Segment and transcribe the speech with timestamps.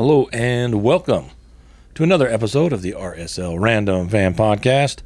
[0.00, 1.26] Hello and welcome
[1.94, 5.02] to another episode of the RSL Random Fan Podcast.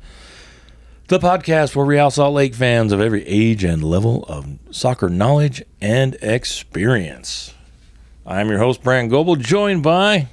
[1.09, 5.65] The podcast for Real Salt Lake fans of every age and level of soccer knowledge
[5.81, 7.55] and experience.
[8.25, 10.29] I'm your host, Brandt Goebel, joined by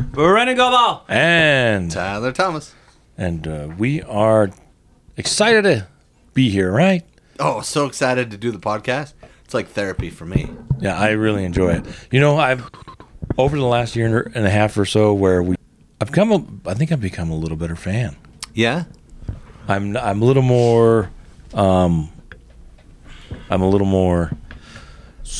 [0.00, 1.02] Brennan Goebel.
[1.10, 2.74] and Tyler Thomas.
[3.18, 4.50] and uh, we are
[5.18, 5.88] excited to
[6.32, 7.02] be here, right?
[7.38, 9.12] Oh, so excited to do the podcast.
[9.44, 10.48] It's like therapy for me.
[10.80, 11.84] Yeah, I really enjoy it.
[12.10, 12.70] You know, I've
[13.38, 15.56] over the last year and a half or so, where we,
[16.00, 18.16] I've become, a, I think I've become a little better fan.
[18.54, 18.84] Yeah?
[19.68, 21.10] I'm, I'm a little more,
[21.54, 22.10] um,
[23.50, 24.32] I'm a little more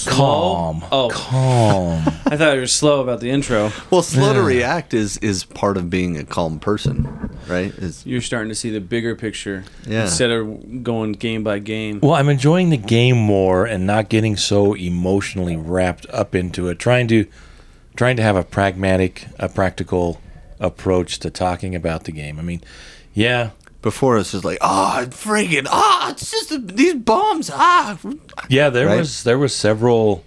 [0.07, 0.83] calm.
[0.91, 1.09] Oh.
[1.13, 2.03] calm.
[2.27, 3.71] I thought you were slow about the intro.
[3.91, 7.73] Well, slow to react is is part of being a calm person, right?
[7.75, 10.05] Is You're starting to see the bigger picture Yeah.
[10.05, 12.01] instead of going game by game.
[12.03, 16.79] well, I'm enjoying the game more and not getting so emotionally wrapped up into it.
[16.79, 17.27] Trying to,
[17.97, 20.21] trying to have a pragmatic, a practical
[20.61, 22.39] approach to talking about the game.
[22.39, 22.63] I mean,
[23.15, 23.51] yeah,
[23.83, 27.99] before it's just like, oh, freaking, ah, it's just these bombs, ah.
[28.49, 28.71] yeah.
[28.71, 28.99] There Right.
[28.99, 30.25] was there was several.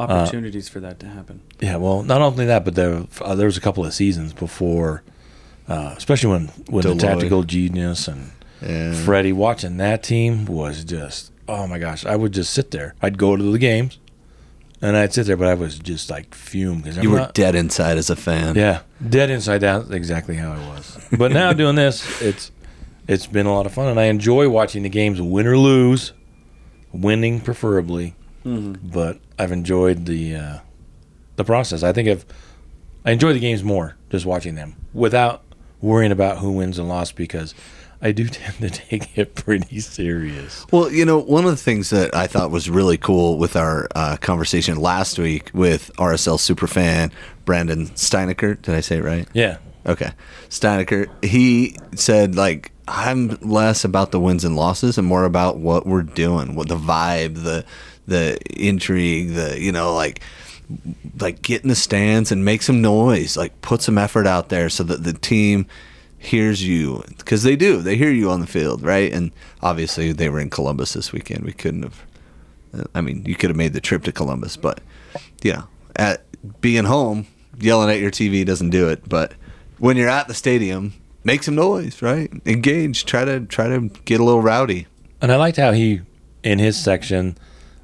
[0.00, 1.40] Opportunities for that to happen.
[1.60, 5.04] Yeah, well, not only that, but there uh, there was a couple of seasons before,
[5.68, 8.92] uh, especially when when the tactical genius and Yeah.
[8.92, 12.04] Freddie watching that team was just oh my gosh!
[12.04, 12.96] I would just sit there.
[13.02, 13.98] I'd go to the games,
[14.84, 17.96] and I'd sit there, but I was just like fume because You were dead inside
[17.98, 18.54] as a fan.
[18.56, 19.90] yeah dead inside out.
[19.92, 20.98] Exactly how I was.
[21.18, 22.50] But now doing this, it's
[23.08, 26.12] it's been a lot of fun, and I enjoy watching the games, win or lose,
[26.92, 28.90] winning preferably Mm-hmm.
[28.90, 30.58] but I've enjoyed the uh,
[31.36, 31.82] the process.
[31.82, 32.26] I think I've
[33.04, 35.42] I enjoy the games more just watching them without
[35.80, 37.54] worrying about who wins and lost because
[38.04, 40.64] I do tend to take it pretty serious.
[40.70, 43.88] Well, you know, one of the things that I thought was really cool with our
[43.96, 47.10] uh, conversation last week with RSL superfan
[47.44, 49.26] Brandon Steinecker, did I say it right?
[49.32, 50.12] Yeah, Okay.
[50.48, 55.86] Steinecker, he said, like, I'm less about the wins and losses and more about what
[55.86, 57.64] we're doing, what the vibe, the
[58.06, 60.20] the intrigue, the you know, like
[61.18, 64.68] like get in the stands and make some noise, like put some effort out there
[64.68, 65.66] so that the team
[66.24, 67.82] hears you because they do.
[67.82, 69.12] They hear you on the field, right?
[69.12, 71.44] And obviously they were in Columbus this weekend.
[71.44, 72.02] We couldn't have
[72.76, 74.80] uh, I mean, you could have made the trip to Columbus, but
[75.42, 75.64] you know,
[75.96, 76.24] at
[76.60, 77.26] being home,
[77.58, 79.08] yelling at your TV doesn't do it.
[79.08, 79.34] But
[79.78, 82.30] when you're at the stadium, make some noise, right?
[82.46, 83.04] Engage.
[83.04, 84.86] Try to try to get a little rowdy.
[85.20, 86.00] and I liked how he
[86.42, 87.38] in his section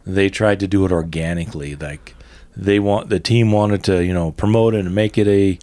[0.06, 1.77] they tried to do it organically.
[1.77, 2.15] Like
[2.56, 5.59] they want the team wanted to you know promote it and make it a,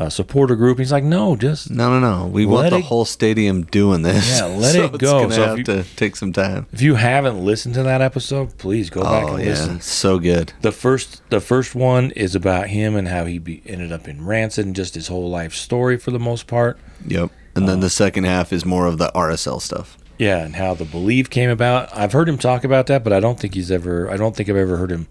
[0.00, 0.78] a supporter group.
[0.78, 2.26] He's like, no, just No, no, no.
[2.26, 4.38] We want the it- whole stadium doing this.
[4.38, 5.20] Yeah, let So it it's go.
[5.22, 6.66] gonna So have you- to take some time.
[6.72, 9.80] if you haven't listened to that episode, please go back Oh and yeah, listen.
[9.80, 10.52] so good.
[10.62, 14.24] The first the first one is about him and how he be, ended up in
[14.24, 16.78] Rancid and just his whole life story for the most part.
[17.06, 17.30] Yep.
[17.54, 19.98] And then uh, the second half is more of the RSL stuff.
[20.18, 21.88] Yeah, and how the believe came about.
[21.96, 24.48] I've heard him talk about that, but I don't think he's ever I don't think
[24.48, 25.08] I've ever heard him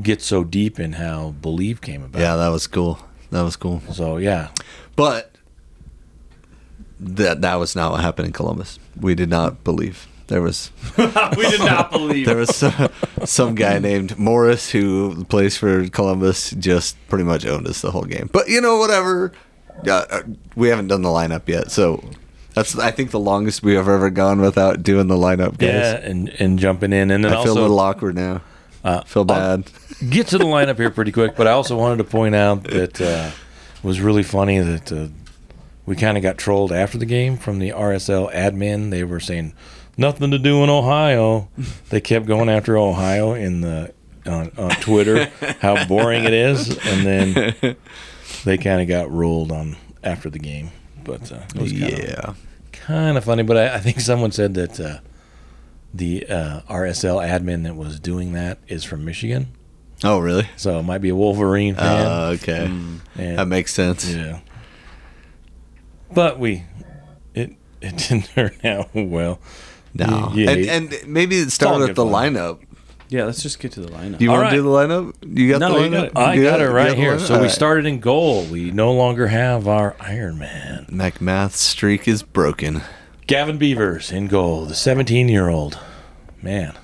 [0.00, 2.20] get so deep in how believe came about.
[2.20, 2.98] Yeah, that was cool.
[3.30, 3.82] That was cool.
[3.92, 4.48] So yeah.
[4.96, 5.32] But
[6.98, 8.78] that that was not what happened in Columbus.
[8.98, 10.06] We did not believe.
[10.26, 12.26] There was we did not believe.
[12.26, 12.88] there was some,
[13.24, 18.04] some guy named Morris who plays for Columbus just pretty much owned us the whole
[18.04, 18.30] game.
[18.32, 19.32] But you know whatever.
[19.88, 20.22] Uh,
[20.56, 22.04] we haven't done the lineup yet, so
[22.54, 25.70] that's I think the longest we have ever gone without doing the lineup, guys.
[25.70, 28.42] Yeah, and and jumping in and then I feel a little awkward now.
[28.84, 29.70] Uh, feel bad.
[30.08, 33.00] get to the lineup here pretty quick, but I also wanted to point out that
[33.00, 33.30] uh,
[33.76, 35.08] it was really funny that uh,
[35.86, 38.90] we kind of got trolled after the game from the RSL admin.
[38.90, 39.54] They were saying
[39.96, 41.48] nothing to do in Ohio.
[41.90, 43.92] They kept going after Ohio in the
[44.24, 45.26] on, on Twitter,
[45.60, 47.56] how boring it is, and then
[48.44, 50.70] they kind of got rolled on after the game.
[51.02, 52.34] But uh, it was kind of yeah.
[52.70, 53.42] kind of funny.
[53.42, 54.98] But I, I think someone said that uh,
[55.92, 59.48] the uh, RSL admin that was doing that is from Michigan.
[60.02, 60.48] Oh, really?
[60.56, 62.06] So it might be a Wolverine fan.
[62.06, 62.64] Uh, okay.
[62.64, 63.00] and,
[63.38, 64.10] That makes sense.
[64.10, 64.40] yeah.
[66.12, 66.64] But we,
[67.34, 69.40] it it didn't turn out well.
[69.94, 70.32] No.
[70.34, 72.34] Yeah, and, and maybe it all started with the fun.
[72.34, 72.60] lineup.
[73.08, 74.18] yeah, let's just get to the lineup.
[74.18, 74.50] Do you All want right.
[74.50, 75.14] to do the lineup?
[75.38, 76.06] You got No, the you got lineup?
[76.10, 76.16] it.
[76.16, 77.18] I You got it right here.
[77.18, 77.52] So All we right.
[77.52, 78.44] started in goal.
[78.44, 80.86] We no longer have our Iron Man.
[80.90, 82.82] MacMath's streak is broken.
[83.30, 85.78] Gavin Beavers in goal, the 17 year old.
[86.42, 86.76] Man,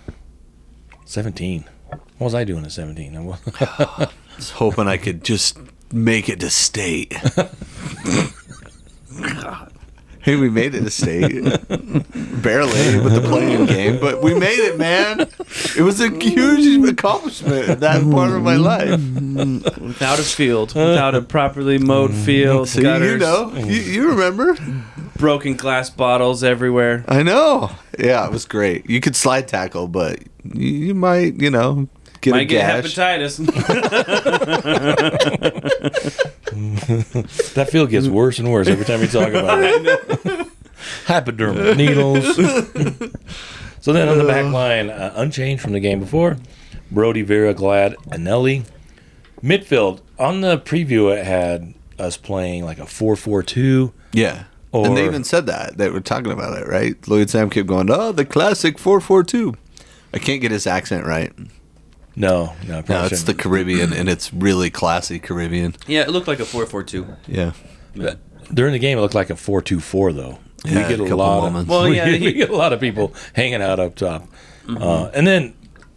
[1.04, 1.64] 17.
[1.88, 3.16] What was I doing at 17?
[3.16, 3.40] I was-
[4.36, 5.58] was hoping I could just
[5.92, 7.12] make it to state.
[10.20, 11.42] Hey, we made it to state.
[12.42, 15.22] Barely with the playing game, but we made it, man.
[15.76, 18.90] It was a huge accomplishment in that part of my life.
[19.80, 24.56] Without a field, without a properly mowed field, So gutters, you know, you, you remember?
[25.18, 27.04] Broken glass bottles everywhere.
[27.08, 27.70] I know.
[27.98, 28.88] Yeah, it was great.
[28.88, 30.20] You could slide tackle, but
[30.54, 31.88] you, you might, you know,
[32.20, 32.94] get a Might get gash.
[32.94, 33.40] hepatitis.
[37.54, 40.48] That field gets worse and worse every time you talk about it.
[41.06, 42.24] Hypodermic needles.
[43.80, 46.36] so then on the back line, uh, unchanged from the game before,
[46.90, 48.64] Brody, Vera, Glad, Eneli.
[49.42, 53.92] Midfield, on the preview, it had us playing like a 4 4 2.
[54.12, 54.44] Yeah.
[54.84, 55.78] And they even said that.
[55.78, 56.94] They were talking about it, right?
[57.08, 59.54] Lloyd Sam kept going, oh, the classic 442.
[60.12, 61.32] I can't get his accent right.
[62.14, 63.38] No, no, No, it's the shouldn't.
[63.38, 65.74] Caribbean, and it's really classy Caribbean.
[65.86, 67.06] yeah, it looked like a four-four-two.
[67.26, 67.52] Yeah.
[67.94, 68.18] But
[68.54, 70.38] During the game, it looked like a 4 2 4, though.
[70.64, 71.62] Yeah, we get a a lot moments.
[71.64, 74.26] of Well, yeah, we he- get a lot of people hanging out up top.
[74.68, 75.54] Uh, and then,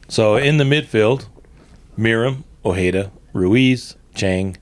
[0.10, 1.28] so in the midfield,
[1.98, 4.58] Meram, Ojeda, Ruiz, Chang,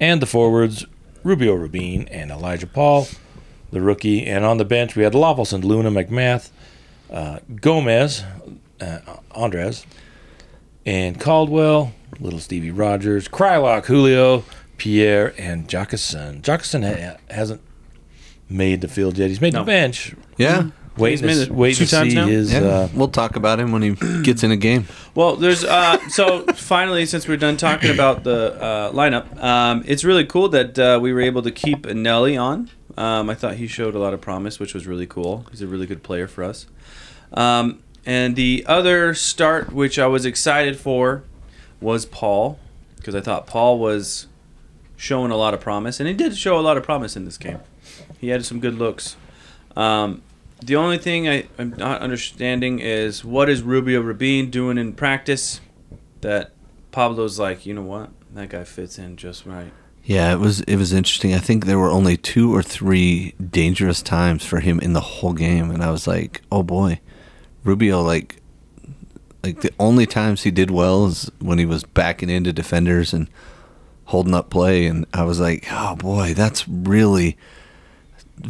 [0.00, 0.86] and the forwards,
[1.22, 3.06] Rubio Rubin and Elijah Paul,
[3.74, 4.24] the rookie.
[4.26, 6.50] And on the bench, we had Löffelsend, Luna, MacMath,
[7.10, 8.24] uh, Gomez,
[8.80, 8.98] uh,
[9.32, 9.84] Andres,
[10.86, 14.44] and Caldwell, little Stevie Rogers, Kreilach, Julio,
[14.78, 16.40] Pierre, and Jacquesson.
[16.42, 17.60] Jacquesson ha- hasn't
[18.48, 19.28] made the field yet.
[19.28, 19.60] He's made No.
[19.60, 20.14] the bench.
[20.36, 20.68] Yeah.
[20.96, 22.26] Waiting made to, it waiting two to times see now?
[22.26, 22.52] his.
[22.52, 22.60] Yeah.
[22.60, 24.86] Uh, we'll talk about him when he gets in a game.
[25.16, 30.04] Well, there's uh, so finally, since we're done talking about the uh, lineup, um, it's
[30.04, 32.70] really cool that uh, we were able to keep Nelly on.
[32.96, 35.46] Um, I thought he showed a lot of promise, which was really cool.
[35.50, 36.66] He's a really good player for us.
[37.32, 41.24] Um, and the other start, which I was excited for,
[41.80, 42.58] was Paul,
[42.96, 44.26] because I thought Paul was
[44.96, 47.38] showing a lot of promise, and he did show a lot of promise in this
[47.38, 47.60] game.
[48.18, 49.16] He had some good looks.
[49.76, 50.22] Um,
[50.64, 55.60] the only thing I, I'm not understanding is what is Rubio Rubin doing in practice
[56.20, 56.52] that
[56.92, 58.10] Pablo's like, you know what?
[58.32, 59.72] That guy fits in just right.
[60.04, 61.34] Yeah, it was it was interesting.
[61.34, 65.32] I think there were only two or three dangerous times for him in the whole
[65.32, 67.00] game, and I was like, oh boy,
[67.64, 68.36] Rubio like
[69.42, 73.28] like the only times he did well is when he was backing into defenders and
[74.06, 77.38] holding up play, and I was like, oh boy, that's really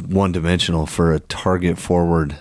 [0.07, 2.37] one dimensional for a target forward.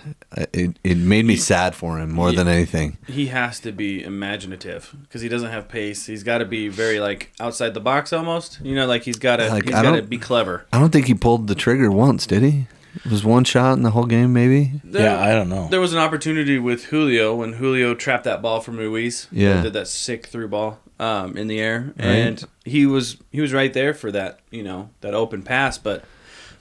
[0.52, 2.38] It it made me sad for him more Yeah.
[2.38, 2.98] than anything.
[3.06, 6.06] He has to be imaginative because he doesn't have pace.
[6.06, 8.58] He's got to be very like outside the box almost.
[8.62, 10.66] You know, like he's got to Like, he's I got to be clever.
[10.72, 12.66] I don't think he pulled the trigger once, did he?
[13.04, 14.72] It was one shot in the whole game, maybe.
[14.84, 15.66] There, yeah, I don't know.
[15.68, 19.26] There was an opportunity with Julio when Julio trapped that ball from Ruiz.
[19.32, 19.62] Yeah.
[19.62, 23.72] did that sick through ball um, in the air, and he was he was right
[23.72, 25.76] there for that you know that open pass.
[25.76, 26.04] But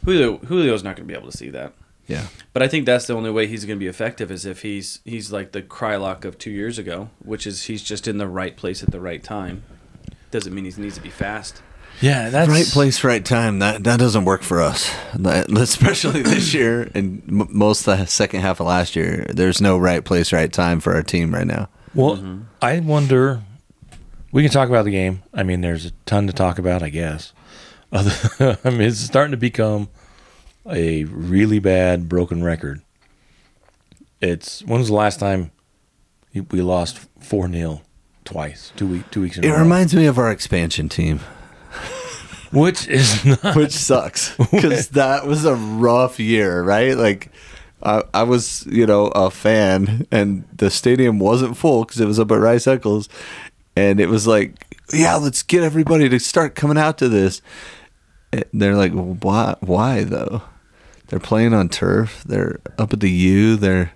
[0.05, 1.73] Julio Julio's not going to be able to see that.
[2.07, 2.27] Yeah.
[2.51, 4.99] But I think that's the only way he's going to be effective is if he's
[5.05, 8.55] he's like the Kreilach of two years ago, which is he's just in the right
[8.57, 9.63] place at the right time.
[10.31, 11.61] Doesn't mean he needs to be fast.
[12.01, 13.59] yeah, that's right place, right time.
[13.59, 18.05] That that doesn't work for us, That- especially this year and m- most of the
[18.07, 19.25] second half of last year.
[19.29, 21.69] There's no right place, right time for our team right now.
[21.95, 22.41] Well, mm-hmm.
[22.61, 23.43] I wonder.
[24.31, 25.21] We can talk about the game.
[25.33, 27.31] I mean, there's a ton to talk about, I guess.
[27.93, 29.89] Other, I mean, it's starting to become
[30.69, 32.81] a really bad broken record.
[34.21, 35.51] It's when was the last time
[36.33, 37.81] we lost four 0
[38.25, 39.59] twice, two week, two weeks in It a row?
[39.59, 41.19] reminds me of our expansion team,
[42.51, 43.55] which is not.
[43.55, 46.95] which sucks because that was a rough year, right?
[46.97, 47.29] Like.
[47.85, 52.17] I, I was, you know, a fan, and the stadium wasn't full because it was
[52.17, 53.09] up at Rice Eccles,
[53.75, 57.41] and it was like, yeah, let's get everybody to start coming out to this.
[58.31, 59.57] And they're like, why?
[59.59, 60.43] Why though?
[61.13, 62.23] They're playing on turf.
[62.25, 63.55] They're up at the U.
[63.55, 63.93] They're,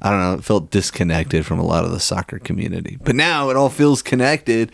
[0.00, 0.34] I don't know.
[0.34, 2.96] It felt disconnected from a lot of the soccer community.
[3.02, 4.70] But now it all feels connected,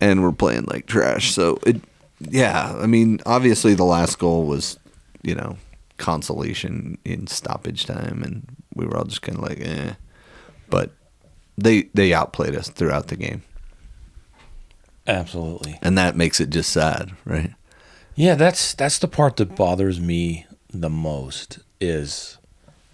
[0.00, 1.32] and we're playing like trash.
[1.34, 1.82] So it,
[2.18, 2.74] yeah.
[2.80, 4.78] I mean, obviously the last goal was,
[5.20, 5.58] you know,
[5.98, 9.92] consolation in stoppage time, and we were all just kind of like, eh.
[10.70, 10.92] But
[11.58, 13.42] they they outplayed us throughout the game,
[15.06, 15.78] Absolutely.
[15.82, 17.52] and that makes it just sad, right?
[18.14, 20.46] Yeah, that's that's the part that bothers me
[20.80, 22.38] the most is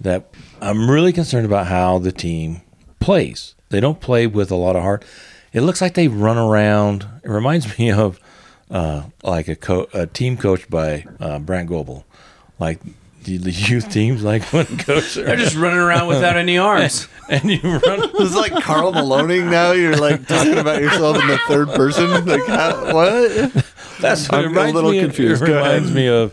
[0.01, 2.63] that I'm really concerned about how the team
[3.01, 3.55] plays.
[3.71, 5.05] They don't play with a lot of heart.
[5.53, 7.07] It looks like they run around.
[7.25, 8.19] It reminds me of
[8.71, 12.05] uh, like a, co- a team coached by uh, Brandt Goebel,
[12.59, 12.81] like
[13.25, 17.09] the, the youth teams, like when coach They're just running around without any arms.
[17.29, 18.11] and you run.
[18.15, 19.41] It's like Carl Maloney.
[19.41, 19.73] now.
[19.73, 22.27] You're like talking about yourself in the third person.
[22.27, 23.65] Like how, what?
[24.01, 25.43] That's what I'm a little me of- confused.
[25.43, 26.33] It reminds me of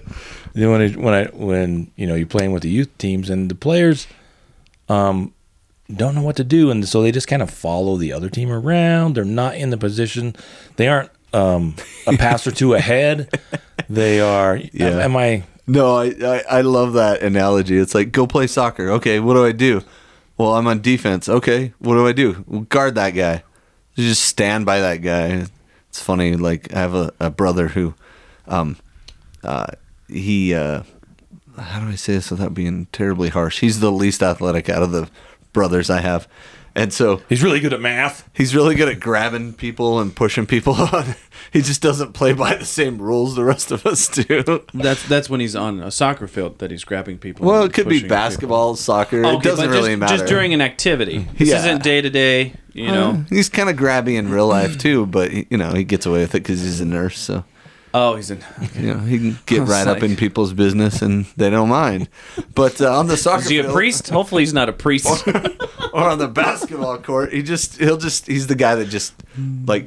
[0.62, 3.50] know, when I, when I when you know you're playing with the youth teams and
[3.50, 4.08] the players
[4.90, 5.34] um
[5.94, 8.52] don't know what to do and so they just kind of follow the other team
[8.52, 9.16] around.
[9.16, 10.36] They're not in the position.
[10.76, 13.30] They aren't um a pass or two ahead.
[13.90, 14.58] They are.
[14.58, 15.00] Yeah.
[15.00, 15.44] Am I?
[15.66, 17.78] No, I, I I love that analogy.
[17.78, 18.90] It's like go play soccer.
[18.92, 19.82] Okay, what do I do?
[20.38, 21.28] Well, I'm on defense.
[21.28, 22.44] Okay, what do I do?
[22.48, 23.44] Well, guard that guy.
[23.96, 25.48] You just stand by that guy.
[25.90, 26.36] It's funny.
[26.36, 27.96] Like I have a, a brother who,
[28.48, 28.78] um,
[29.44, 29.68] uh,
[30.08, 30.84] he uh,
[31.58, 33.60] how do I say this without being terribly harsh?
[33.60, 35.10] He's the least athletic out of the
[35.54, 36.28] brothers I have,
[36.76, 38.30] and so He's really good at math.
[38.34, 41.16] He's really good at grabbing people and pushing people on.
[41.52, 44.64] He just doesn't play by the same rules the rest of us do.
[44.74, 47.48] That's that's when he's on a soccer field that he's grabbing people.
[47.48, 48.16] Well, it could be pushing people.
[48.18, 49.26] basketball, soccer.
[49.26, 50.18] Okay, it doesn't really just, matter.
[50.18, 51.26] Just during an activity.
[51.38, 51.60] This Yeah.
[51.60, 52.54] isn't day to day.
[52.74, 53.26] You know.
[53.30, 56.36] he's kind of grabby in real life too, but you know he gets away with
[56.36, 57.18] it because he's a nurse.
[57.18, 57.44] So
[57.94, 58.44] Oh, he's in.
[58.76, 62.10] you know he can get was right up in people's business and they don't mind.
[62.54, 64.10] But uh, on the soccer Is he a priest?
[64.10, 65.28] Hopefully, he's not a priest.
[65.94, 69.14] or on the basketball court, he just he'll just he's the guy that just
[69.66, 69.86] like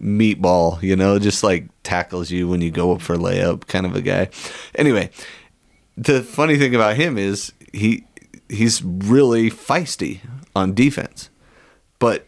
[0.00, 3.94] meatball, you know, just like tackles you when you go up for layup, kind of
[3.94, 4.30] a guy.
[4.74, 5.10] Anyway,
[5.96, 8.04] the funny thing about him is he
[8.48, 10.20] he's really feisty
[10.54, 11.30] on defense,
[11.98, 12.26] but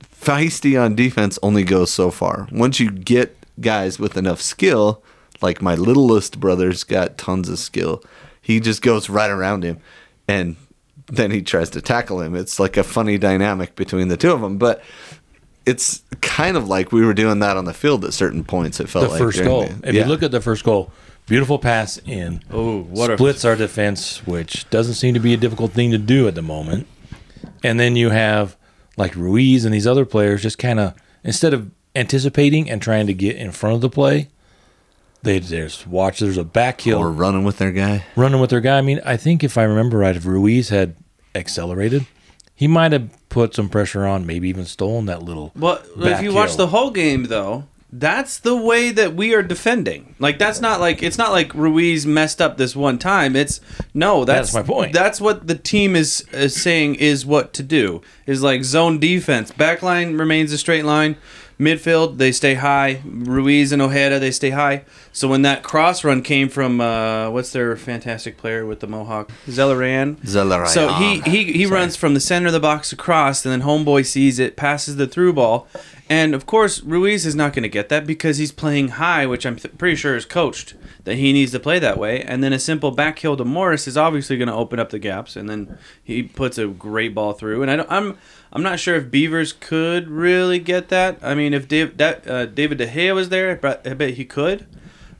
[0.00, 2.48] feisty on defense only goes so far.
[2.52, 5.02] Once you get guys with enough skill,
[5.40, 8.02] like my littlest brother's got tons of skill,
[8.40, 9.78] he just goes right around him
[10.28, 10.56] and
[11.06, 12.34] then he tries to tackle him.
[12.34, 14.82] It's like a funny dynamic between the two of them, but
[15.64, 18.80] it's kind of like we were doing that on the field at certain points.
[18.80, 19.64] It felt The like first during goal.
[19.66, 20.02] the- If yeah.
[20.02, 20.90] you look at the first goal,
[21.26, 22.42] beautiful pass in.
[22.50, 25.98] oh, what a splits our defense, which doesn't seem to be a difficult thing to
[25.98, 26.86] do at the moment.
[27.62, 28.56] And then you have
[28.96, 33.14] like Ruiz and these other players just kind of instead of anticipating and trying to
[33.14, 34.28] get in front of the play,
[35.22, 36.18] they just watch.
[36.18, 38.04] There's a back heel or running with their guy.
[38.16, 38.78] running with their guy.
[38.78, 40.96] I mean, I think if I remember right, if Ruiz had
[41.34, 42.06] accelerated,
[42.54, 45.52] he might have put some pressure on, maybe even stolen that little.
[45.54, 49.42] Well, if back you watch the whole game, though, that's the way that we are
[49.42, 50.14] defending.
[50.18, 53.36] Like that's not like it's not like Ruiz messed up this one time.
[53.36, 53.60] It's
[53.92, 54.94] no, that's, That's my point.
[54.94, 58.00] That's what the team is, is saying is what to do.
[58.26, 59.52] Is like zone defense.
[59.52, 61.16] Backline remains a straight line.
[61.62, 63.00] Midfield they stay high.
[63.04, 64.84] Ruiz and Ojeda they stay high.
[65.12, 69.30] So when that cross run came from uh, what's their fantastic player with the mohawk
[69.46, 70.16] Zelarayán.
[70.16, 70.68] Zelarayán.
[70.68, 74.04] So he he, he runs from the center of the box across, and then homeboy
[74.06, 75.68] sees it, passes the through ball,
[76.08, 79.46] and of course Ruiz is not going to get that because he's playing high, which
[79.46, 82.22] I'm th- pretty sure is coached that he needs to play that way.
[82.22, 84.98] And then a simple back heel to Morris is obviously going to open up the
[84.98, 87.62] gaps, and then he puts a great ball through.
[87.62, 88.18] And I don't, I'm
[88.52, 91.18] I'm not sure if Beavers could really get that.
[91.22, 94.66] I mean, if Dave, that, uh, David De Gea was there, I bet, he could.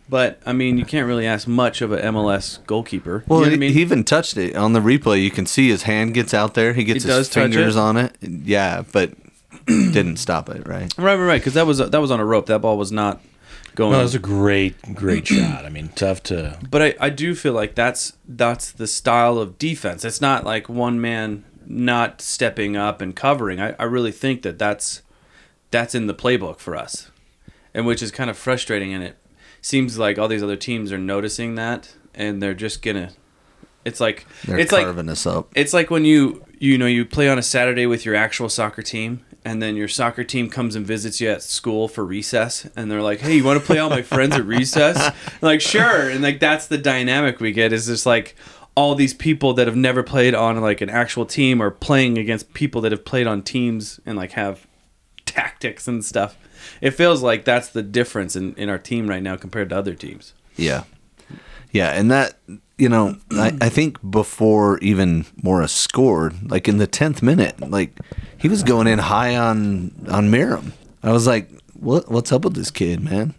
[0.08, 3.24] But I mean, you can't really ask much of a MLS goalkeeper.
[3.26, 3.72] Well, you know what he, I mean?
[3.72, 5.22] he even touched it on the replay.
[5.22, 6.74] You can see his hand gets out there.
[6.74, 7.78] He gets He his fingers it?
[7.78, 8.14] on it.
[8.20, 9.12] Yeah, but
[9.66, 10.66] didn't stop it.
[10.68, 10.92] Right.
[10.98, 11.40] Right, right, right.
[11.40, 12.44] Because that was that was on a rope.
[12.46, 13.22] That ball was not
[13.74, 13.92] going.
[13.92, 15.64] No, it was a great, great shot.
[15.64, 16.58] I mean, tough to.
[16.70, 20.04] but I, I do feel like that's that's the style of defense.
[20.04, 23.61] It's not like one man not stepping up and covering.
[23.61, 25.02] I, I really think that that's
[25.71, 27.11] that's in the playbook for us,
[27.75, 28.92] and which is kind of frustrating.
[28.92, 29.16] And it
[29.61, 33.11] seems like all these other teams are noticing that, and they're just gonna.
[33.85, 35.50] It's like They're it's like carving us up.
[35.57, 38.81] it's like when you you know you play on a Saturday with your actual soccer
[38.83, 42.88] team, and then your soccer team comes and visits you at school for recess, and
[42.90, 46.09] they're like, "Hey, you want to play all my friends at recess?" I'm like, sure,
[46.11, 48.37] and like that's the dynamic we get is just like
[48.75, 52.55] all these people that have never played on like an actual team are playing against
[52.55, 54.67] people that have played on teams and like have
[55.26, 56.37] tactics and stuff.
[56.81, 59.95] It feels like that's the difference in, in our team right now compared to other
[59.95, 60.33] teams.
[60.57, 60.85] Yeah.
[61.71, 62.38] Yeah, and that
[62.76, 67.99] you know, I, I think before even Morris scored, like in the tenth minute, like
[68.37, 70.73] he was going in high on on Meram.
[71.02, 73.35] I was like, what what's up with this kid, man?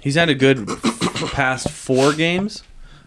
[0.00, 0.66] He's had a good
[1.32, 2.62] past four games,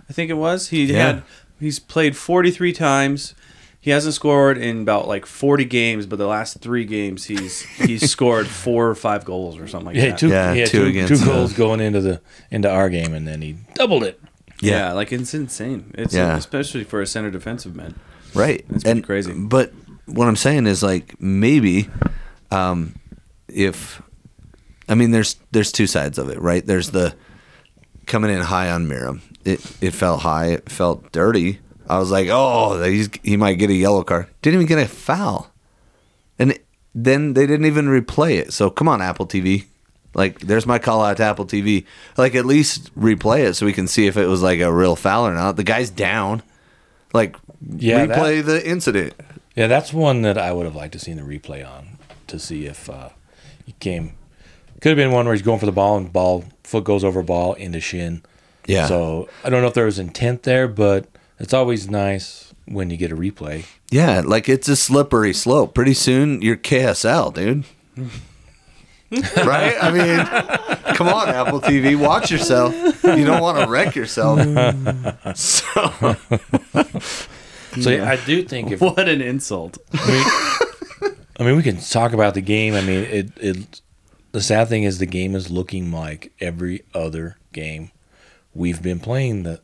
[0.09, 0.69] I think it was.
[0.69, 0.97] He Yeah.
[1.05, 1.23] had
[1.59, 3.33] he's played 43 times.
[3.79, 8.09] He hasn't scored in about like 40 games, but the last three games he's he's
[8.15, 10.17] scored four or five goals or something like Yeah, that.
[10.17, 12.21] two, Yeah, yeah, two two, against, two goals going into the
[12.51, 14.19] into our game, and then he doubled it.
[14.61, 14.91] yeah.
[14.93, 15.91] like it's insane.
[15.93, 16.35] It's Yeah.
[16.35, 17.95] especially for a center defensive man.
[18.33, 18.65] Right.
[18.73, 19.33] It's pretty crazy.
[19.33, 19.71] But
[20.05, 21.89] what I'm saying is like maybe
[22.51, 22.95] um
[23.47, 24.01] if
[24.89, 26.65] I mean there's there's two sides of it, right?
[26.65, 27.13] There's the
[28.05, 29.21] coming in high on Meram.
[29.48, 31.60] It it felt high, it felt dirty.
[31.89, 34.88] I was like, "Oh, he's, he might get a yellow card." Didn't even get a
[34.89, 35.51] foul.
[36.38, 36.60] And
[36.94, 38.51] then they didn't even replay it.
[38.51, 39.66] So come on Apple TV.
[40.13, 41.86] Like, there's my call out to Apple TV.
[42.18, 44.96] Like, at least replay it so we can see if it was like a real
[44.96, 45.56] foul or not.
[45.56, 46.42] The guy's down.
[47.13, 47.36] Like,
[47.70, 49.13] Yeah, that- replay the incident.
[49.56, 52.66] Yeah, that's one that I would have liked to see the replay on to see
[52.66, 53.10] if uh,
[53.66, 54.13] he came.
[54.82, 57.24] Could have been one where he's going for the ball and ball foot goes over
[57.24, 58.22] ball into shin.
[58.67, 58.88] Yeah.
[58.88, 61.07] So I don't know if there was intent there, but
[61.39, 63.65] it's always nice when you get a replay.
[63.89, 65.74] Yeah, like it's a slippery slope.
[65.74, 67.63] Pretty soon you're KSL, dude.
[69.45, 69.75] right?
[69.81, 72.74] I mean, come on, Apple TV, watch yourself.
[73.03, 74.39] You don't want to wreck yourself.
[75.36, 76.15] So,
[77.81, 79.77] So yeah, I do think if What an insult.
[79.93, 80.07] I
[81.01, 82.74] mean, I mean, we can talk about the game.
[82.74, 83.81] I mean, it it.
[84.31, 87.91] The sad thing is the game is looking like every other game
[88.57, 89.43] we've been playing.
[89.43, 89.61] The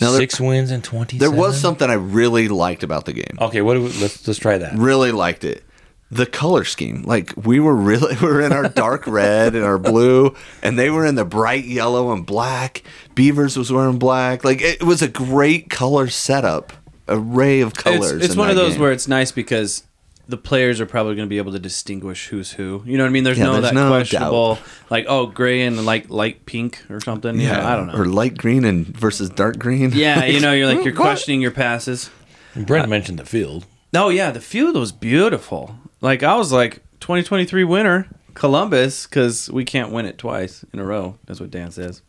[0.00, 1.18] Now, there- six wins and twenty.
[1.18, 3.36] there was something I really liked about the game.
[3.40, 4.76] Okay, what do we, let's let's try that.
[4.78, 5.64] Really liked it.
[6.12, 9.78] The color scheme, like we were really, we were in our dark red and our
[9.78, 12.82] blue, and they were in the bright yellow and black.
[13.14, 14.42] Beavers was wearing black.
[14.44, 16.72] Like it was a great color setup,
[17.06, 18.12] array of colors.
[18.12, 18.82] It's, it's one of those game.
[18.82, 19.84] where it's nice because
[20.30, 22.82] the players are probably going to be able to distinguish who's who.
[22.86, 23.24] You know what I mean?
[23.24, 24.58] There's Yeah, no there's that no questionable
[24.88, 27.38] like oh gray and like light pink or something.
[27.40, 27.94] Yeah, I don't know.
[27.94, 29.90] Or light green and versus dark green.
[29.92, 31.02] yeah, you know, you're like you're What?
[31.02, 32.10] questioning your passes.
[32.56, 33.66] Brent uh, mentioned the field.
[33.92, 35.76] No, yeah, the field was beautiful.
[36.00, 40.84] Like I was like 2023 winner Columbus because we can't win it twice in a
[40.84, 41.18] row.
[41.26, 42.02] That's what Dan says.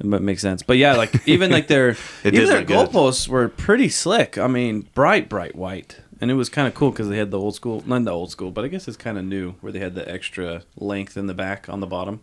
[0.00, 0.62] But makes sense.
[0.62, 1.88] But yeah, like even like their
[2.24, 4.38] It even their goalposts were pretty slick.
[4.38, 7.38] I mean, bright, bright white, and it was kind of cool because they had the
[7.38, 9.78] old school, not the old school, but I guess it's kind of new where they
[9.78, 12.20] had the extra length in the back on the bottom.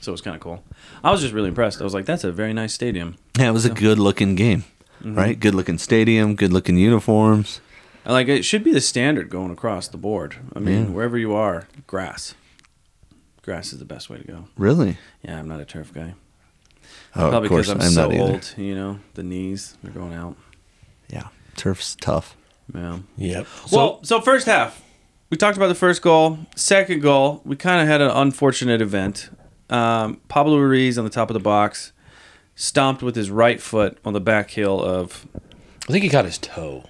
[0.00, 0.62] So it was kind of cool.
[1.02, 1.80] I was just really impressed.
[1.80, 3.16] I was like, that's a very nice stadium.
[3.38, 4.64] Yeah, it was a good looking game,
[5.00, 5.14] Mm-hmm.
[5.14, 5.38] right?
[5.38, 7.60] Good looking stadium, good looking uniforms.
[8.04, 10.36] Like it should be the standard going across the board.
[10.56, 10.90] I mean, Yeah.
[10.90, 12.34] wherever you are, grass.
[13.42, 14.44] Grass is the best way to go.
[14.56, 14.96] Really?
[15.22, 16.14] Yeah, I'm not a turf guy.
[17.14, 18.54] Oh, Probably of course, because I'm, I'm so old.
[18.56, 20.36] You know, the knees they're going out.
[21.08, 22.36] Yeah, turf's tough.
[22.74, 22.98] Yeah.
[23.16, 23.46] Yep.
[23.72, 24.82] well, so first half,
[25.30, 26.38] we talked about the first goal.
[26.56, 29.30] Second goal, we kind of had an unfortunate event.
[29.70, 31.92] Um, Pablo Ruiz on the top of the box
[32.54, 35.26] stomped with his right foot on the back heel of.
[35.88, 36.84] I think he got his toe.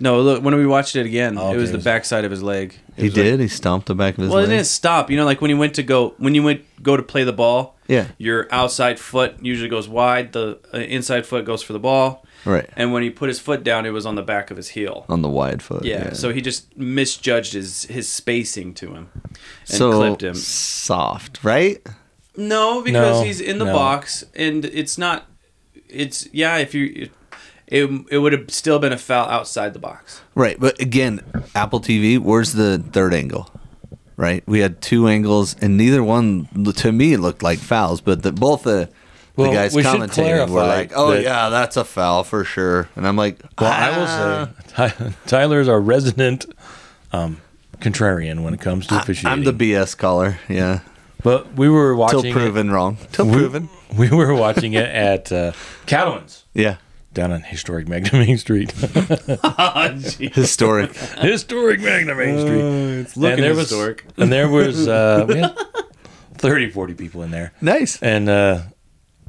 [0.00, 1.78] No, look when we watched it again, Oh, it was okay.
[1.78, 2.74] the backside of his leg.
[2.96, 3.40] It He was like- did.
[3.40, 5.10] he stomped the back of his well, it didn't stop.
[5.10, 7.32] You know, like when you went to go when you went go to play the
[7.32, 7.76] ball.
[7.86, 8.08] Yeah.
[8.18, 10.32] Your outside foot usually goes wide.
[10.32, 12.24] The uh, inside foot goes for the ball.
[12.44, 12.68] Right.
[12.76, 15.06] And when he put his foot down, it was on the back of his heel.
[15.08, 15.84] On the wide foot.
[15.84, 19.38] Yeah, so he just misjudged his his spacing to him and
[19.78, 20.34] so clipped him.
[20.34, 21.80] soft, right?
[22.36, 23.72] No, because No, he's in the no.
[23.72, 25.26] box and it's not.
[25.88, 26.56] It's yeah.
[26.58, 27.10] If you, it
[27.66, 30.20] it, it would have still been a foul outside the box.
[30.34, 30.58] Right.
[30.60, 31.20] But again,
[31.54, 33.50] Apple TV, where's the third angle?
[34.16, 34.44] Right.
[34.46, 38.00] We had two angles, and neither one to me looked like fouls.
[38.00, 38.90] But the, both the
[39.36, 42.88] Well, the guys we commentating were like, "Oh that- yeah, that's a foul for sure."
[42.96, 44.06] And I'm like, Well, I "Ah." will
[44.88, 46.46] say Ty- Tyler's our resident
[47.12, 47.40] um,
[47.80, 49.30] contrarian when it comes to I- officiating.
[49.32, 50.38] I'm the BS caller.
[50.48, 50.80] Yeah.
[51.22, 52.22] but we were watching.
[52.22, 52.96] Till proven wrong.
[53.12, 53.68] Till it, proven.
[53.96, 55.52] we, we were watching it at uh,
[56.54, 56.76] Yeah.
[57.12, 58.72] down on historic Magna Main Street.
[58.86, 60.94] oh, Historic.
[61.18, 62.60] historic Magna Main Street.
[63.00, 64.04] it's looking and there historic.
[64.04, 65.56] Was, and there was uh, we had
[66.34, 68.00] 30, 40 people in there, nice.
[68.02, 68.60] and uh,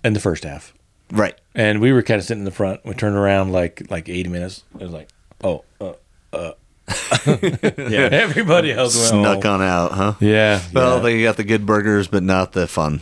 [0.05, 0.73] in the first half.
[1.11, 1.35] Right.
[1.53, 2.81] And we were kind of sitting in the front.
[2.85, 4.63] We turned around like like eighty minutes.
[4.79, 5.09] It was like,
[5.43, 5.93] oh, uh,
[6.33, 6.51] uh.
[7.27, 8.09] yeah.
[8.11, 9.53] Everybody else went Snuck home.
[9.53, 10.13] on out, huh?
[10.19, 10.61] Yeah.
[10.73, 11.03] Well, yeah.
[11.03, 13.01] they got the good burgers, but not the fun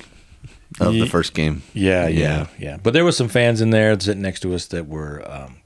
[0.79, 1.63] of Ye- the first game.
[1.73, 2.47] Yeah, yeah, Yeah.
[2.57, 5.57] yeah, But there was some fans in there sitting next to us that were um,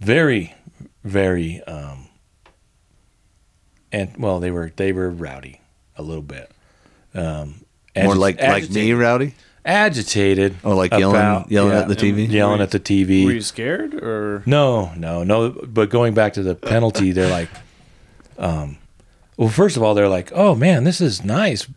[0.00, 0.54] very,
[1.04, 2.08] very, um,
[3.92, 5.60] and well, they were they were rowdy
[5.96, 6.50] a little bit.
[7.14, 7.64] Um,
[7.96, 9.34] More like like me, Rowdy.
[9.68, 10.56] Agitated.
[10.64, 12.28] Oh, like yelling- yelling at the TV?
[12.28, 13.24] yelling at the TV.
[13.24, 14.42] Were you scared or?
[14.46, 15.50] No, no, no.
[15.50, 17.48] But going back to the penalty, they're like,
[18.38, 18.78] um,
[19.36, 21.68] well, first of all, they're like, oh man, this is nice.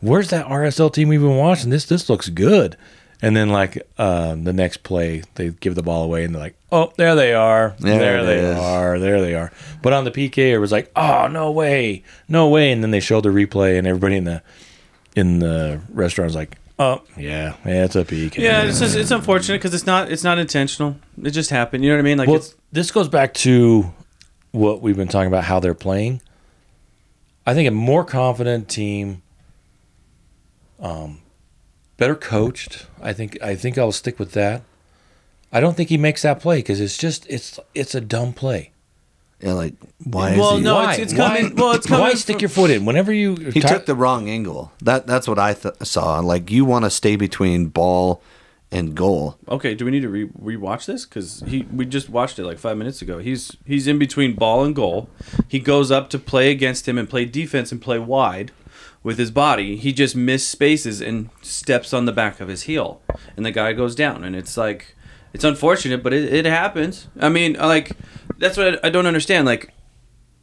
[0.00, 1.70] Where's that RSL team we've been watching?
[1.70, 2.76] This this looks good.
[3.20, 6.54] And then like um, the next play, they give the ball away, and they're like,
[6.70, 8.56] oh, there they are, There there, they is.
[8.56, 9.50] are, there they are.
[9.82, 12.70] But on the PK, it was like, oh no way, no way.
[12.70, 14.40] And then they showed the replay, and everybody in the
[15.16, 18.36] in the restaurant was like, oh yeah, yeah, it's a PK.
[18.38, 20.96] Yeah, it's just it's unfortunate because it's not it's not intentional.
[21.22, 21.84] It just happened.
[21.84, 22.18] You know what I mean?
[22.18, 23.92] Like well, it's this goes back to
[24.52, 26.20] what we've been talking about how they're playing.
[27.46, 29.22] I think a more confident team,
[30.80, 31.20] um,
[31.96, 32.86] better coached.
[33.00, 34.62] I think I think I'll stick with that.
[35.50, 38.72] I don't think he makes that play because it's just it's it's a dumb play.
[39.40, 39.74] Yeah, like
[40.04, 40.62] why is Well, he?
[40.64, 40.82] no, why?
[40.94, 42.00] it's- it's coming- Why, well, it's coming.
[42.02, 43.36] why coming stick your foot in whenever you?
[43.36, 44.72] he took the wrong angle.
[44.82, 46.18] That that's what I th- saw.
[46.20, 48.20] Like you want to stay between ball
[48.72, 49.38] and goal.
[49.48, 51.06] Okay, do we need to re- rewatch this?
[51.06, 53.18] Because he we just watched it like five minutes ago.
[53.18, 55.08] He's he's in between ball and goal.
[55.46, 58.50] He goes up to play against him and play defense and play wide
[59.04, 59.76] with his body.
[59.76, 63.00] He just missed spaces and steps on the back of his heel,
[63.36, 64.24] and the guy goes down.
[64.24, 64.96] And it's like
[65.32, 67.08] it's unfortunate, but it, it happens.
[67.18, 67.92] I mean, uh, like
[68.38, 69.46] that's what I, I don't understand.
[69.46, 69.72] Like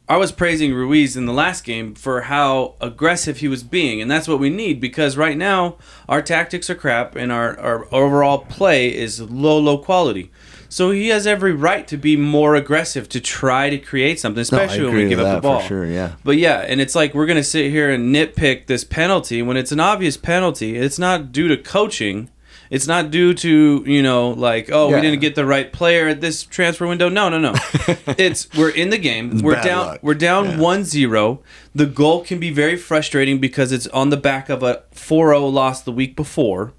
[0.08, 4.08] I was praising Ruiz in the last game for how aggressive he was being, and
[4.10, 5.76] that's what we need because right now
[6.08, 10.30] our tactics are crap and our, our overall play is low, low quality.
[10.68, 14.42] So he has every right to be more aggressive to try to create something, No,
[14.42, 15.60] especially when we give up the ball.
[15.60, 15.86] for sure.
[15.86, 16.12] Yeah.
[16.24, 19.72] But yeah, and it's like we're gonna sit here and nitpick this penalty when it's
[19.72, 20.76] an obvious penalty.
[20.76, 22.30] It's not due to coaching.
[22.70, 24.96] It's not due to you know like oh Yeah.
[24.96, 27.08] we didn't get the right player at this transfer window.
[27.08, 27.54] No, no, no.
[28.18, 29.32] it's we're in the game.
[29.32, 29.86] It's we're down.
[29.86, 30.00] luck.
[30.02, 30.56] We're down Yeah.
[30.56, 31.38] 1-0.
[31.74, 35.82] The goal can be very frustrating because it's on the back of a 4-0 loss
[35.82, 36.72] the week before.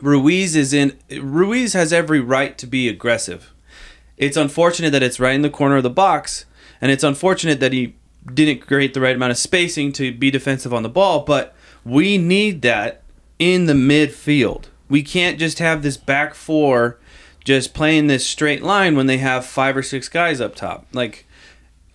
[0.00, 0.98] Ruiz is in.
[1.20, 3.52] Ruiz has every right to be aggressive.
[4.16, 6.44] It's unfortunate that it's right in the corner of the box,
[6.80, 7.94] and it's unfortunate that he
[8.32, 11.20] didn't create the right amount of spacing to be defensive on the ball.
[11.24, 13.02] But we need that
[13.38, 14.64] in the midfield.
[14.88, 16.98] We can't just have this back four
[17.44, 20.86] just playing this straight line when they have five or six guys up top.
[20.92, 21.26] Like,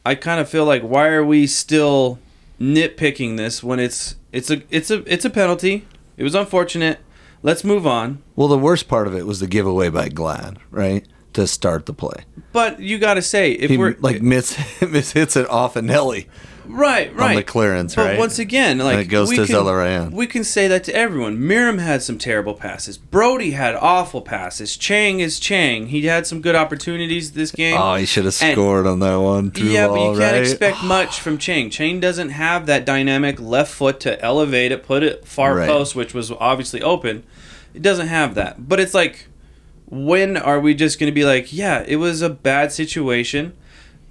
[0.05, 2.19] I kind of feel like why are we still
[2.59, 5.87] nitpicking this when it's it's a it's a it's a penalty.
[6.17, 6.99] It was unfortunate.
[7.41, 8.21] Let's move on.
[8.35, 11.07] Well, the worst part of it was the giveaway by Glad, right?
[11.33, 12.25] To start the play.
[12.51, 15.85] But you got to say if He we're like miss miss hits it off of
[15.85, 16.27] Nelly.
[16.71, 18.17] Right, right on the clearance, but right?
[18.19, 20.09] once again, like it goes we to.
[20.11, 21.39] We can say that to everyone.
[21.39, 22.95] Meram had some terrible passes.
[22.97, 24.77] Brody had awful passes.
[24.77, 25.87] Chang is Chang.
[25.87, 27.75] He had some good opportunities this game.
[27.75, 29.49] Oh, he should have And- scored on that one.
[29.49, 30.41] Through yeah, but ball, you can't right?
[30.41, 31.71] expect much from Chang.
[31.71, 35.67] Chang doesn't have that dynamic left foot to elevate it, put it far Right.
[35.67, 37.23] post, which was obviously open.
[37.73, 38.69] It doesn't have that.
[38.69, 39.25] But it's like,
[39.87, 43.53] when are we just going to be like, yeah, it was a bad situation,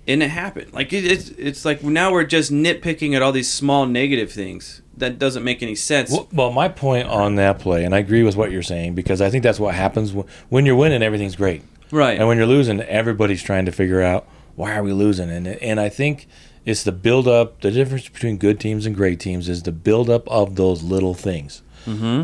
[0.08, 0.72] and it happened?
[0.72, 4.80] Like it, it's it's like now we're just nitpicking at all these small negative things
[4.96, 6.10] that doesn't make any sense.
[6.10, 9.20] Well, well, my point on that play, and I agree with what you're saying because
[9.20, 11.02] I think that's what happens when, when you're winning.
[11.02, 12.18] Everything's great, right.
[12.18, 15.30] and when you're losing, everybody's trying to figure out why are we losing.
[15.30, 16.26] And and I think
[16.64, 17.60] it's the build up.
[17.60, 21.14] The difference between good teams and great teams is the build up of those little
[21.14, 21.62] things.
[21.84, 22.22] mm-hmm.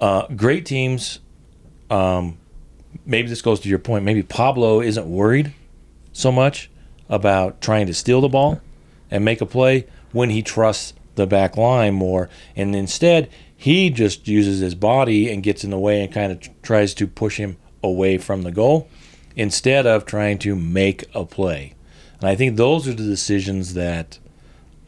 [0.00, 1.18] Uh, great teams,
[1.90, 2.38] um,
[3.04, 4.04] maybe this goes to your point.
[4.04, 5.52] Maybe Pablo isn't worried
[6.12, 6.70] so much
[7.14, 8.60] about trying to steal the ball
[9.10, 14.26] and make a play when he trusts the back line more, and instead he just
[14.26, 17.56] uses his body and gets in the way and kind of tries to push him
[17.82, 18.88] away from the goal
[19.36, 21.74] instead of trying to make a play.
[22.20, 24.18] And I think those are the decisions that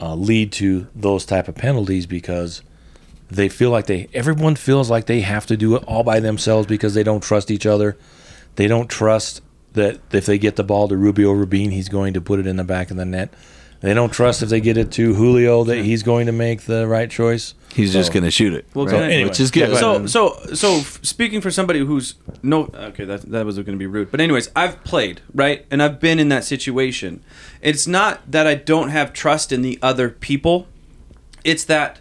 [0.00, 2.62] uh, lead to those type of penalties because
[3.30, 6.66] they feel like they everyone feels like they have to do it all by themselves
[6.66, 7.96] because they don't trust each other.
[8.56, 9.42] They don't trust
[9.76, 12.56] that if they get the ball to Rubio Rubin, he's going to put it in
[12.56, 13.32] the back of the net.
[13.80, 16.86] They don't trust if they get it to Julio that he's going to make the
[16.86, 17.52] right choice.
[17.74, 18.64] He's just going to shoot it.
[18.72, 18.92] Well, right?
[18.94, 19.68] can I- Anyway, which is good.
[19.70, 23.76] go so so so speaking for somebody who's no okay that that was going to
[23.76, 27.22] be rude but anyways i've played right and i've been in that situation
[27.60, 30.66] it's not that i don't have trust in the other people
[31.44, 32.00] it's that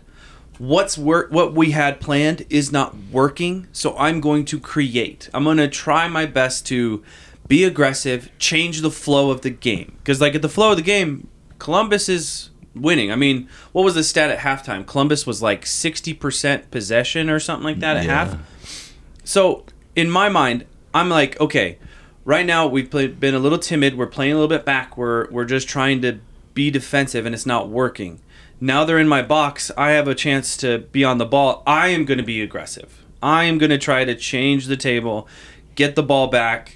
[0.58, 5.44] what's work what we had planned is not working so i'm going to create i'm
[5.44, 7.04] going to try my best to
[7.48, 10.84] be aggressive change the flow of the game because like at the flow of the
[10.84, 11.28] game
[11.60, 16.72] columbus is winning i mean what was the stat at halftime columbus was like 60%
[16.72, 18.26] possession or something like that at Yeah.
[18.26, 18.92] half
[19.24, 21.80] so in my mind, I'm like, okay,
[22.26, 23.98] right now we've played, been a little timid.
[23.98, 24.98] We're playing a little bit back.
[24.98, 26.20] We're we're just trying to
[26.54, 28.20] be defensive, and it's not working.
[28.60, 29.72] Now they're in my box.
[29.78, 31.64] I have a chance to be on the ball.
[31.66, 33.02] I am going to be aggressive.
[33.24, 35.28] I am going to try to change the table,
[35.76, 36.75] get the ball back,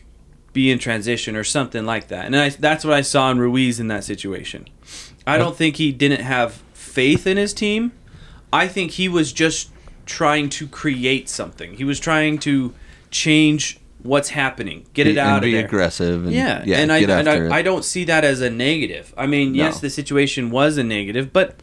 [0.60, 2.26] be in transition or something like that.
[2.26, 4.67] And I, that's what I saw in Ruiz in that situation.
[5.26, 7.93] I don't think he didn't have faith in his team.
[8.52, 9.69] I think he was just
[10.06, 11.76] trying to create something.
[11.76, 12.74] He was trying to
[13.10, 15.65] change what's happening, get it out and of be there.
[15.65, 16.26] aggressive.
[16.26, 17.30] And, Yeah, yeah, and I and.
[17.30, 19.13] I, I don't see that as a negative.
[19.17, 19.80] I mean, yes, No.
[19.82, 21.56] the situation was a negative, but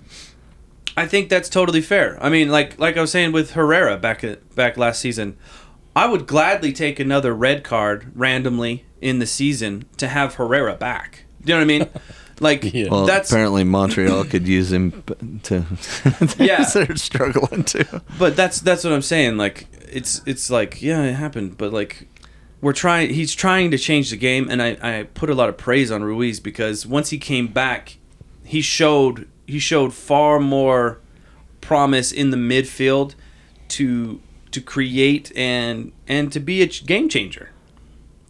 [0.96, 2.16] I think that's totally fair.
[2.22, 5.36] I mean, like like I was saying with Herrera back uh, back last season,
[5.94, 11.24] I would gladly take another red card randomly in the season to have Herrera back.
[11.44, 11.88] Do you know what I mean?
[12.38, 12.88] Like Yeah.
[12.90, 15.02] well, that's apparently Montreal could use him
[15.44, 15.64] to.
[16.38, 16.64] Yeah.
[16.64, 17.84] they're struggling too.
[18.18, 19.38] but that's that's what I'm saying.
[19.38, 22.08] Like it's it's like yeah, it happened, but like
[22.60, 23.14] we're trying.
[23.14, 26.04] He's trying to change the game, and I, I put a lot of praise on
[26.04, 27.96] Ruiz because once he came back,
[28.44, 30.98] he showed he showed far more
[31.62, 33.14] promise in the midfield
[33.68, 37.48] to to create and and to be a game changer.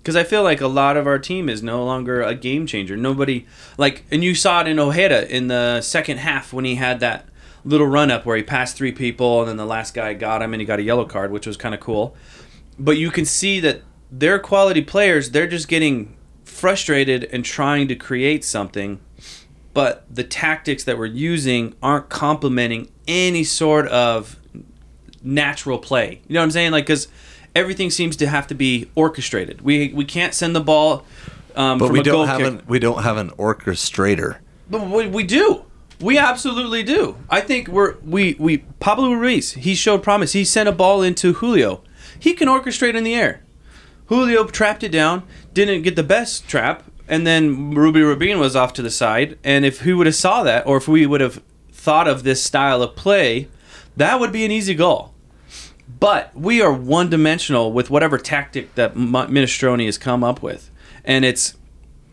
[0.07, 2.97] Because I feel like a lot of our team is no longer a game changer.
[2.97, 3.45] Nobody
[3.77, 7.27] like, and you saw it in Ojeda in the second half when he had that
[7.65, 10.55] little run up where he passed three people and then the last guy got him
[10.55, 12.15] and he got a yellow card, which was kind of cool.
[12.79, 15.33] But you can see that they're quality players.
[15.33, 19.01] They're just getting frustrated and trying to create something,
[19.75, 24.39] but the tactics that we're using aren't complementing any sort of
[25.21, 26.21] natural play.
[26.29, 26.71] You know what I'm saying?
[26.71, 27.09] Like, because
[27.57, 29.63] everything seems to have to be orchestrated.
[29.63, 31.05] We we can't send the ball.
[31.57, 32.47] Um, But from we a don't have kick.
[32.47, 34.39] an we don't have an orchestrator.
[34.71, 35.65] But we, we do.
[36.01, 37.17] We absolutely do.
[37.31, 39.53] I think we're we we Pablo Ruiz.
[39.53, 40.33] He showed promise.
[40.33, 41.83] He sent a ball into Julio.
[42.19, 43.41] He can orchestrate in the air.
[44.07, 45.23] Julio trapped it down.
[45.55, 49.39] Didn't get the best trap, and then Rubio Rubin was off to the side.
[49.43, 51.43] And if he would have saw that, or if we would have
[51.73, 53.49] thought of this style of play,
[53.97, 55.15] that would be an easy goal.
[55.99, 60.71] But we are one dimensional with whatever tactic that Minestrone has come up with,
[61.05, 61.57] and it's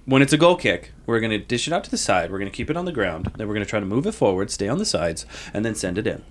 [0.05, 2.31] when it's a goal kick, we're going to dish it out to the side.
[2.31, 3.31] We're going to keep it on the ground.
[3.37, 5.75] Then we're going to try to move it forward, stay on the sides, and then
[5.75, 6.23] send it in.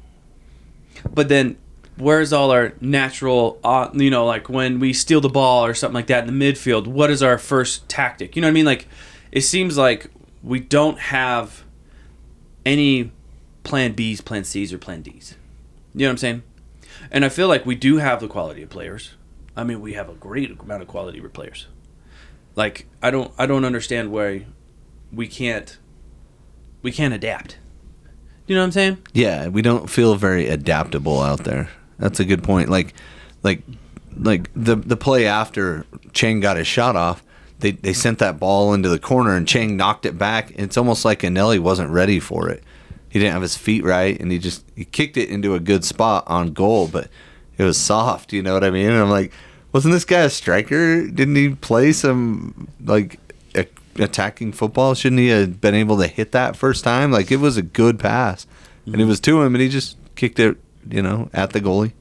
[1.11, 1.57] But then,
[1.97, 5.95] where's all our natural, uh, you know, like when we steal the ball or something
[5.95, 8.37] like that in the midfield, what is our first tactic?
[8.37, 8.67] You know what I mean?
[8.67, 8.89] Like,
[9.31, 10.11] it seems like
[10.43, 11.65] we don't have
[12.65, 13.11] any
[13.65, 15.37] plan Bs, plan Cs, or plan Ds.
[15.95, 16.43] You know what I'm saying?
[17.13, 19.15] And I feel like we do have the quality of players.
[19.55, 21.69] I mean, we have a great amount of quality of players
[22.55, 24.45] like i don't i don't understand why
[25.13, 25.79] we can't
[26.83, 27.57] we can't adapt
[28.47, 31.71] you know what i'm saying Yeah, we don't feel very adaptable out there.
[31.99, 32.69] That's a good point.
[32.69, 32.93] Like,
[33.43, 33.63] like,
[34.17, 37.23] like the the play after Chang got his shot off,
[37.61, 40.51] they they sent that ball into the corner and Chang knocked it back.
[40.57, 42.65] It's almost like Eneli wasn't ready for it.
[43.13, 45.85] He didn't have his feet right, and he just he kicked it into a good
[45.85, 47.09] spot on goal, but
[47.59, 48.33] it was soft.
[48.33, 48.89] You know what I mean?
[48.89, 49.33] And I'm like,
[49.71, 51.07] wasn't this guy a striker?
[51.07, 53.21] Didn't he play some like
[53.55, 53.67] a-
[53.99, 54.95] attacking football?
[54.95, 57.13] Shouldn't he have been able to hit that first time?
[57.13, 58.47] Like it was a good pass,
[58.87, 59.09] and it mm-hmm.
[59.09, 60.57] was to him, and he just kicked it,
[60.89, 61.93] you know, at the goalie.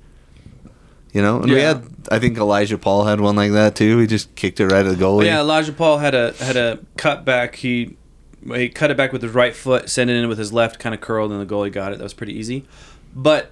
[1.11, 3.97] You know, and we had, I think Elijah Paul had one like that too.
[3.97, 5.19] He just kicked it right at the goalie.
[5.19, 7.97] But yeah elijah paul had a had a cut back he
[8.45, 10.95] he cut it back with his right foot sent it in with his left kind
[10.95, 11.97] of curled and the goalie got it.
[11.99, 12.65] That was pretty easy.
[13.15, 13.51] But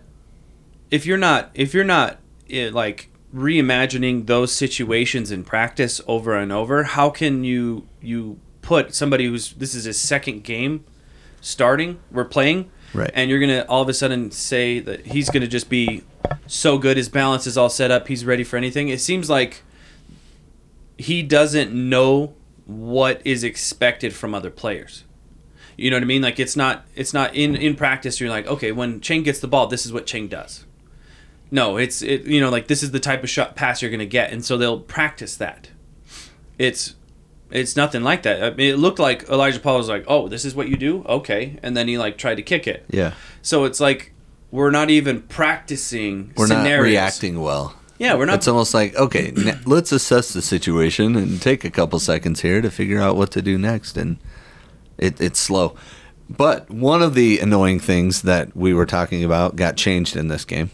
[0.89, 2.17] if you're not if you're not
[2.49, 8.95] eh, like reimagining those situations in practice over and over how can you you put
[8.95, 10.83] somebody who's this is his second game
[11.41, 13.11] starting we're playing Right.
[13.13, 16.01] and you're gonna all of a sudden say that he's gonna just be
[16.47, 18.89] so good his balance is all set up he's ready for anything.
[18.89, 19.61] It seems like
[20.97, 22.33] he doesn't know
[22.69, 25.03] what is expected from other players
[25.75, 28.45] you know what i mean like it's not it's not in in practice you're like
[28.45, 30.65] okay when Chang gets the ball this is what Chang does
[31.49, 34.05] no it's it you know like this is the type of shot pass you're gonna
[34.05, 35.69] get and so they'll practice that
[36.59, 36.95] it's
[37.51, 38.43] it's nothing like that.
[38.43, 41.03] I mean, it looked like Elijah Paul was like, "Oh, this is what you do,
[41.05, 42.85] okay," and then he like tried to kick it.
[42.89, 43.13] yeah.
[43.41, 44.13] So it's like
[44.51, 46.33] we're not even practicing.
[46.35, 47.78] We're not reacting well.
[47.99, 48.35] Yeah, we're not.
[48.35, 52.61] It's almost like okay, n- let's assess the situation and take a couple seconds here
[52.61, 54.17] to figure out what to do next, and
[54.97, 55.75] it, it's slow.
[56.29, 60.45] But one of the annoying things that we were talking about got changed in this
[60.45, 60.71] game.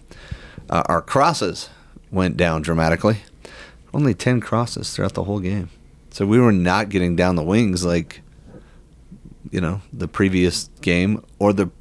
[0.70, 1.70] Uh, our crosses
[2.12, 3.18] went down dramatically.
[3.94, 5.70] Only ten crosses throughout the whole game,
[6.12, 8.22] so we were not getting down the wings like
[9.50, 11.72] you know the previous game or the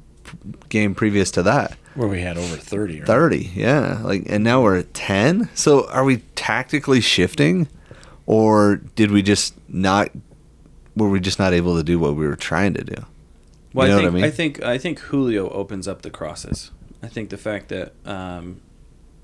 [0.69, 1.77] game previous to that.
[1.95, 2.99] Where we had over 30.
[2.99, 3.07] Right?
[3.07, 7.67] 30 yeah like and now we're at 10 so are we tactically shifting
[8.25, 10.09] or did we just not
[10.95, 13.05] were we just not able to do what we were trying to do
[13.73, 14.31] Well, You know I what I think mean?
[14.31, 16.71] think I think Julio opens up the crosses.
[17.03, 18.61] I think the fact that um,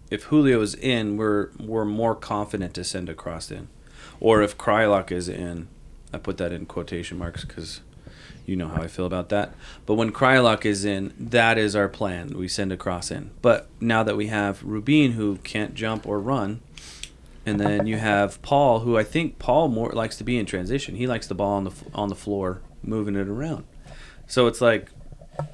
[0.09, 3.69] if Julio is in, we're we're more confident to send a cross in,
[4.19, 5.67] or if Kreilach is in,
[6.13, 7.79] I put that in quotation marks because
[8.45, 9.53] you know how I feel about that.
[9.85, 12.37] But when Kreilach is in, that is our plan.
[12.37, 13.31] We send a cross in.
[13.41, 16.61] But now that we have Rubin who can't jump or run,
[17.45, 20.95] and then you have Paul who I think Paul more likes to be in transition.
[20.95, 23.65] He likes the ball on the on the floor, moving it around.
[24.27, 24.89] So it's like,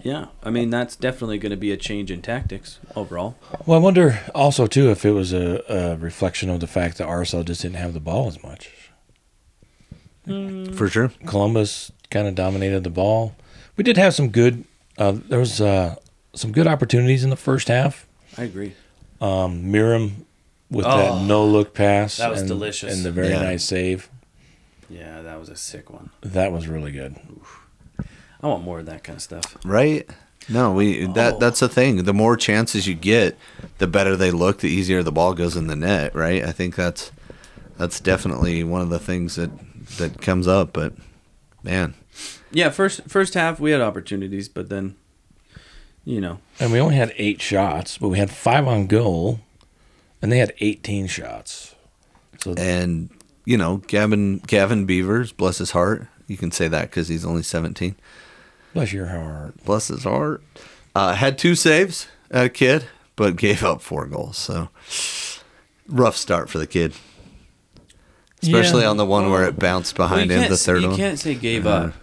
[0.02, 3.38] yeah, I mean that's definitely going to be a change in tactics overall.
[3.66, 7.08] Well, I wonder also, too, if it was a, a reflection of the fact that
[7.08, 8.72] RSL just didn't have the ball as much.
[10.76, 13.36] for sure Columbus kind of dominated the ball.
[13.76, 14.64] We did have some good.
[14.98, 15.96] Uh, there was uh,
[16.34, 18.08] some good opportunities in the first half.
[18.38, 18.74] I agree.
[19.22, 20.26] Um, Meram
[20.70, 22.18] with Oh, that no look pass.
[22.18, 22.96] that was and, delicious.
[22.96, 23.42] And the very Yeah.
[23.42, 24.10] nice save.
[24.90, 26.10] Yeah, that was a sick one.
[26.22, 27.16] That was really good.
[28.42, 29.58] I want more of that kind of stuff.
[29.66, 30.08] Right?
[30.50, 31.40] No, we that Oh.
[31.40, 32.04] that's the thing.
[32.04, 33.38] The more chances you get,
[33.80, 36.44] the better they look, the easier the ball goes in the net, right?
[36.46, 37.12] I think that's
[37.78, 39.50] that's definitely one of the things that
[39.98, 40.94] that comes up, but
[41.68, 41.94] man,
[42.52, 44.96] Yeah, first first half we had opportunities, but then,
[46.06, 49.42] you know, And we only had eight shots, but we had five on goal,
[50.22, 51.76] and they had 18 shots.
[52.40, 53.10] So and
[53.46, 56.08] you know, Gavin Gavin Beavers, bless his heart.
[56.28, 57.96] You can say that cuz he's only 17.
[58.74, 59.54] bless your heart.
[59.66, 60.42] Bless his heart.
[60.96, 64.38] Uh, had two saves at a kid, but gave up four goals.
[64.38, 64.70] So
[65.88, 66.94] rough start for the kid.
[68.44, 68.90] Especially Yeah.
[68.90, 70.98] on the one where it bounced behind you him, the third you one.
[70.98, 71.94] You can't say gave Uh, up.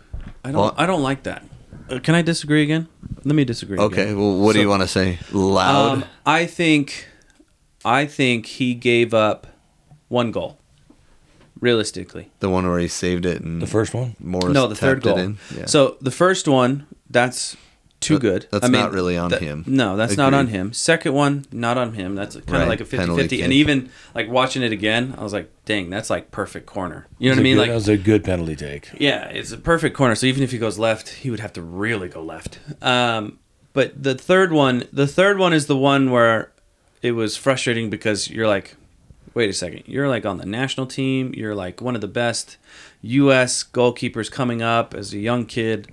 [0.45, 0.61] I don't.
[0.61, 1.45] well- I don't like that.
[1.89, 2.89] Uh, can I disagree again?
[3.25, 3.79] Let me disagree.
[3.79, 4.19] Okay, again.
[4.19, 5.19] well, what do you want to say?
[5.33, 5.93] Loud?
[5.99, 7.07] Um, I think,
[7.85, 9.47] I think he gave up
[10.09, 10.59] one goal.
[11.61, 14.17] Realistically, the one where he saved it and The first one?
[14.21, 15.19] Morris no, the third tapped goal.
[15.19, 15.39] it in?
[15.57, 15.67] Yeah.
[15.67, 17.57] So the first one, that's
[18.05, 18.47] too That- good.
[18.51, 19.65] that's not really on him.
[19.67, 20.73] No, that's not on him.
[20.73, 22.15] Second one, not on him.
[22.15, 22.97] That's kind of Right, like a 50-50.
[22.99, 23.59] penalty And kick.
[23.59, 27.07] even like watching it again, I was like, dang, that's like perfect corner.
[27.19, 27.55] You know It what I mean?
[27.55, 28.91] good- Like that was a good penalty take.
[28.99, 30.15] Yeah, it's a perfect corner.
[30.15, 32.59] So even if he goes left, he would have to really go left.
[32.83, 33.39] Um,
[33.73, 36.53] but the third one, the third one is the one where
[37.03, 38.77] it was frustrating because you're like,
[39.35, 41.35] wait a second, you're like on the national team.
[41.37, 42.57] You're like one of the best
[43.03, 43.65] U.S.
[43.65, 45.89] goalkeepers coming up as a young kid,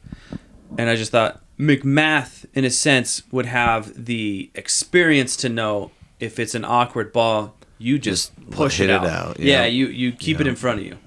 [0.78, 6.40] and I just thought MacMath, in a sense, would have the experience to know if
[6.40, 9.06] it's an awkward ball, you just, Just push hit it it out.
[9.08, 9.66] out, Yeah, yeah.
[9.66, 10.98] you you keep it in front of you,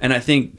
[0.00, 0.58] and I think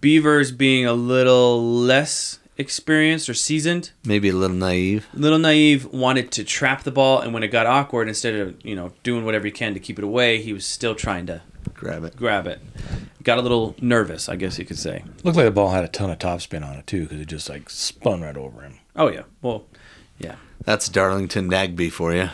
[0.00, 5.06] Beavers being a little less experienced or seasoned, Maybe a little naive.
[5.14, 8.56] a little naive, wanted to trap the ball, and when it got awkward, instead of
[8.64, 11.42] you know doing whatever he can to keep it away, he was still trying to
[11.74, 12.16] Grab it.
[12.16, 12.60] grab it.
[13.28, 15.04] Got a little nervous, I guess you could say.
[15.22, 17.46] Looked like the ball had a ton of topspin on it, too, because it just
[17.50, 18.78] like spun right over him.
[18.96, 19.66] Oh yeah, well,
[20.18, 22.30] yeah, That's Darlington Nagbe for you.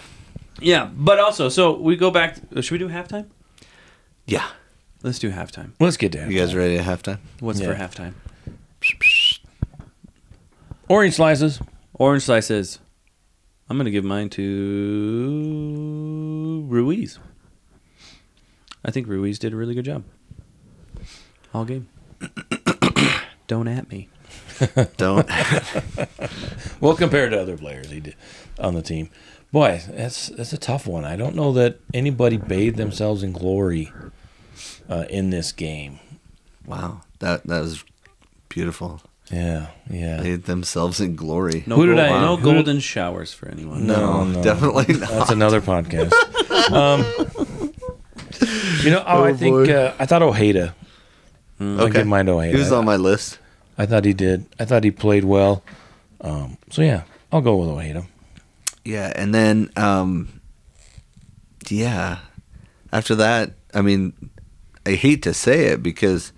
[0.61, 0.89] yeah.
[0.95, 2.37] But also, so we go back.
[2.61, 3.27] Should we do halftime?
[4.25, 4.47] Yeah.
[5.03, 5.73] Let's do halftime.
[5.81, 6.31] Let's get to down.
[6.31, 7.19] You guys ready at halftime?
[7.41, 7.89] What's for Yeah.
[7.89, 8.15] halftime?
[10.89, 11.59] Orange slices.
[11.95, 12.79] Orange slices.
[13.69, 14.45] I'm gonna give mine to
[16.69, 17.19] Ruiz.
[18.85, 20.05] I think Ruiz did a really good job.
[21.55, 21.89] All game.
[23.47, 24.09] Don't at me.
[24.97, 25.29] Don't.
[26.81, 28.17] Well, compared to other players he did
[28.59, 29.09] on the team,
[29.53, 31.05] boy, that's that's a tough one.
[31.07, 33.91] I don't know that anybody bathed themselves in glory
[34.91, 35.99] uh, in this game.
[36.67, 37.01] wow.
[37.21, 37.83] That that was
[38.51, 39.01] beautiful.
[39.31, 40.21] Yeah, yeah.
[40.21, 41.65] Bathed themselves in glory.
[41.67, 43.87] No, Who did gold- I- no who did- golden showers for anyone.
[43.87, 44.43] No, no.
[44.43, 45.09] definitely not.
[45.11, 46.13] That's another podcast.
[46.71, 47.01] um,
[48.85, 49.73] you know, oh, I Oh, think boy.
[49.73, 50.75] uh, I thought Ojeda.
[51.61, 51.93] I Okay.
[51.99, 52.53] give mine to Ojeda.
[52.53, 53.39] He was I, on my list.
[53.79, 54.47] I thought he did.
[54.59, 55.63] I thought he played well.
[56.21, 58.05] Um, so yeah, I'll go with Ojeda.
[58.85, 60.41] Yeah, and then um
[61.69, 62.19] yeah.
[62.93, 64.13] After that, I mean,
[64.87, 66.33] I hate to say it because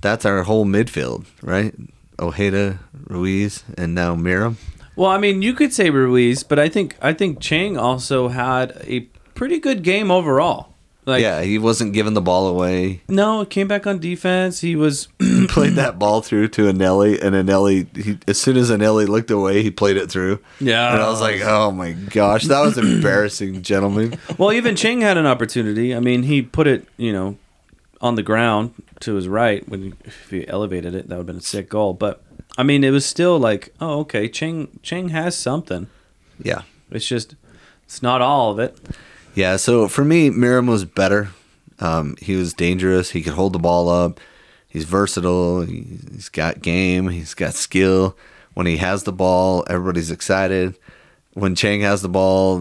[0.00, 1.74] that's our whole midfield, right?
[2.18, 4.56] Ojeda, Ruiz, and now Meram.
[4.96, 8.72] Well, I mean, you could say Ruiz, but I think I think Chang also had
[8.86, 9.00] a
[9.34, 10.69] pretty good game overall.
[11.10, 13.02] Like, yeah, he wasn't giving the ball away.
[13.08, 14.60] no, came back on defense.
[14.60, 15.08] He was
[15.48, 19.62] played that ball through to Eneli, and Eneli, he, as soon as Eneli looked away,
[19.62, 20.40] he played it through.
[20.60, 20.92] yeah.
[20.92, 24.18] And I was like, oh my gosh, that was embarrassing, gentlemen.
[24.38, 25.94] Well, even Chang had an opportunity.
[25.94, 27.36] I mean, he put it, you know,
[28.00, 31.26] on the ground to his right when he, if he elevated it, that would have
[31.26, 31.92] been a sick goal.
[31.94, 32.22] But
[32.56, 35.88] I mean, it was still like, oh, okay, Chang Chang has something.
[36.42, 36.62] Yeah.
[36.90, 37.34] It's just
[37.84, 38.78] it's not all of it.
[39.34, 41.30] Yeah, so for me, Meram was better.
[41.78, 43.10] Um, he was dangerous.
[43.10, 44.20] He could hold the ball up.
[44.68, 45.62] He's versatile.
[45.62, 47.08] He, he's got game.
[47.08, 48.16] He's got skill.
[48.54, 50.76] When he has the ball, everybody's excited.
[51.34, 52.58] When Chang has the ball,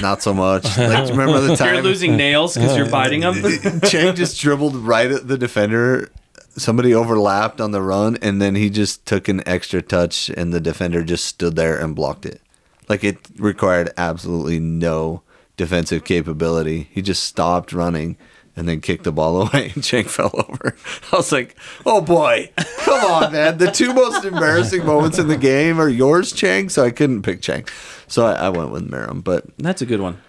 [0.00, 0.64] not so much.
[0.78, 3.80] Like, remember the time You're losing nails because you're biting them.
[3.84, 6.10] Chang just dribbled right at the defender.
[6.50, 10.60] Somebody overlapped on the run, and then he just took an extra touch, and the
[10.60, 12.40] defender just stood there and blocked it.
[12.88, 15.22] Like it required absolutely no
[15.62, 16.88] defensive capability.
[16.90, 18.16] He just stopped running
[18.56, 20.74] and then kicked the ball away, and Chang fell over.
[21.12, 25.36] I was like, "Oh boy, come on, man!" The two most embarrassing moments in the
[25.36, 26.68] game are yours, Chang.
[26.68, 27.64] So I couldn't pick Chang,
[28.08, 29.22] so I, I went with Meram.
[29.22, 30.20] But That's a good one.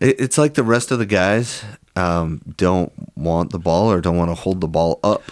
[0.00, 1.64] it, it's like the rest of the guys
[1.94, 5.22] um, don't want the ball or don't want to hold the ball up,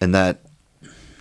[0.00, 0.40] and that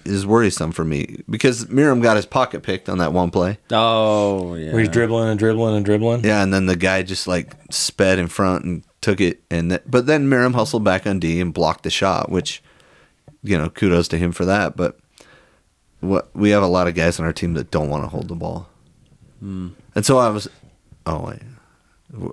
[0.06, 3.58] is worrisome for me because Meram got his pocket picked on that one play.
[3.72, 4.72] Oh yeah.
[4.72, 6.24] Where he's dribbling and dribbling and dribbling.
[6.24, 9.84] Yeah, and then the guy just like sped in front and took it, and th-
[9.86, 12.64] but then Meram hustled back on D and blocked the shot, which
[13.44, 14.76] you know kudos to him for that.
[14.76, 14.98] But
[16.00, 18.28] what we have a lot of guys on our team that don't want to hold
[18.28, 18.70] the ball,
[19.40, 19.70] hmm.
[19.96, 20.48] and so I was.
[21.06, 21.42] Oh wait,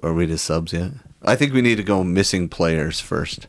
[0.03, 0.93] are we to subs yet?
[1.23, 3.47] I think we need to go missing players first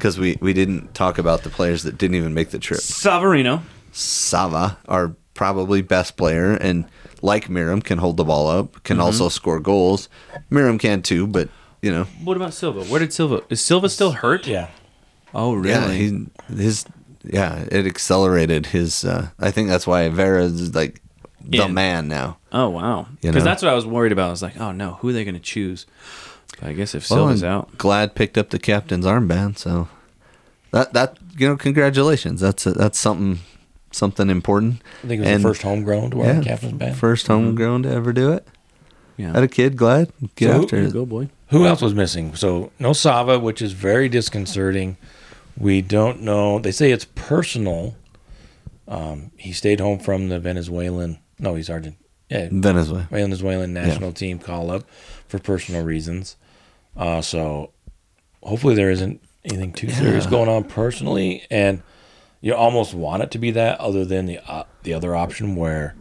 [0.00, 2.80] because we we didn't talk about the players that didn't even make the trip.
[2.80, 3.62] Savarino.
[3.92, 6.86] Sava, our probably best player, and
[7.22, 10.08] like Meram, can hold the ball up, can also score goals.
[10.50, 11.48] Meram can too, but
[11.82, 12.84] you know, What about Silva?
[12.84, 13.42] Where did Silva?
[13.50, 14.46] Is Silva still hurt?
[14.46, 14.68] Yeah.
[15.34, 15.70] Oh, really?
[15.70, 16.26] yeah, he
[16.62, 16.84] his
[17.24, 19.04] yeah, it accelerated his.
[19.04, 21.00] Uh, I think that's why Vera is like
[21.42, 21.74] the In.
[21.74, 22.38] man now.
[22.52, 23.06] oh, wow.
[23.22, 23.40] You Because know?
[23.50, 24.28] that's what I was worried about.
[24.28, 25.86] I was like, oh no, who are they going to choose?
[26.60, 29.88] But I guess if Well, Silva's out, Glad picked up the captain's armband, so
[30.72, 32.40] that that you know, congratulations.
[32.40, 33.40] That's a, that's something
[33.92, 34.82] something important.
[35.02, 36.96] I think it was And- the first homegrown to wear Yeah, the captain's band.
[36.96, 38.46] first homegrown to ever do it.
[39.16, 39.32] yeah.
[39.32, 40.92] Had a kid, glad get So who- after There you it.
[40.94, 41.28] go, boy.
[41.48, 42.34] Who else was missing?
[42.36, 44.96] So no Sava, which is very disconcerting.
[45.58, 46.60] We don't know.
[46.60, 47.96] They say it's personal.
[48.86, 51.18] Um, he stayed home from the Venezuelan.
[51.40, 51.96] No, he's Argent.
[52.28, 53.08] Yeah, Venezuela.
[53.10, 54.84] Venezuelan national team call up
[55.26, 56.36] for personal reasons.
[56.96, 57.70] Uh, so
[58.42, 61.82] hopefully there isn't anything too serious going on personally, and
[62.40, 65.94] you almost want it to be that, other than the uh, the other option where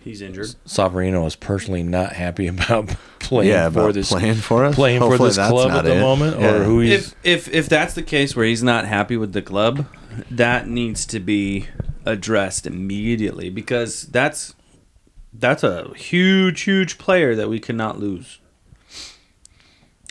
[0.00, 0.46] He's injured.
[0.66, 4.74] Savarino is personally not happy about playing Yeah, for this playing for us.
[4.76, 6.00] playing for this that's club at the it.
[6.00, 6.52] moment, Yeah.
[6.54, 6.92] or who he's
[7.24, 9.86] If if if that's the case where he's not happy with the club,
[10.30, 11.66] that needs to be
[12.04, 14.54] addressed immediately because that's
[15.32, 18.38] that's a huge huge player that we cannot lose.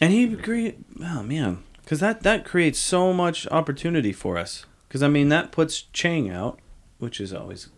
[0.02, 4.66] And he create oh man, because that that creates so much opportunity for us.
[4.88, 6.60] Because I mean that puts Chang out,
[7.00, 7.70] which is always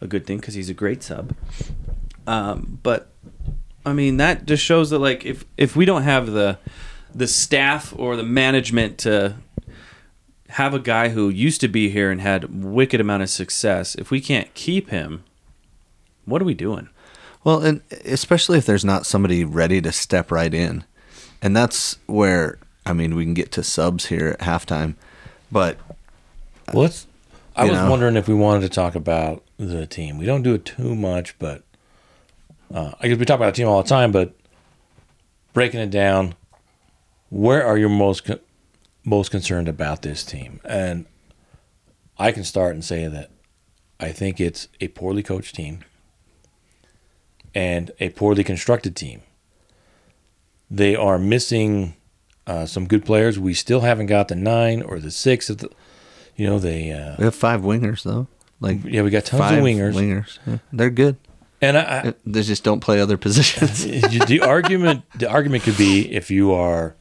[0.00, 1.34] a good thing because he's a great sub.
[2.26, 3.10] Um, but
[3.84, 6.58] I mean that just shows that like if if we don't have the
[7.14, 9.36] the staff or the management to
[10.50, 14.10] have a guy who used to be here and had wicked amount of success, if
[14.10, 15.24] we can't keep him,
[16.24, 16.88] what are we doing?
[17.44, 20.84] Well, and especially if there's not somebody ready to step right in.
[21.42, 24.94] And that's where I mean we can get to subs here at halftime.
[25.50, 25.78] But
[26.72, 27.06] Well, let's.
[27.56, 27.90] I was know?
[27.90, 30.18] wondering if we wanted to talk about the team.
[30.18, 31.62] We don't do it too much, but
[32.72, 34.12] uh, I guess we talk about the team all the time.
[34.12, 34.34] But
[35.52, 36.34] breaking it down,
[37.30, 38.40] where are you most con-
[39.04, 40.60] most concerned about this team?
[40.64, 41.06] And
[42.18, 43.30] I can start and say that
[43.98, 45.80] I think it's a poorly coached team
[47.54, 49.22] and a poorly constructed team.
[50.70, 51.94] They are missing
[52.46, 53.38] uh, some good players.
[53.38, 55.48] We still haven't got the nine or the six.
[55.50, 55.70] Of the,
[56.36, 56.92] you know, they.
[56.92, 58.26] Uh, we have five wingers though.
[58.60, 60.38] Like yeah, we got tons of wingers, Wingers.
[60.46, 61.16] Yeah, they're good.
[61.62, 63.84] and I, They just don't play other positions.
[63.84, 66.94] The argument the argument could be if you are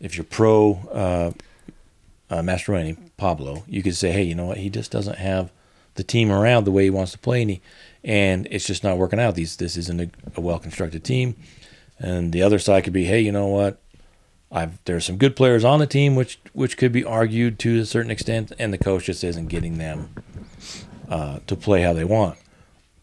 [0.00, 1.32] if you're pro uh,
[2.30, 5.50] uh, Mastroeni Pablo, you could say, hey, you know what, he just doesn't have
[5.96, 7.60] the team around the way he wants to play, and he,
[8.04, 9.34] and it's just not working out.
[9.34, 11.34] These this isn't a, a well constructed team,
[11.98, 13.80] and the other side could be, hey, you know what,
[14.50, 17.84] I've there's some good players on the team, which which could be argued to a
[17.84, 20.10] certain extent, and the coach just isn't getting them
[21.08, 22.38] uh, to play how they want.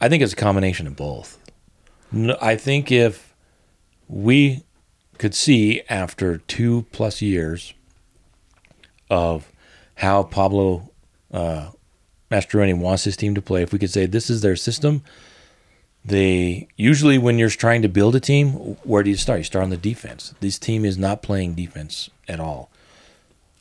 [0.02, 1.40] I think it's a combination of both.
[2.42, 3.34] I think if
[4.08, 4.64] we
[5.18, 7.74] could see after two plus years
[9.10, 9.52] of
[9.96, 10.92] how Pablo
[11.32, 11.72] uh,
[12.32, 15.04] Mastroeni wants his team to play, if we could say this is their system,
[16.06, 18.52] they usually when you're trying to build a team,
[18.84, 19.40] where do you start?
[19.40, 20.34] You start on the defense.
[20.40, 22.70] This team is not playing defense at all.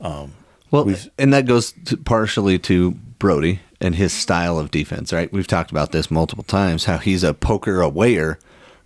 [0.01, 0.35] Um,
[0.71, 5.33] well, and that goes to partially to Brody and his style of defense, right?
[5.33, 8.37] We've talked about this multiple times how he's a poker awayer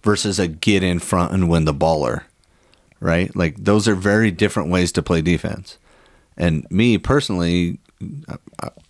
[0.03, 2.23] versus a get in front and win the baller,
[3.01, 3.35] right?
[3.35, 5.79] Like those are very different ways to play defense.
[6.37, 7.81] And me personally,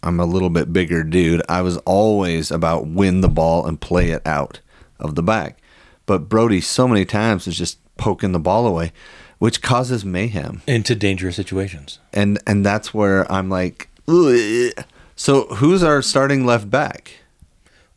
[0.02, 1.42] I'm a little bit bigger dude.
[1.48, 4.60] I was always about win the ball and play it out
[5.00, 5.58] of the back.
[6.06, 8.92] But Brody so many times is just poking the ball away,
[9.38, 11.98] which causes mayhem Into dangerous situations.
[12.12, 14.72] and and that's where I'm like, "Ugh."
[15.16, 17.12] so who's our starting left back?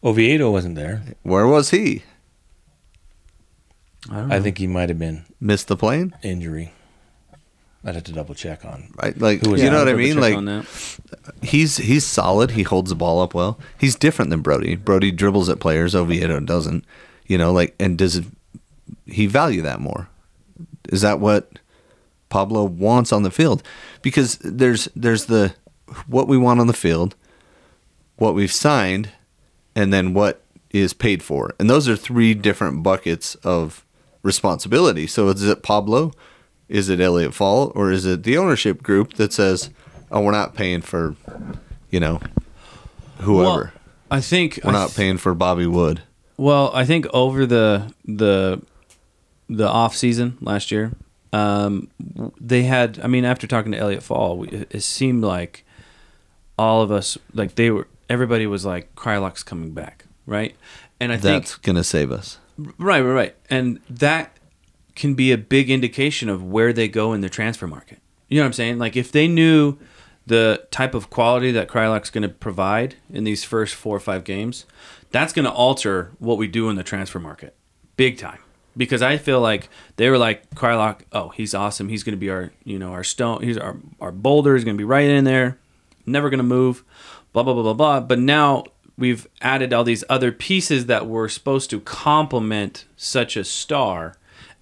[0.04, 1.04] Oviedo wasn't there.
[1.24, 2.04] Where was he?
[4.10, 6.74] I don't I think he might have been Missed the plane, injury.
[7.84, 8.94] I'd have to double check on.
[9.02, 9.18] right?
[9.18, 10.20] Like Who was you know what I mean?
[10.20, 10.66] Like
[11.42, 12.52] he's he's solid.
[12.52, 13.60] He holds the ball up well.
[13.78, 14.76] He's different than Brody.
[14.76, 15.96] Brody dribbles at players.
[15.96, 16.86] Oviedo doesn't.
[17.26, 18.22] You know, like and does
[19.06, 20.10] he value that more?
[20.90, 21.60] Is that what
[22.30, 23.64] Pablo wants on the field?
[24.02, 25.54] Because there's there's the
[26.08, 27.16] what we want on the field,
[28.18, 29.10] what we've signed,
[29.76, 31.54] and then what is paid for.
[31.60, 33.86] And those are three different buckets of
[34.24, 35.08] responsibility.
[35.08, 36.12] So is it Pablo?
[36.72, 39.70] Is it Elliot Fall or is it the ownership group that says,
[40.10, 41.16] "Oh, we're not paying for,
[41.90, 42.22] you know,
[43.20, 43.44] whoever.
[43.44, 43.72] Well,
[44.10, 46.02] I think we're not paying for Bobby Wood."
[46.38, 48.62] Well, I think over the the
[49.50, 50.94] the off season last year,
[51.34, 51.90] um,
[52.40, 53.02] they had.
[53.04, 55.66] I mean, after talking to Elliot Fall, we, it seemed like
[56.58, 60.56] all of us, like they were, everybody was like, Kreilach's coming back, right?
[61.02, 62.38] And I think That's gonna save us.
[62.58, 63.36] Right, right, right.
[63.50, 64.31] And that
[64.96, 68.00] can be a big indication of where they go in the transfer market.
[68.28, 68.80] You know what I'm saying?
[68.80, 69.78] Like if they knew
[70.26, 74.24] the type of quality that Kreilach's going to provide in these first four or five
[74.24, 74.66] games,
[75.12, 77.56] that's going to alter what we do in the transfer market,
[77.98, 78.40] big time.
[78.78, 81.90] Because I feel like they were like Kreilach, oh, he's awesome.
[81.90, 83.44] He's going to be our, you know, our stone.
[83.44, 84.56] He's our our boulder.
[84.56, 85.60] He's going to be right in there,
[86.06, 86.86] never going to move.
[87.34, 88.00] Blah blah blah blah blah.
[88.00, 88.64] But now
[88.98, 94.16] we've added all these other pieces that were supposed to complement such a star,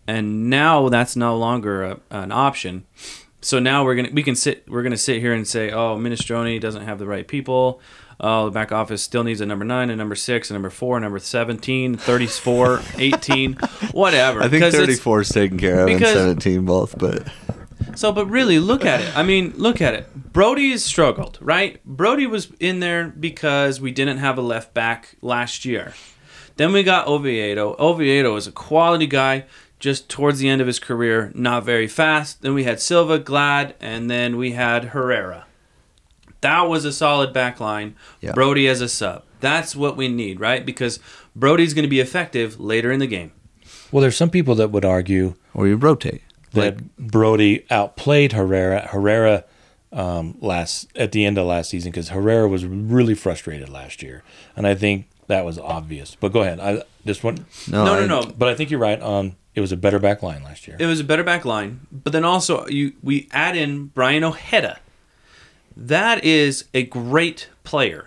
[0.09, 2.85] and now that's no longer a, an option.
[3.41, 6.59] So now we're gonna we can sit we're gonna sit here and say, oh, Minestrone
[6.59, 7.79] doesn't have the right people.
[8.19, 10.97] Oh, the back office still needs a number nine, a number six, a number four,
[10.97, 13.53] a number 17, 34, 18,
[13.91, 14.43] whatever.
[14.43, 17.31] I think 34 is taken care of and 17 both, but
[17.95, 19.15] so, but really, look at it.
[19.15, 20.33] I mean, look at it.
[20.33, 21.83] Brody's struggled, right?
[21.85, 25.93] Brody was in there because we didn't have a left back last year.
[26.59, 27.77] Then we got Oviedo.
[27.79, 29.45] Oviedo is a quality guy,
[29.79, 32.41] just towards the end of his career, not very fast.
[32.41, 35.45] Then we had Silva, Glad, and then we had Herrera.
[36.41, 37.95] That was a solid back line.
[38.21, 38.31] Yeah.
[38.33, 39.23] Brody as a sub.
[39.41, 40.65] That's what we need, right?
[40.65, 40.99] Because
[41.35, 43.31] Brody's going to be effective later in the game.
[43.91, 46.21] Well, there's some people that would argue or you rotate.
[46.53, 48.87] that Brody outplayed Herrera.
[48.87, 49.45] Herrera
[49.91, 54.23] um, last at the end of last season because Herrera was really frustrated last year,
[54.55, 56.15] and I think that was obvious.
[56.15, 56.59] But go ahead.
[56.59, 58.31] I just want, No, No, I- no, no.
[58.37, 59.01] but I think you're right.
[59.01, 60.77] On it was a better back line last year.
[60.79, 64.79] It was a better back line, but then also you we add in Brian Ojeda.
[65.75, 68.05] That is a great player.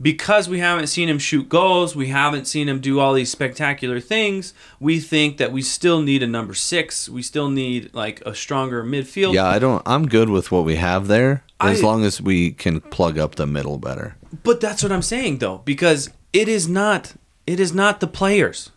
[0.00, 3.98] Because we haven't seen him shoot goals, we haven't seen him do all these spectacular
[3.98, 4.52] things.
[4.78, 7.08] We think that we still need a number six.
[7.08, 9.32] We still need like a stronger midfield.
[9.32, 9.82] Yeah, I don't.
[9.86, 13.36] I'm good with what we have there as I- long as we can plug up
[13.36, 14.16] the middle better.
[14.42, 17.14] But that's what I'm saying though, because it is not
[17.46, 18.70] it is not the players.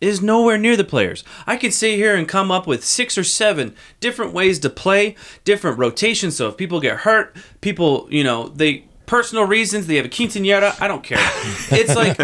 [0.00, 1.24] Is nowhere near the players.
[1.46, 5.14] I could sit here and come up with six or seven different ways to play,
[5.44, 6.36] different rotations.
[6.36, 10.80] So if people get hurt, people, you know, they personal reasons, they have a quinceanera,
[10.80, 11.18] I don't care.
[11.72, 12.16] It's like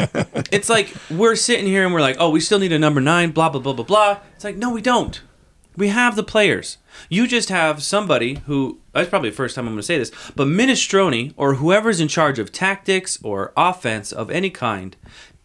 [0.53, 3.33] it's like we're sitting here and we're like, oh, we still need a number nine,
[3.33, 4.21] blah blah blah blah blah.
[4.35, 5.21] It's like, no, we don't.
[5.77, 6.79] We have the players.
[7.11, 10.13] You just have somebody who that's probably the first time I'm going to say this,
[10.35, 14.97] but Minestrone or whoever's in charge of tactics or offense of any kind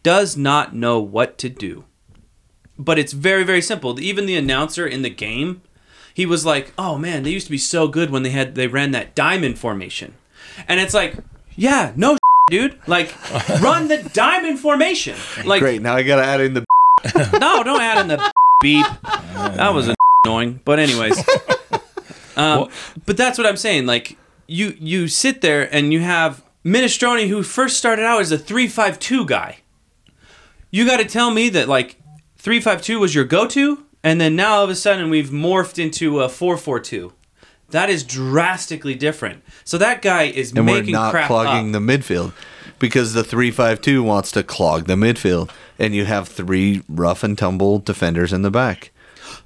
[0.03, 1.85] does not know what to do.
[2.77, 3.99] But it's very very simple.
[3.99, 5.61] Even the announcer in the game,
[6.13, 8.67] he was like, "Oh man, they used to be so good when they had they
[8.67, 10.15] ran that diamond formation."
[10.67, 11.15] And it's like,
[11.55, 12.17] "Yeah, no
[12.49, 12.79] dude.
[12.87, 13.13] Like
[13.61, 15.81] run the diamond formation." Like Great.
[15.81, 16.65] Now I got to add in the.
[17.39, 18.85] no, don't add in the beep.
[19.03, 19.93] That was
[20.25, 20.61] annoying.
[20.65, 21.17] But anyways,
[22.35, 22.69] um,
[23.05, 23.85] but that's what I'm saying.
[23.85, 24.17] Like
[24.47, 29.25] you, you sit there and you have Minestrone, who first started out as a three-five-two
[29.25, 29.57] guy.
[30.69, 31.97] You got to tell me that like
[32.41, 36.27] three-five-two was your go-to, and then now all of a sudden we've morphed into a
[36.27, 37.13] four-four-two.
[37.69, 39.43] That is drastically different.
[39.63, 41.81] So that guy is And we're not crap clogging up.
[41.81, 42.33] the midfield
[42.79, 47.77] because the three-five-two wants to clog the midfield, and you have three rough and tumble
[47.79, 48.91] defenders in the back.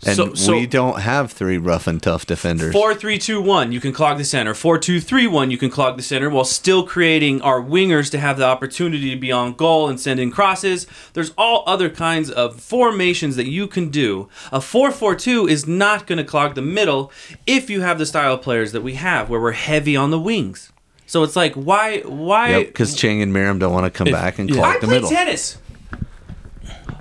[0.06, 2.74] And So- so- we don't have three rough and tough defenders.
[2.74, 4.54] Four three two one, you can clog the center.
[4.54, 8.20] Four two three one, you can clog the center while still creating our wingers to
[8.20, 10.88] have the opportunity to be on goal and send in crosses.
[11.14, 14.28] There's all other kinds of formations that you can do.
[14.52, 17.12] A four four two is not going to clog the middle
[17.48, 20.20] if you have the style of players that we have, where we're heavy on the
[20.20, 20.72] wings.
[21.08, 22.50] So it's like, why, why?
[22.50, 24.64] Yep, because Chang and Meram don't want to come If- back and clog yeah.
[24.64, 25.10] clog I the play middle.
[25.10, 25.58] tennis.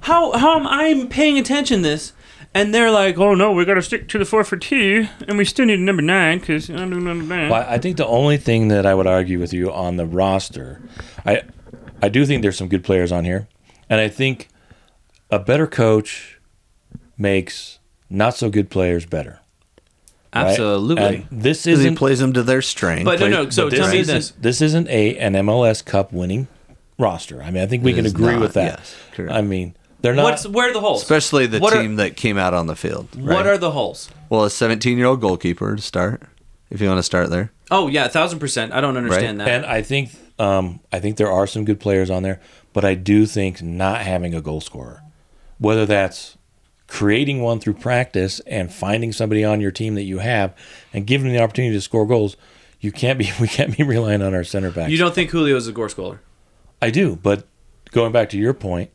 [0.02, 2.12] How how am I paying attention to this?
[2.56, 5.36] And they're like, oh no, we got to stick to the four for two, and
[5.36, 7.50] we still need a number nine because number nine.
[7.50, 10.80] Well, I think the only thing that I would argue with you on the roster,
[11.26, 11.42] I
[12.00, 13.48] I do think there's some good players on here,
[13.90, 14.48] and I think
[15.30, 16.38] a better coach
[17.18, 17.80] makes
[18.10, 19.40] not so good players better.
[20.34, 20.46] right?
[20.46, 21.02] Absolutely.
[21.02, 21.96] And this Because he isn't.
[21.96, 23.04] plays them to their strength.
[23.04, 23.50] But no, no.
[23.50, 26.46] So tell me this: This isn't a an MLS Cup winning
[26.98, 27.42] roster.
[27.42, 28.78] I mean, I think we It can agree not, with that.
[28.78, 29.32] yes, correct.
[29.32, 29.74] I mean,
[30.04, 30.24] they're not.
[30.24, 31.00] What's where are the holes?
[31.00, 33.08] Especially the What are- team that came out on the field.
[33.18, 33.46] What right?
[33.46, 34.10] are the holes?
[34.28, 36.22] well, a 17 year old goalkeeper to start,
[36.68, 37.52] if you want to start there.
[37.70, 38.74] Oh yeah, a thousand percent.
[38.74, 39.48] I don't understand that.
[39.48, 42.38] And I think um, I think there are some good players on there,
[42.74, 45.02] but I do think not having a goal scorer,
[45.56, 46.36] whether that's
[46.86, 50.54] creating one through practice and finding somebody on your team that you have
[50.92, 52.36] and giving them the opportunity to score goals.
[52.78, 54.90] You can't be we can't be relying on our center backs.
[54.90, 56.20] You don't think Julio's a goal scorer?
[56.82, 57.46] I do, but
[57.92, 58.90] going back to your point,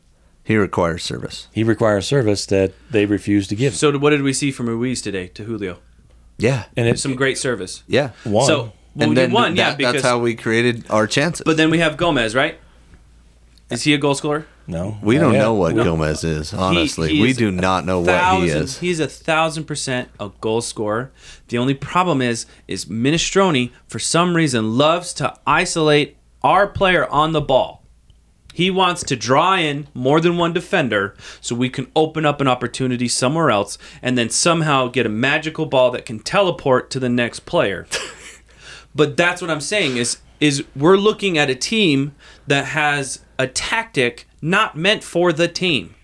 [0.50, 1.46] He requires service.
[1.52, 3.76] he requires service that they refuse to give.
[3.76, 5.78] So what did we see from Ruiz today to Julio?
[6.38, 6.64] Yeah.
[6.76, 7.84] and it's Some great service.
[7.86, 8.10] Yeah.
[8.24, 8.46] one.
[8.46, 11.42] So well, and we then won, yeah, that- because that's how we created our chances.
[11.44, 12.58] But then we have Gomez, right?
[13.70, 14.46] Is he a goal scorer?
[14.66, 15.38] no, we don't yet.
[15.42, 16.52] know what We- Gomez is.
[16.52, 18.78] Honestly, he we is do not know what he is.
[18.78, 21.12] He's a thousand percent a goal scorer.
[21.48, 27.30] The only problem is, is Minestrone for some reason loves to isolate our player on
[27.32, 27.79] the ball.
[28.52, 32.48] He wants to draw in more than one defender so we can open up an
[32.48, 37.08] opportunity somewhere else and then somehow get a magical ball that can teleport to the
[37.08, 37.86] next player.
[38.94, 42.14] but that's what I'm saying is is we're looking at a team
[42.46, 45.94] that has a tactic not meant for the team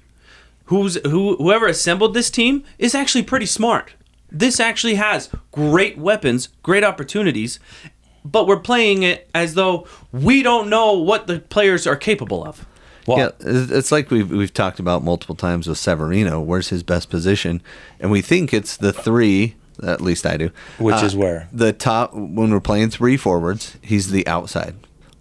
[0.66, 3.94] who's who whoever assembled this team is actually pretty smart.
[4.30, 7.58] This actually has great weapons, great opportunities,
[8.32, 12.66] but we're playing it as though we don't know what the players are capable of.
[13.06, 16.44] Well, yeah, it's it's like we've we've talked about multiple times with Savarino.
[16.44, 17.62] Where's his best position?
[18.00, 19.54] And we think it's the three.
[19.82, 20.46] At least I do.
[20.46, 21.48] Uh, Which is where?
[21.52, 24.74] the top when we're playing three forwards, he's the outside,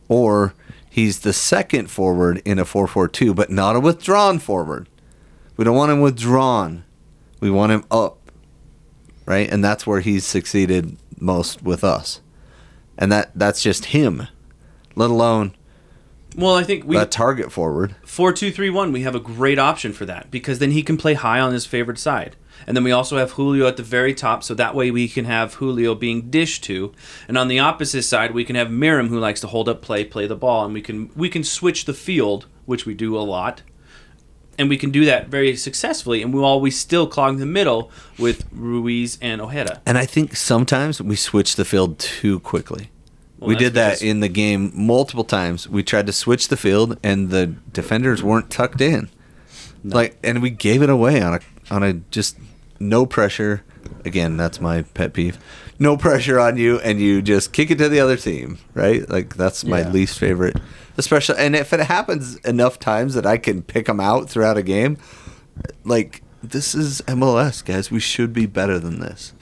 [0.08, 0.54] or
[0.90, 4.88] he's the second forward in a four-four-two, but not a withdrawn forward.
[5.58, 6.86] We don't want him withdrawn.
[7.42, 8.32] We want him up,
[9.26, 9.52] right?
[9.52, 12.22] And that's where he's succeeded most with us,
[12.98, 14.28] and that that's just him.
[14.96, 15.54] Let alone
[16.38, 17.96] Well, I think we a target forward.
[18.06, 18.92] four two three one.
[18.92, 21.66] We have a great option for that because then he can play high on his
[21.66, 22.36] favorite side,
[22.66, 25.26] and then we also have Julio at the very top, so that way we can
[25.26, 26.94] have Julio being dished to,
[27.28, 30.04] and on the opposite side we can have Meram who likes to hold up play,
[30.06, 33.20] play the ball, and we can we can switch the field, which we do a
[33.20, 33.62] lot,
[34.58, 38.46] and we can do that very successfully, and while we still clog the middle with
[38.52, 39.82] Ruiz and Ojeda.
[39.86, 42.90] And I think sometimes we switch the field too quickly.
[43.40, 45.68] Well, we did that in the game multiple times.
[45.68, 49.10] We tried to switch the field, and the defenders weren't tucked in.
[49.84, 51.40] Like, and we gave it away on a
[51.70, 52.38] on a just
[52.80, 53.64] no pressure.
[54.04, 55.38] Again, that's my pet peeve.
[55.78, 58.58] No pressure on you, and you just kick it to the other team.
[58.74, 59.08] Right?
[59.10, 59.90] Like that's my Yeah.
[59.92, 60.58] least favorite.
[60.98, 64.64] Especially, and if it happens enough times that I can pick them out throughout a
[64.64, 64.98] game,
[65.84, 67.92] like this is MLS, guys.
[67.92, 69.34] We should be better than this.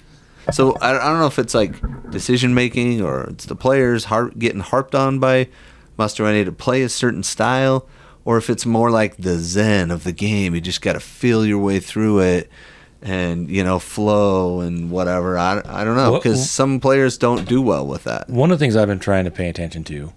[0.51, 1.75] So I, I don't know if it's like
[2.09, 5.47] decision making or it's the players har- getting harped on by
[5.97, 7.87] Mastroeni to play a certain style,
[8.25, 10.55] or if it's more like the zen of the game.
[10.55, 12.49] You just got to feel your way through it
[13.01, 15.37] and you know flow and whatever.
[15.37, 18.29] I, I don't know because some players don't do well with that.
[18.29, 20.13] One of the things I've been trying to pay attention to,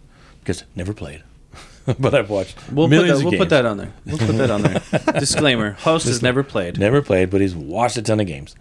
[0.46, 1.24] because never played,
[1.98, 3.40] but I've watched We'll, put millions that, we'll games.
[3.40, 3.92] put that on there.
[4.04, 4.80] We'll put that on there.
[5.18, 6.78] Disclaimer: Host has never played.
[6.78, 8.54] Never played, but he's watched a ton of games.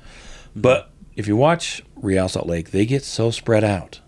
[0.56, 4.00] But if you watch Real Salt Lake, they get so spread out.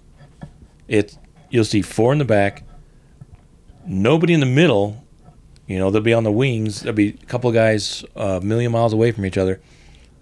[0.87, 1.17] It
[1.51, 2.63] you'll see four in the back,
[3.85, 5.03] nobody in the middle.
[5.67, 6.81] You know, they'll be on the wings.
[6.81, 9.59] There'll be a couple of guys a million miles away from each other,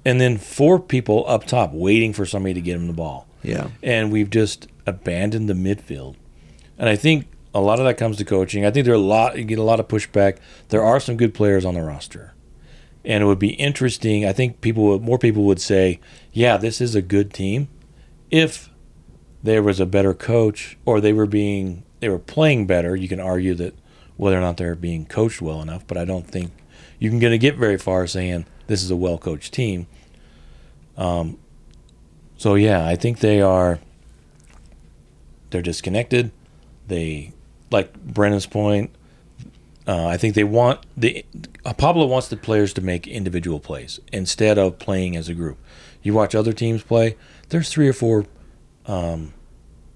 [0.04, 3.28] and then four people up top waiting for somebody to get them the ball.
[3.44, 3.68] Yeah.
[3.84, 6.16] and we've just abandoned the midfield.
[6.80, 8.66] And I think a lot of that comes to coaching.
[8.66, 10.38] I think there are a lot you get a lot of pushback.
[10.70, 12.34] There are some good players on the roster.
[13.06, 14.26] And it would be interesting.
[14.26, 16.02] I think people more people would say,
[16.34, 17.70] "Yeah, this is a good team."
[18.30, 18.70] If
[19.42, 23.22] there was a better coach or they were being they were playing better, you can
[23.22, 23.74] argue that
[24.18, 26.52] whether or not they're being coached well enough, but I don't think
[27.00, 29.88] you can going to get very far saying this is a well-coached team.
[30.98, 31.38] Um
[32.38, 33.80] so yeah, I think they are
[35.52, 36.32] they're disconnected.
[36.88, 37.32] They
[37.76, 38.90] like Brennan's point.
[39.88, 41.24] Uh, I think they want the
[41.64, 45.58] uh, Pablo wants the players to make individual plays instead of playing as a group.
[46.02, 47.16] You watch other teams play.
[47.50, 48.26] There's three or four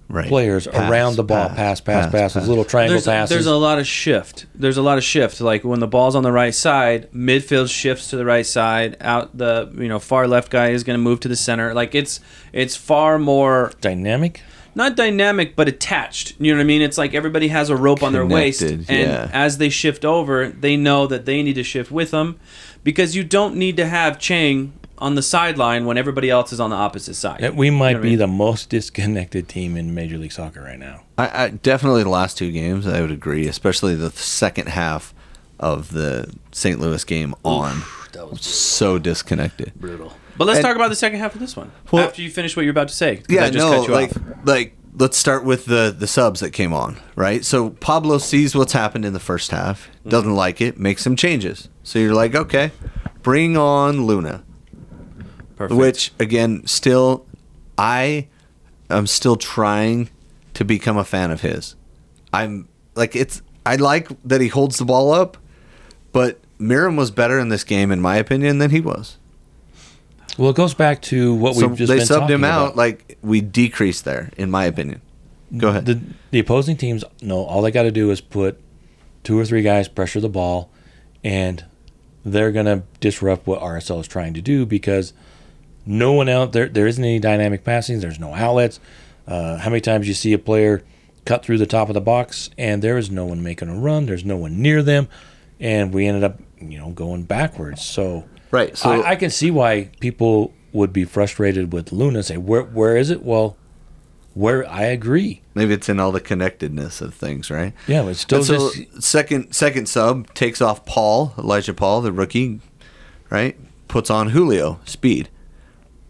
[0.08, 0.26] Right.
[0.26, 3.30] players Pass, around the ball, pass, pass, pass, those little triangle There's, passes.
[3.30, 4.46] there's a lot of shift.
[4.56, 5.40] There's a lot of shift.
[5.40, 8.96] Like when the ball's on the right side, midfield shifts to the right side.
[9.00, 11.74] Out the you know far left guy is going to move to the center.
[11.74, 12.18] Like it's
[12.52, 14.42] it's far more dynamic.
[14.74, 16.34] Not dynamic but attached.
[16.38, 16.82] You know what I mean?
[16.82, 19.30] It's like everybody has a rope on their waist, and yeah.
[19.32, 22.38] as they shift over, they know that they need to shift with them,
[22.84, 26.68] because you don't need to have Chang on the sideline when everybody else is on
[26.70, 27.40] the opposite side.
[27.40, 28.18] That we might what I be mean?
[28.18, 31.02] the most disconnected team in Major League Soccer right now.
[31.16, 32.86] I, I definitely the last two games.
[32.86, 35.14] I would agree, especially the second half
[35.58, 36.78] of the St.
[36.80, 37.82] Louis game on.
[38.12, 39.72] that was So disconnected.
[39.76, 40.12] brutal.
[40.40, 42.56] But let's And- talk about the second half of this one Well- after you finish
[42.56, 43.20] what you're about to say.
[43.28, 44.22] Yeah, I just no, cut you like off.
[44.46, 47.44] like let's start with the the subs that came on, right?
[47.44, 50.08] So Pablo sees what's happened in the first half, Mm-hmm.
[50.08, 51.68] doesn't like it, makes some changes.
[51.82, 52.72] So you're like, okay,
[53.22, 54.42] bring on Luna.
[55.56, 55.78] Perfect.
[55.78, 57.26] Which again, still,
[57.76, 58.28] I
[58.88, 60.08] am still trying
[60.54, 61.76] to become a fan of his.
[62.32, 63.42] I'm like it's.
[63.66, 65.36] I like that he holds the ball up,
[66.12, 69.18] but Meram was better in this game, in my opinion, than he was.
[70.38, 72.62] Well, it goes back to what So we've just they been subbed talking him out.
[72.64, 72.76] about.
[72.76, 75.00] Like we decreased there, in my opinion.
[75.56, 75.86] Go ahead.
[75.86, 76.00] The
[76.30, 78.60] the opposing teams know all they got to do is put
[79.24, 80.70] two or three guys pressure the ball,
[81.24, 81.64] and
[82.24, 85.12] they're gonna disrupt what RSL is trying to do because
[85.84, 87.98] no one out there there isn't any dynamic passing.
[88.00, 88.78] There's no outlets.
[89.26, 90.82] Uh, how many times you see a player
[91.24, 94.06] cut through the top of the box and there is no one making a run.
[94.06, 95.08] There's no one near them,
[95.58, 97.82] and we ended up you know going backwards.
[97.84, 98.76] So right.
[98.76, 102.18] So I, I can see why people would be frustrated with Luna.
[102.18, 103.22] and Say where where is it?
[103.22, 103.56] Well,
[104.34, 105.42] where I agree.
[105.54, 107.72] maybe it's in all the connectedness of things, right?
[107.86, 112.00] Yeah, but it's still And so just second second sub takes off Paul Elijah Paul
[112.00, 112.60] the rookie,
[113.28, 113.56] right?
[113.88, 115.28] Puts on Julio speed,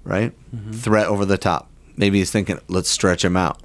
[0.05, 0.33] right?
[0.55, 0.73] Mm-hmm.
[0.73, 1.69] Threat over the top.
[1.97, 3.61] Maybe he's thinking, let's stretch him out.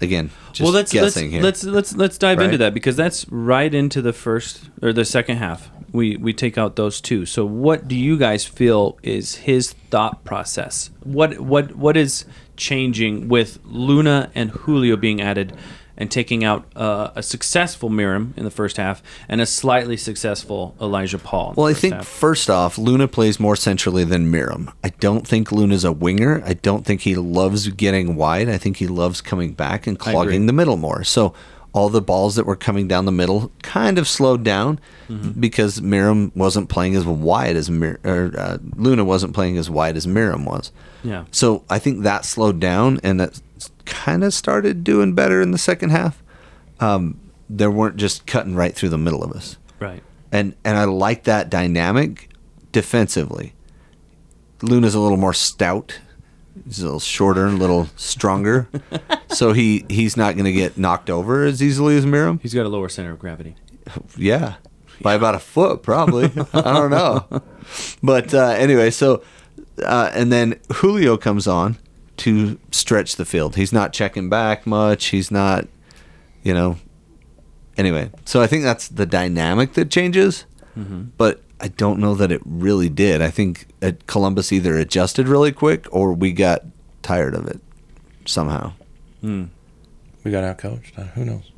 [0.00, 1.40] Again, just well, let's let's, here.
[1.40, 5.38] let's let's let's dive into that because that's right into the first or the second
[5.38, 5.70] half.
[5.92, 7.24] We we take out those two.
[7.24, 10.90] So, what do you guys feel is his thought process?
[11.02, 12.26] What what what is
[12.56, 15.56] changing with Luna and Julio being added
[15.96, 20.74] and taking out uh, a successful Meram in the first half and a slightly successful
[20.80, 21.54] Elijah Paul?
[21.56, 22.06] Well, I think half?
[22.06, 24.72] first off, Luna plays more centrally than Meram.
[24.84, 26.42] I don't think Luna's a winger.
[26.44, 28.48] I don't think he loves getting wide.
[28.48, 31.04] I think he loves coming back and clogging the middle more.
[31.04, 31.32] So
[31.72, 34.78] all the balls that were coming down the middle kind of slowed down
[35.08, 35.38] Mm-hmm.
[35.38, 39.96] because Meram wasn't playing as wide as Mir- or uh, Luna wasn't playing as wide
[39.96, 40.72] as Meram was.
[41.04, 41.26] yeah.
[41.30, 43.40] So I think that slowed down and that
[43.84, 46.22] kind of started doing better in the second half.
[46.80, 50.02] Um, they weren't just cutting right through the middle of us Right.
[50.32, 52.28] and and I like that dynamic
[52.72, 53.54] defensively.
[54.62, 55.98] Luna's a little more stout.
[56.66, 58.68] He's a little shorter, a little stronger,
[59.28, 62.40] so he he's not going to get knocked over as easily as Meram.
[62.40, 63.54] He's got a lower center of gravity.
[64.16, 64.54] Yeah,
[65.02, 66.24] by about a foot probably.
[66.54, 67.42] I don't know,
[68.02, 69.22] but uh, anyway, so
[69.84, 71.76] uh, and then Julio comes on
[72.18, 73.56] to stretch the field.
[73.56, 75.06] He's not checking back much.
[75.06, 75.66] He's not,
[76.42, 76.78] you know.
[77.76, 80.46] Anyway, so I think that's the dynamic that changes,
[81.18, 83.20] but I don't know that it really did.
[83.22, 86.64] I think uh, Columbus either adjusted really quick or we got
[87.02, 87.60] tired of it
[88.24, 88.72] somehow.
[89.22, 90.94] we got outcoached.
[91.12, 91.50] Who knows?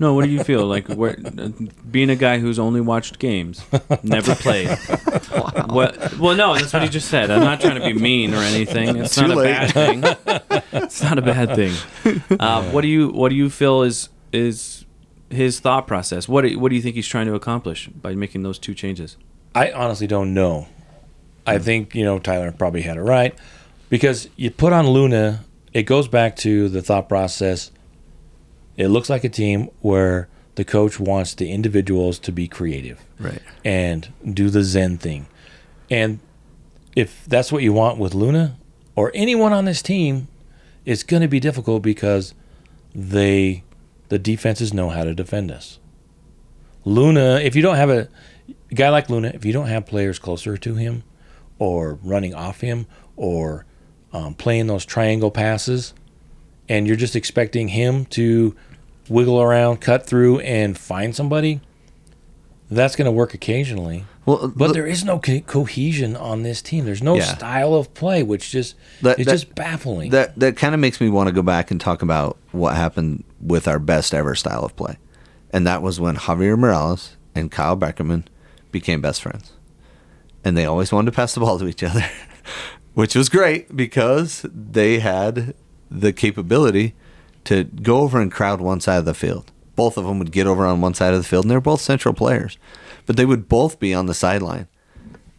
[0.00, 0.88] No, what do you feel like?
[0.88, 1.50] Where, uh,
[1.90, 3.64] being a guy who's only watched games,
[4.02, 4.76] never played.
[5.70, 6.18] What?
[6.18, 7.30] Well, no, that's what he just said.
[7.30, 8.96] I'm not trying to be mean or anything.
[8.96, 10.02] It's Too not a bad thing.
[10.72, 11.74] It's not a bad thing.
[12.40, 14.84] Uh, what do you What do you feel is is
[15.28, 16.28] his thought process?
[16.28, 19.16] What do, What do you think he's trying to accomplish by making those two changes?
[19.54, 20.66] I honestly don't know.
[21.46, 23.34] I think you know Tyler probably had it right
[23.88, 25.44] because you put on Luna.
[25.72, 27.70] It goes back to the thought process.
[28.80, 33.40] It looks like a team where the coach wants the individuals to be creative Right.
[33.64, 35.26] and do the Zen thing.
[35.90, 36.18] And
[36.96, 38.56] if that's what you want with Luna
[38.96, 40.28] or anyone on this team,
[40.84, 42.34] it's going to be difficult because
[42.94, 43.64] they
[44.08, 45.78] the defenses know how to defend us.
[46.84, 48.08] Luna, if you don't have a,
[48.70, 51.04] a guy like Luna, if you don't have players closer to him
[51.58, 53.66] or running off him or
[54.12, 55.94] um, playing those triangle passes,
[56.68, 58.56] and you're just expecting him to
[59.10, 61.60] wiggle around, cut through, and find somebody,
[62.70, 64.04] that's going to work occasionally.
[64.24, 66.84] Well, But look- there is no co- cohesion on this team.
[66.84, 67.24] There's no Yeah.
[67.24, 70.10] style of play, which just That- it's that- just baffling.
[70.10, 73.24] That that kind of makes me want to go back and talk about what happened
[73.40, 74.96] with our best ever style of play,
[75.52, 78.24] and that was when Javier Morales and Kyle Beckerman
[78.70, 79.52] became best friends,
[80.44, 82.04] and they always wanted to pass the ball to each other,
[82.94, 85.54] which was great because they had
[85.90, 86.94] the capability
[87.44, 89.50] to go over and crowd one side of the field.
[89.76, 91.80] Both of them would get over on one side of the field, and they're both
[91.80, 92.58] central players,
[93.06, 94.68] but they would both be on the sideline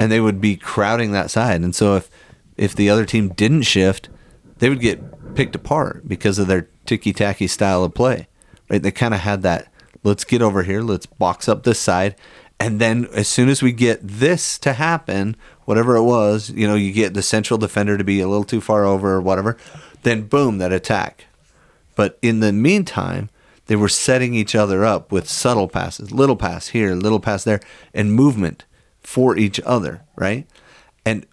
[0.01, 1.61] and they would be crowding that side.
[1.61, 2.09] And so if
[2.57, 4.09] if the other team didn't shift,
[4.57, 8.27] they would get picked apart because of their ticky tacky style of play.
[8.67, 8.81] Right?
[8.81, 9.71] They kind of had that.
[10.03, 10.81] Let's get over here.
[10.81, 12.15] Let's box up this side,
[12.59, 15.35] and then as soon as we get this to happen,
[15.65, 18.59] whatever it was, you know, you get the central defender to be a little too
[18.59, 19.55] far over or whatever,
[20.01, 21.25] then boom, that attack.
[22.01, 23.29] But in the meantime,
[23.67, 27.59] they were setting each other up with subtle passes, little pass here, little pass there,
[27.93, 28.65] and movement
[29.01, 30.47] for each other, right?
[31.05, 31.27] And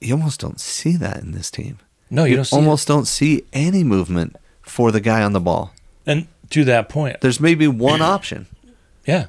[0.00, 1.78] you almost don't see that in this team.
[2.10, 5.72] no, you, don't see almost don't see any movement for the guy on the ball.
[6.04, 8.48] And to that point, There's maybe one option.
[9.06, 9.26] yeah,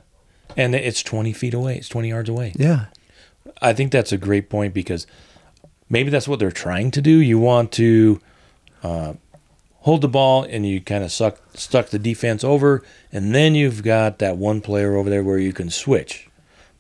[0.58, 1.76] and it's 20 feet away.
[1.78, 2.54] It's 20 yards away.
[2.56, 2.86] Yeah.
[3.62, 5.06] I think that's a great point because
[5.90, 7.20] maybe that's what they're trying to do.
[7.20, 8.20] You want to
[8.82, 9.14] uh,
[9.82, 13.84] hold the ball and you kind of suck stuck the defense over, and then you've
[13.84, 16.28] got that one player over there where you can switch.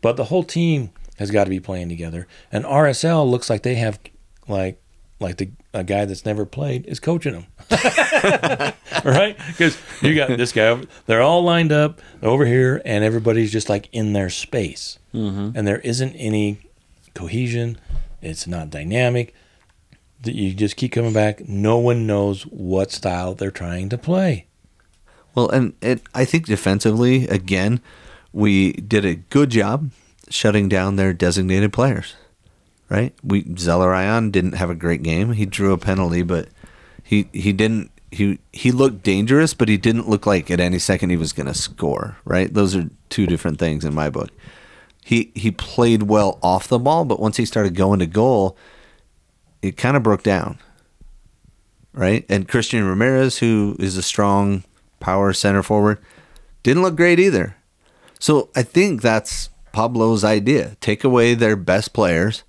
[0.01, 2.27] But the whole team has got to be playing together.
[2.51, 3.99] And RSL looks like they have
[4.47, 4.81] like
[5.19, 7.45] like the a guy that's never played is coaching them,
[9.05, 9.37] right?
[9.47, 10.67] Because you got this guy.
[10.67, 15.51] over- They're all lined up over here, and everybody's just like in their space, mm-hmm.
[15.55, 16.59] and there isn't any
[17.13, 17.77] cohesion.
[18.21, 19.33] It's not dynamic.
[20.21, 21.47] That you just keep coming back.
[21.47, 24.45] No one knows what style they're trying to play.
[25.33, 27.81] Well, and it, I think defensively, again,
[28.33, 29.89] we did a good job
[30.29, 32.15] shutting down their designated players.
[32.89, 33.13] Right?
[33.23, 35.31] We Zelarayán didn't have a great game.
[35.33, 36.49] He drew a penalty, but
[37.01, 41.09] he he didn't he he looked dangerous, but he didn't look like at any second
[41.09, 42.17] he was going to score.
[42.25, 42.53] Right?
[42.53, 44.29] Those are two different things in my book.
[45.05, 48.57] He he played well off the ball, but once he started going to goal,
[49.61, 50.57] it kind of broke down.
[51.93, 52.25] Right?
[52.29, 54.63] And Christian Ramirez, who is a strong
[54.99, 55.99] power center forward,
[56.63, 57.57] didn't look great either.
[58.19, 60.77] So I think that's Pablo's idea.
[60.79, 62.43] Take away their best players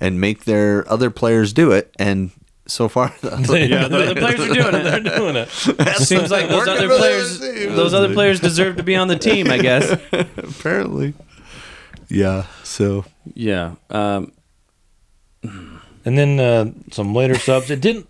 [0.00, 1.94] and make their other players do it.
[1.98, 2.30] And
[2.66, 4.82] so far, Yeah, the other players are doing it.
[4.82, 5.48] They're doing it.
[5.98, 9.58] Seems like those other players, those other players deserve to be on the team, I
[9.58, 9.90] guess.
[10.12, 11.14] apparently,
[12.08, 12.46] yeah.
[12.64, 13.04] So
[13.34, 13.74] Yeah.
[13.90, 14.32] Um,
[16.08, 17.70] And then uh, some later subs.
[17.70, 18.08] It didn't.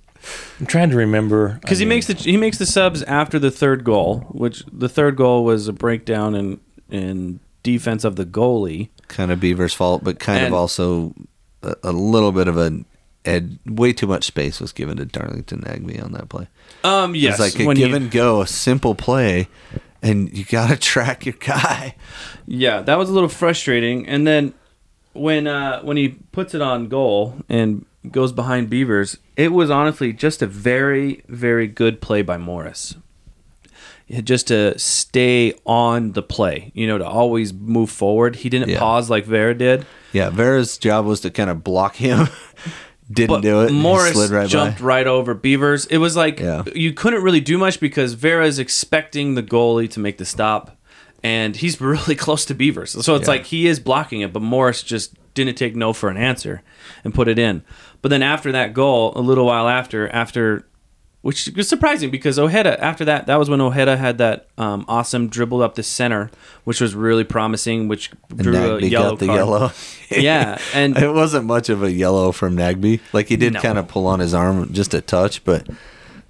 [0.61, 3.39] I'm trying to remember because he I mean, makes the he makes the subs after
[3.39, 8.25] the third goal, which the third goal was a breakdown in in defense of the
[8.25, 8.89] goalie.
[9.09, 11.15] kind of Beaver's fault, but kind And- of also
[11.63, 12.85] a, a little bit of a.
[13.25, 16.47] Ed, way too much space was given to Darlington Nagbe on that play.
[16.83, 19.49] Um, yes, it's like a when give you- and go, a simple play,
[20.03, 21.95] and you got to track your guy.
[22.47, 24.07] Yeah, that was a little frustrating.
[24.09, 24.55] And then
[25.13, 30.13] when uh, when he puts it on goal and goes behind Beavers, it was honestly
[30.13, 32.97] just a very very good play by Morris.
[34.25, 38.37] Just to stay on the play, you know, to always move forward.
[38.37, 38.79] He didn't Yeah.
[38.79, 39.85] pause like Vera did.
[40.15, 42.29] Yeah, Vera's job was to kind of block him.
[43.11, 43.73] Didn't But do it.
[43.73, 44.85] Morris slid right jumped by.
[44.85, 45.87] right over Beavers.
[45.87, 46.63] It was like Yeah.
[46.75, 50.77] you couldn't really do much because Vera's expecting the goalie to make the stop,
[51.23, 52.91] and he's really close to Beavers.
[53.03, 53.33] So it's Yeah.
[53.35, 56.61] like he is blocking it, but Morris just didn't take no for an answer
[57.03, 57.63] and put it in.
[58.03, 60.65] But then after that goal, a little while after, after
[61.21, 65.29] which was surprising because Ojeda after that that was when Ojeda had that um, awesome
[65.29, 66.31] dribble up the center,
[66.65, 69.37] which was really promising, which drew a yellow got the card.
[69.39, 69.73] yellow.
[70.11, 73.01] Yeah, and it wasn't much of a yellow from Nagbe.
[73.13, 73.61] Like he did No.
[73.61, 75.69] kind of pull on his arm just a touch, but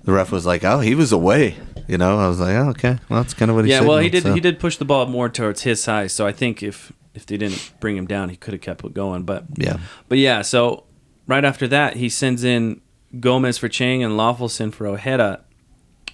[0.05, 1.57] the ref was like, "Oh, he was away."
[1.87, 3.99] You know, I was like, "Oh, okay, well, that's kind of what he yeah, well,
[3.99, 4.25] he did.
[4.27, 7.37] He did push the ball more towards his size, so I think if if they
[7.37, 9.23] didn't bring him down, he could have kept it going.
[9.23, 9.77] But Yeah,
[10.09, 10.85] but yeah, so
[11.29, 12.81] right after that, he sends in
[13.21, 15.45] Gomez for Chang and Löffelsend for Ojeda,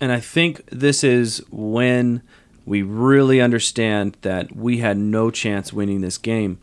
[0.00, 2.22] and I think this is when
[2.66, 6.58] we really understand that we had no chance winning this game,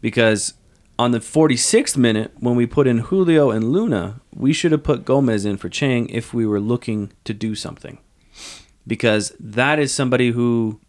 [0.00, 0.54] because
[0.98, 5.04] on the 46th minute, when we put in Julio and Luna, we should have put
[5.04, 7.98] Gomez in for Chang if we were looking to do something.
[8.86, 10.80] Because that is somebody who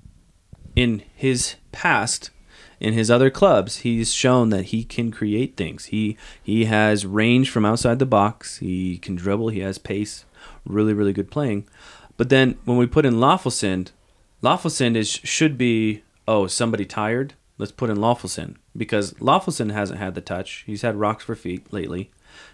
[0.76, 2.30] in his past
[2.80, 5.86] in his other clubs he's shown that he can create things.
[5.86, 8.57] He he has range from outside the box.
[8.57, 9.49] He can dribble.
[9.49, 10.26] He has pace.
[10.65, 11.67] Really really good playing.
[12.17, 13.91] But then when we put in Löffelsend
[14.43, 17.34] Löffelsend is should be oh somebody tired?
[17.57, 20.63] Let's put in Löffelsend because Löffelsend hasn't had the touch.
[20.65, 22.11] He's had rocks for feet lately.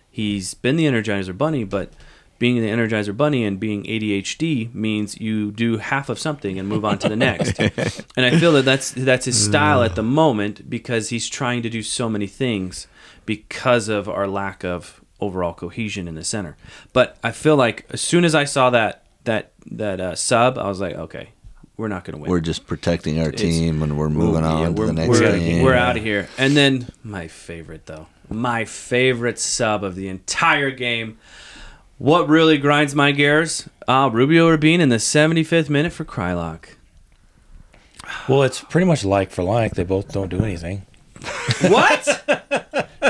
[0.10, 1.92] He's been the energizer bunny but
[2.42, 6.84] being the energizer bunny and being ADHD means you do half of something and move
[6.84, 7.60] on to the next.
[8.18, 11.70] and I feel that that's that's his style at the moment because he's trying to
[11.70, 12.88] do so many things
[13.28, 16.58] because of our lack of overall cohesion in the center.
[16.94, 20.68] But I feel like as soon as I saw that that that uh, sub, I
[20.68, 21.30] was like, okay,
[21.78, 22.32] we're not going to win.
[22.32, 25.10] we're just protecting our It's- team and we're moving on Yeah, to we're, the next
[25.10, 25.64] we're, game.
[25.64, 26.28] We're out of here.
[26.40, 31.20] And then my favorite though, my favorite sub of the entire game.
[32.02, 33.70] What really grinds my gears?
[33.88, 36.66] Uh, Rubio Rubin in the 75th minute for Kreilach.
[38.28, 39.76] Well, it's pretty much like for like.
[39.76, 40.82] They both don't do anything.
[41.62, 42.08] What?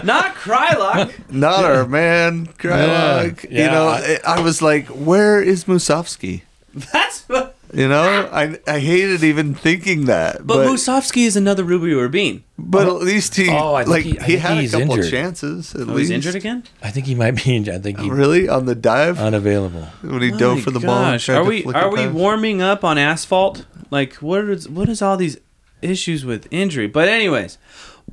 [0.03, 1.31] Not Kreilach.
[1.31, 3.49] Not our man, Kreilach.
[3.49, 6.41] Yeah, you know, I- I, I was like, "Where is Musovski?"
[6.73, 11.63] That's but, You know, I I hated even thinking that, but but Musovski is another
[11.63, 12.43] Rubio Rubin.
[12.57, 15.11] but at least he Oh, I like he- he, I think had a couple injured.
[15.11, 15.99] chances at Oh, least.
[15.99, 16.63] he's injured again?
[16.83, 17.55] I think he might be.
[17.55, 17.75] injured.
[17.75, 19.87] I think he Really on the dive unavailable.
[20.01, 21.01] when he My dove for the ball.
[21.13, 21.25] gosh.
[21.27, 22.13] tried Are we are we past.
[22.13, 23.65] warming up on asphalt?
[23.89, 25.37] Like what is what is all these
[25.81, 26.87] issues with injury.
[26.87, 27.57] But anyways,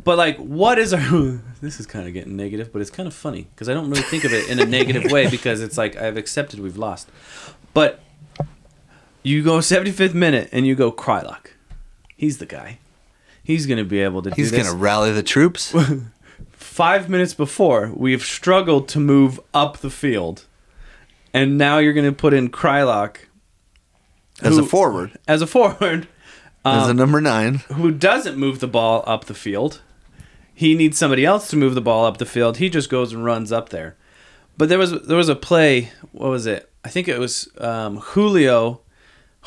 [0.05, 1.41] but like, what is our?
[1.61, 4.03] this is kind of getting negative, but it's kind of funny because I don't really
[4.03, 7.09] think of it in a negative way because it's like I've accepted we've lost.
[7.75, 8.01] But
[9.29, 11.49] you go 75th minute and you go Kreilach.
[12.17, 12.79] He's the guy.
[13.43, 14.35] He's gonna be able to.
[14.35, 15.75] He's gonna rally the troops
[16.53, 20.45] Five minutes before, we've struggled to move up the field,
[21.33, 23.17] and now you're gonna put in Kreilach
[24.43, 26.07] as a forward, as a forward.
[26.65, 27.55] as a number nine.
[27.75, 29.81] who doesn't move the ball up the field.
[30.55, 32.59] He needs somebody else to move the ball up the field.
[32.59, 33.97] He just goes and runs up there.
[34.57, 35.91] But there was there was a play.
[36.13, 36.71] What was it?
[36.85, 38.83] I think it was um, Julio.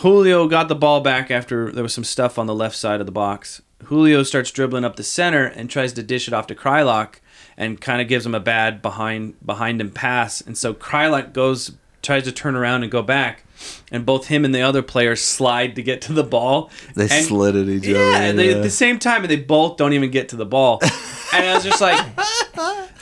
[0.01, 3.05] Julio got the ball back after there was some stuff on the left side of
[3.05, 3.61] the box.
[3.83, 7.19] Julio starts dribbling up the center and tries to dish it off to Kreilach
[7.55, 10.41] and kind of gives him a bad behind behind him pass.
[10.41, 13.43] And so Kreilach goes tries to turn around and go back,
[13.91, 16.69] and both him and the other player slide to get to the ball.
[16.95, 18.11] They And- slid at each yeah, other.
[18.15, 20.79] and they, at the same time, and they both don't even get to the ball.
[21.33, 22.03] and I was just like,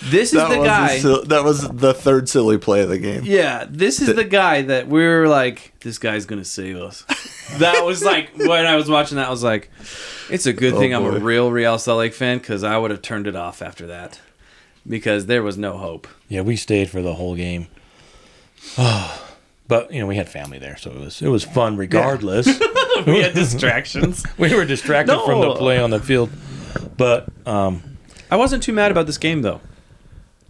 [0.04, 3.22] "This is that the guy." sil- that was the third silly play of the game.
[3.26, 7.04] yeah, this is the guy that we were like, "This guy's gonna save us."
[7.60, 9.70] that was like when I was watching that, I was like,
[10.30, 12.92] "It's a good Oh, thing I'm a real Real Salt Lake fan because I would
[12.92, 14.20] have turned it off after that
[14.88, 17.68] because there was no hope." Yeah, we stayed for the whole game.
[19.70, 22.46] but you know, we had family there, so it was it was fun regardless.
[23.08, 24.26] we had distractions.
[24.38, 26.30] we were distracted from the play on the field.
[26.98, 27.98] But um,
[28.30, 29.62] I wasn't too mad about this game though.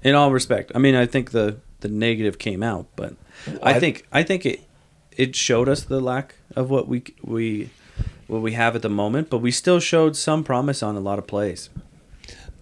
[0.01, 0.71] In all respect.
[0.73, 3.13] I mean, I think the the negative came out, but
[3.61, 4.61] I, I- think I think it
[5.15, 7.69] it showed us the lack of what we we
[8.27, 11.19] what we have at the moment, but we still showed some promise on a lot
[11.19, 11.69] of plays.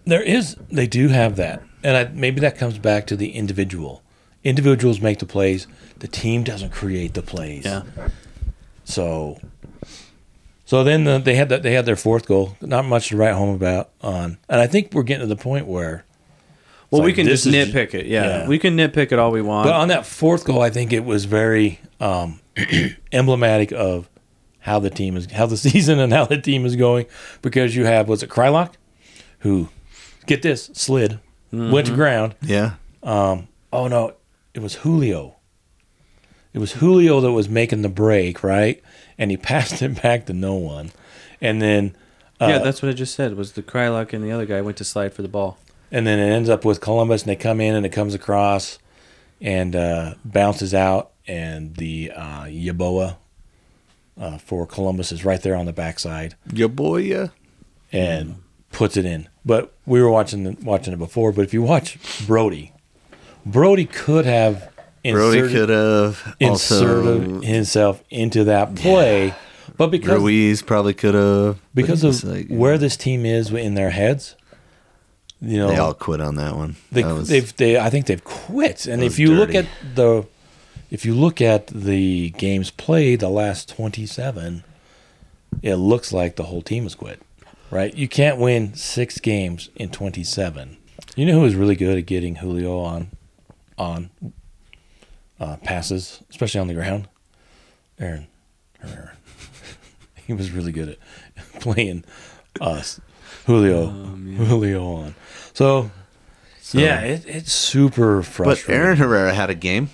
[0.06, 4.02] there is they do have that, and I, maybe that comes back to the individual.
[4.48, 5.68] Individuals make the plays.
[6.00, 7.66] The team doesn't create the plays.
[7.66, 7.82] Yeah.
[8.86, 9.42] So,
[10.64, 12.56] so then the, they had that they had their fourth goal.
[12.62, 15.68] Not much to write home about on, and I think we're getting to the point
[15.68, 16.06] where.
[16.90, 18.06] Well, it's we can just is- nitpick it.
[18.06, 18.24] Yeah.
[18.24, 18.48] yeah.
[18.48, 19.66] we can nitpick it all we want.
[19.68, 22.40] But on that fourth goal, I think it was very um,
[23.12, 24.08] emblematic of
[24.60, 27.08] how the team is, how the season and how the team is going,
[27.42, 28.76] because you have was it Kreilach,
[29.40, 29.68] who,
[30.26, 31.20] get this, slid,
[31.52, 32.36] went to ground.
[32.42, 34.14] Yeah, Um, Oh no,
[34.58, 35.36] it was Julio.
[36.52, 38.82] It was Julio that was making the break, right?
[39.16, 40.92] And he passed it back to no one,
[41.40, 41.96] and then
[42.42, 43.38] yeah, that's what I just said.
[43.38, 45.60] Was the Kreilach and the other guy went to slide for the ball.
[45.92, 48.80] and then it ends up with Columbus, and they come in, and it comes across,
[49.40, 53.18] and uh, bounces out, and the uh, Yeboah
[54.20, 56.98] uh, for Columbus is right there on the backside your boy.
[56.98, 57.28] Yeah,
[57.92, 58.42] and
[58.72, 59.30] puts it in.
[59.46, 61.32] But we were watching the, watching it before.
[61.32, 62.74] But if you watch Brody,
[63.52, 64.72] Brody could have
[65.04, 69.34] Brody inserted, could have inserted himself into that play,
[69.78, 73.92] but because Ruiz probably could have because of like, where this team is in their
[73.92, 74.36] heads,
[75.42, 76.76] you know, they all quit on that one.
[76.92, 78.86] They, That was- they've they I think they've quit.
[78.86, 80.26] And if you look at the
[80.90, 84.64] if you look at the games played, the last twenty seven,
[85.62, 87.22] it looks like the whole team has quit.
[87.70, 87.94] Right?
[87.94, 90.78] You can't win six games in twenty seven.
[91.16, 93.10] You know who was really good at getting Julio on
[93.78, 94.10] on
[95.40, 97.08] uh, passes, especially on the ground?
[98.00, 98.28] Aaron
[98.80, 99.14] Herrera.
[100.28, 100.98] he was really good
[101.38, 102.04] at playing
[102.62, 103.00] us.
[103.46, 105.16] Julio Julio on.
[105.54, 105.90] So
[106.62, 108.44] So- yeah, it, it's super frustrating.
[108.52, 108.84] but frustrating.
[108.84, 109.90] Aaron Herrera had a game.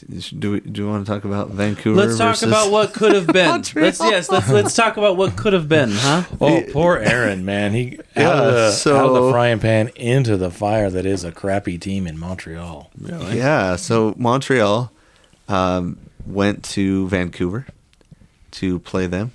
[0.00, 2.00] Do we do we want to talk about Vancouver?
[2.00, 3.62] Let's talk versus- about what could have been.
[3.74, 6.24] Let's yes, let's let's talk about what could have been, huh?
[6.40, 7.72] oh, poor Aaron, man.
[7.72, 11.32] He out, of the, out of the frying pan into the fire that is a
[11.32, 12.90] crappy team in Montreal.
[12.98, 13.38] Really?
[13.38, 14.90] Yeah, so Montreal
[15.48, 17.66] um, went to Vancouver
[18.52, 19.32] to play them,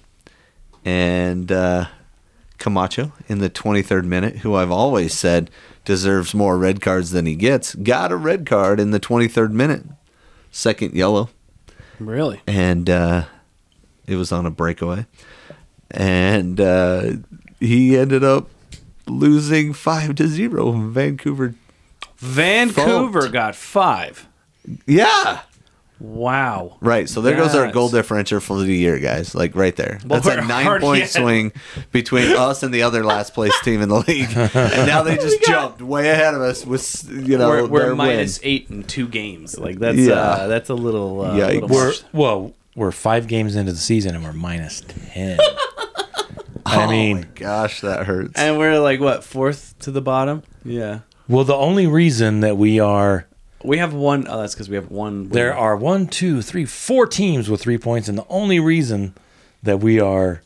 [0.83, 1.87] and uh,
[2.57, 5.49] Camacho in the 23rd minute, who I've always said
[5.83, 9.83] deserves more red cards than he gets, got a red card in the 23rd minute,
[10.55, 11.29] second yellow,
[11.99, 12.39] Really?
[12.47, 13.25] and uh,
[14.07, 15.05] it was on a breakaway,
[15.91, 17.11] and uh,
[17.59, 18.47] he ended up
[19.07, 20.71] losing five to zero.
[20.71, 21.53] Vancouver,
[22.17, 23.33] Vancouver Thumped.
[23.33, 24.27] got five.
[24.87, 25.41] yeah.
[25.99, 26.77] Wow.
[26.81, 27.07] Right.
[27.07, 29.33] So there goes our goal differential for the year, guys.
[29.33, 29.99] Like right there.
[30.05, 31.53] Well, That's a nine point at- swing
[31.91, 34.29] between us and the other last place team in the league.
[34.35, 37.95] And now they just jumped way ahead of us with you know we're we're their
[37.95, 38.49] minus win.
[38.49, 39.57] eight in two games.
[39.57, 40.13] Like that's Yeah.
[40.15, 41.21] uh, that's a little.
[41.21, 41.53] Uh, Yikes.
[41.61, 45.39] little We're well, we're five games into the season and we're minus ten.
[46.67, 48.33] I Oh mean, my gosh, that hurts.
[48.35, 50.43] and we're like what fourth to the bottom?
[50.63, 50.99] Yeah.
[51.27, 53.27] well, the only reason that we are
[53.65, 54.27] We have one.
[54.29, 55.29] Oh, that's because we have one.
[55.29, 55.57] there winner.
[55.59, 59.13] are one, two, three, four teams with three points, and the only reason
[59.63, 60.41] that we are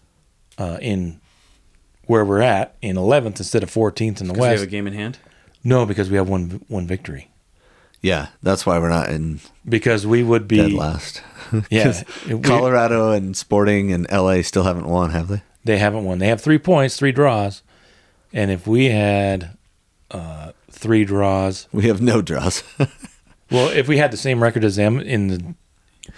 [0.58, 1.20] uh, in
[2.06, 4.42] where we're at in 11th instead of 14th in the West.
[4.42, 5.20] we have a game in hand.
[5.64, 7.30] no, because we have one one victory.
[8.02, 11.22] Yeah, that's why we're not in Because we would be dead last.
[11.70, 15.42] Yeah, 'Cause we- Colorado and Sporting and LA still haven't won, have they?
[15.66, 16.20] They haven't won.
[16.20, 17.62] They have three points, three draws,
[18.32, 19.58] and if we had
[20.12, 22.64] uh, three draws, We have no draws.
[23.52, 25.54] well, if we had the same record as them in the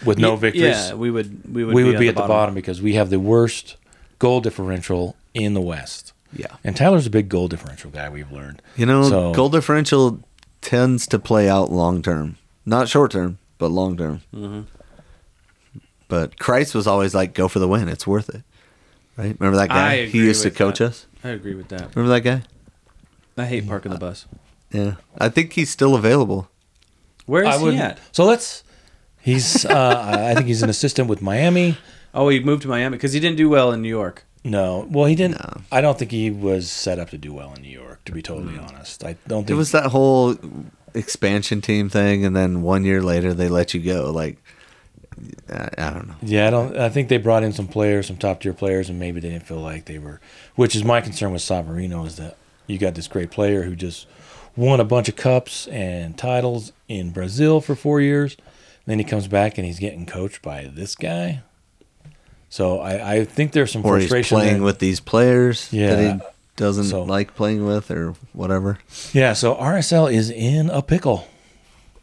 [0.05, 1.53] with no Ye- victories, Yeah, we would.
[1.53, 1.75] We would.
[1.75, 3.77] we be would at be the at the bottom because we have the worst
[4.19, 6.13] goal differential in the West.
[6.33, 6.47] yeah.
[6.63, 8.07] And Tyler's a big goal differential guy.
[8.09, 8.61] We've learned.
[8.77, 10.19] You know, So- goal differential
[10.61, 14.21] tends to play out long term, not short term, but long term.
[14.33, 14.65] Mhm.
[16.07, 18.43] But Kreis was always like, "Go for the win; it's worth it."
[19.17, 19.35] Right?
[19.39, 19.91] Remember that guy?
[19.91, 20.85] I He agree used to with coach that.
[20.85, 21.05] us.
[21.23, 21.95] I agree with that.
[21.95, 22.43] Remember that guy?
[23.37, 24.25] I hate parking the bus.
[24.71, 26.49] Yeah, I think he's still available.
[27.25, 27.75] Where is I he would.
[27.75, 27.99] at?
[28.11, 28.63] So let's.
[29.19, 29.65] He's.
[29.69, 31.77] Uh, I think he's an assistant with Miami.
[32.13, 34.25] Oh, he moved to Miami because he didn't do well in New York.
[34.43, 35.39] No, well, he didn't.
[35.39, 35.61] No.
[35.71, 38.03] I don't think he was set up to do well in New York.
[38.05, 40.35] To be totally honest, I don't think It was that whole
[40.95, 44.11] expansion team thing, and then one year later they let you go.
[44.11, 44.37] Like,
[45.49, 46.15] I, I don't know.
[46.23, 46.75] Yeah, I don't.
[46.77, 49.45] I think they brought in some players, some top tier players, and maybe they didn't
[49.45, 50.19] feel like they were.
[50.55, 54.07] Which is my concern with Savarino is that you got this great player who just
[54.55, 58.37] won a bunch of cups and titles in Brazil for four years.
[58.85, 61.41] Then he comes back and he's getting coached by this guy.
[62.49, 64.35] So I, I think there's some Or he's frustration.
[64.37, 64.63] playing there.
[64.63, 66.19] with these players that he
[66.57, 68.77] doesn't So- like playing with, or whatever.
[69.13, 71.27] Yeah, so RSL is in a pickle.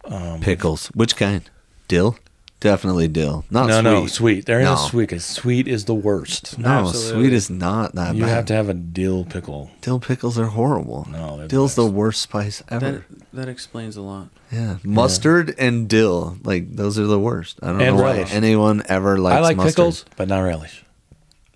[0.05, 1.43] Um, Pickles, which kind?
[1.87, 2.17] Dill,
[2.61, 3.45] definitely dill.
[3.51, 3.83] Not no, sweet.
[3.85, 4.47] no, sweet.
[4.47, 4.75] They're in No.
[4.75, 6.59] a sweet because sweet is the worst.
[6.59, 7.23] No, Absolutely.
[7.25, 8.29] sweet is not that You bad.
[8.29, 9.71] You have to have a dill pickle.
[9.81, 11.07] Dill pickles are horrible.
[11.11, 13.05] No, they're the Dill's the worst spice ever.
[13.11, 14.29] That that explains a lot.
[14.51, 17.59] yeah, mustard and dill, like those are the worst.
[17.63, 19.75] I don't And know why anyone ever likes I like mustard.
[19.77, 20.85] pickles, but not relish.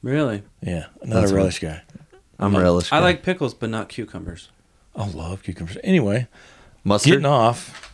[0.03, 1.83] Really, Yeah, not That's a what- relish guy.
[2.39, 2.91] I'm a relish.
[2.91, 2.97] Guy.
[2.97, 4.49] I like pickles, but not cucumbers.
[4.97, 5.79] I love cucumbers.
[5.85, 6.27] Anyway,
[6.83, 7.11] mustard.
[7.13, 7.92] getting off.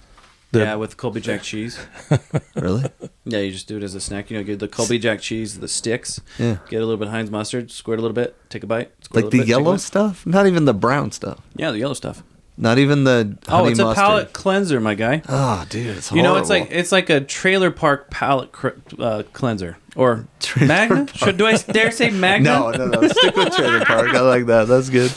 [0.51, 1.79] The, yeah, with Colby Jack cheese.
[2.55, 2.85] Really?
[3.25, 4.31] Yeah, you just do it as a snack.
[4.31, 6.21] You know, get the Colby Jack cheese, the sticks.
[6.39, 6.57] Yeah.
[6.71, 8.91] Get a little bit of Heinz mustard, squirt a little bit, take a bite.
[9.13, 10.27] Like a the bit, yellow stuff?
[10.27, 11.41] Not even the brown stuff.
[11.55, 12.23] Yeah, the yellow stuff.
[12.57, 14.03] Not even the Oh, it's a mustard.
[14.05, 15.23] palate cleanser, my guy.
[15.29, 19.23] Oh, dude, it's You know, it's like it's like a trailer park palate cr- uh,
[19.33, 20.97] cleanser or Trailer Magna.
[21.05, 21.15] park.
[21.15, 22.51] Should do I dare say Magna?
[22.59, 23.07] no, no, no.
[23.07, 24.09] Stick with trailer park.
[24.09, 24.67] I like that.
[24.67, 25.11] That's good.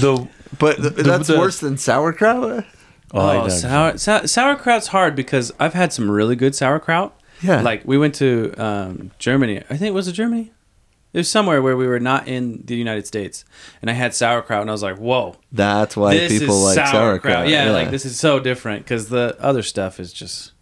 [0.00, 0.28] the
[0.60, 2.64] But th- that's the- worse than sauerkraut.
[3.12, 7.18] Oh, Oh, sour, sau- sauerkraut's hard because I've had some really good sauerkraut.
[7.42, 7.60] Yeah.
[7.60, 9.58] Like we went to um, Germany.
[9.70, 10.52] I think it was it Germany?
[11.12, 13.44] It was somewhere where we were not in the United States,
[13.80, 17.48] and I had sauerkraut, and I was like, "Whoa, That's why people like sauerkraut.
[17.48, 20.52] Yeah, like this is so different because the other stuff is just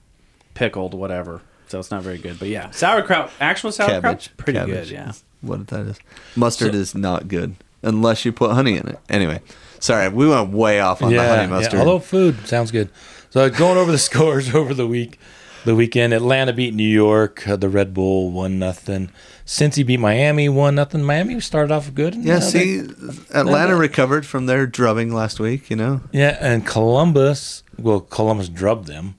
[0.55, 1.43] pickled, whatever.
[1.67, 2.39] So it's not very good.
[2.39, 4.91] But yeah, sauerkraut, actual sauerkraut, pretty Cabbage good.
[4.91, 5.13] Yeah.
[5.41, 5.99] What that is.
[6.37, 8.99] Mustard So- is not good unless you put honey in it.
[9.09, 9.41] Anyway,
[9.85, 11.79] sorry, we went way off on the honey mustard.
[11.81, 12.89] Although food sounds good.
[13.31, 15.19] So going over the scores over the week,
[15.65, 17.47] the weekend, Atlanta beat New York.
[17.47, 19.11] Uh, the Red Bull one nothing.
[19.47, 21.03] Cincy beat Miami one nothing.
[21.03, 22.15] Miami started off good.
[22.15, 25.69] and yeah, now see, they- Atlanta they- recovered from their drubbing last week.
[25.71, 27.63] You know, yeah, and Columbus.
[27.79, 29.17] Well, Columbus drubbed them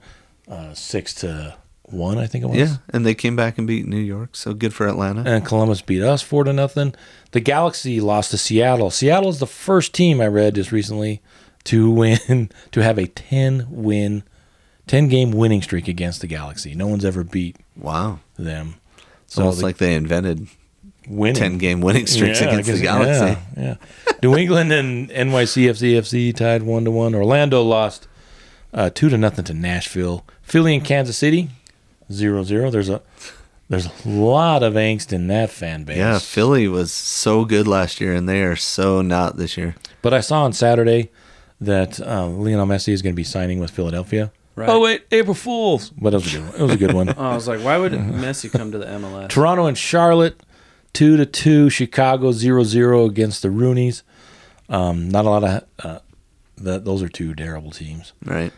[0.47, 1.55] uh, six to
[1.93, 2.17] one.
[2.17, 2.57] I think it was.
[2.57, 4.35] yeah, and they came back and beat New York.
[4.35, 5.23] So good for Atlanta.
[5.29, 6.93] and Columbus beat us four to nothing.
[7.31, 8.89] The Galaxy lost to Seattle.
[8.91, 11.21] Seattle is the first team I read just recently
[11.65, 14.23] to win to have a ten win,
[14.87, 16.75] ten game winning streak against the Galaxy.
[16.75, 18.75] No one's ever beat Wow, them.
[19.25, 20.47] it's almost the like they invented
[21.07, 23.39] winning ten game winning streaks Yeah, against the Galaxy.
[23.57, 23.75] Yeah,
[24.05, 24.15] yeah.
[24.23, 27.13] New England and NYCFC tied one to one.
[27.13, 28.07] Orlando lost
[28.73, 30.25] uh, two to nothing to Nashville.
[30.41, 31.49] Philly and Kansas City
[32.11, 32.69] zero zero.
[32.69, 33.01] There's a
[33.69, 35.97] there's a lot of angst in that fan base.
[35.97, 39.75] Yeah, Philly was so good last year, and they are so not this year.
[40.01, 41.09] But I saw on Saturday
[41.59, 44.31] that uh, Lionel Messi is going to be signing with Philadelphia.
[44.55, 44.69] Right.
[44.69, 45.89] Oh wait, April Fools!
[45.89, 46.55] But it was a good one.
[46.55, 47.09] It was a good one.
[47.17, 49.29] Oh, I was like, why would Messi come to the MLS?
[49.29, 50.41] Toronto and Charlotte,
[50.93, 51.69] two to two.
[51.69, 54.03] Chicago 0-0 against the Roonies.
[54.69, 55.99] Um, not a lot of uh,
[56.57, 56.85] that.
[56.85, 58.13] Those are two terrible teams.
[58.23, 58.53] Right?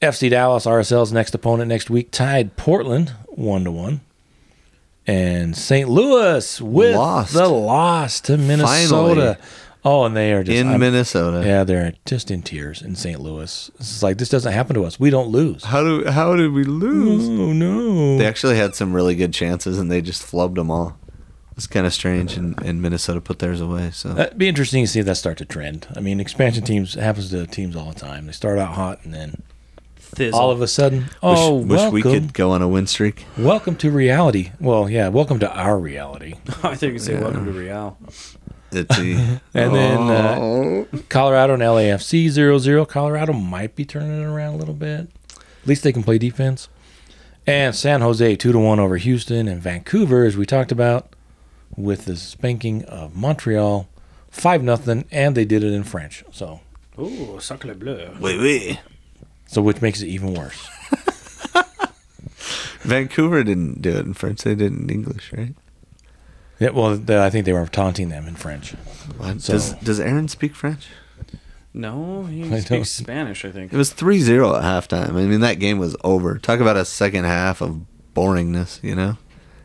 [0.00, 4.00] FC Dallas, RSL's next opponent next week, tied Portland one to one.
[5.06, 5.88] And St.
[5.88, 7.32] Louis with Lost.
[7.32, 9.38] the loss to Minnesota.
[9.84, 11.46] Oh, and they are just In I'm- Minnesota.
[11.46, 13.18] Yeah, they're just in tears in St.
[13.18, 13.70] Louis.
[13.80, 15.00] It's like this doesn't happen to us.
[15.00, 15.64] We don't lose.
[15.64, 17.26] How do how did we lose?
[17.26, 18.18] Oh no!
[18.18, 20.98] They actually had some really good chances, and they just flubbed them all.
[21.56, 23.90] It's kind of strange, and, and Minnesota put theirs away.
[23.92, 25.86] So it'd be interesting to see if that starts to trend.
[25.96, 28.26] I mean, expansion teams happens to teams all the time.
[28.26, 29.42] They start out hot and then
[30.16, 30.38] Fizzle.
[30.38, 33.24] all of a sudden, oh, wish welcome, we could go on a win streak.
[33.36, 34.52] welcome to reality.
[34.60, 36.34] Well, yeah, welcome to our reality.
[36.62, 37.98] I think you could say welcome to Real.
[38.72, 39.40] Itsy.
[39.54, 40.88] And then uh, Oh.
[41.08, 42.86] Colorado and LAFC 0-0.
[42.88, 45.10] Colorado might be turning it around a little bit.
[45.62, 46.68] At least they can play defense.
[47.46, 51.14] And San Jose 2 to 1 over Houston and Vancouver as we talked about
[51.76, 53.88] with the spanking of Montreal
[54.30, 56.22] 5 nothing and they did it in French.
[56.30, 56.60] So
[56.98, 58.10] oh, sacre bleu.
[58.20, 58.80] Wait, wait.
[59.48, 60.68] So which makes it even worse.
[62.82, 64.42] Vancouver didn't do it in French.
[64.42, 65.54] They did it in English, right?
[66.60, 68.72] Yeah, well, the, I think they were taunting them in French.
[69.16, 69.40] What?
[69.42, 70.88] So- does Does Aaron speak French?
[71.74, 73.72] No, he I don't- speaks Spanish, I think.
[73.72, 75.10] It was 3-0 at halftime.
[75.10, 76.38] I mean, that game was over.
[76.38, 77.82] Talk about a second half of
[78.14, 79.16] boringness, you know.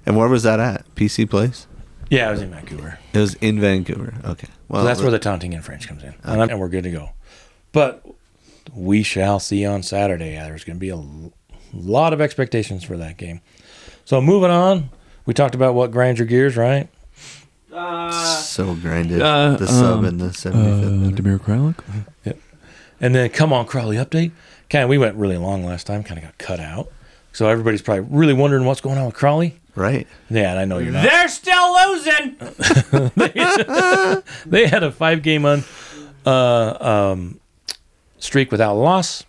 [0.06, 0.86] And where was that at?
[0.96, 1.68] BC Place.
[2.10, 3.00] Yeah, I was in Vancouver.
[3.14, 4.14] It was in Vancouver.
[4.26, 4.48] Okay.
[4.68, 6.84] Well, so that's where the taunting in French comes in, and, I'm- and we're good
[6.84, 7.10] to go.
[7.72, 8.06] But
[8.74, 10.38] we shall see on Saturday.
[10.38, 11.04] Uh, There's going to be a
[11.74, 13.42] lot of expectations for that game.
[14.06, 14.90] So moving on,
[15.26, 16.90] we talked about what grinds your gears, right?
[17.72, 19.22] Uh, so grinded.
[19.22, 21.16] Uh, the sub um, in the 75th minute.
[21.16, 22.38] Damir Kreilach?
[23.02, 24.32] And then come on, Crawley update.
[24.70, 26.04] Kind of, we went really long last time.
[26.04, 26.92] Kind of got cut out.
[27.34, 29.60] So everybody's probably really wondering what's going on with Crawley.
[29.76, 30.08] Right.
[30.30, 31.04] Yeah, and I know you're not.
[31.04, 32.36] They're still losing!
[34.46, 35.64] they had a five game un,
[36.28, 36.78] uh,
[37.12, 37.40] um,
[38.24, 39.26] streak without loss,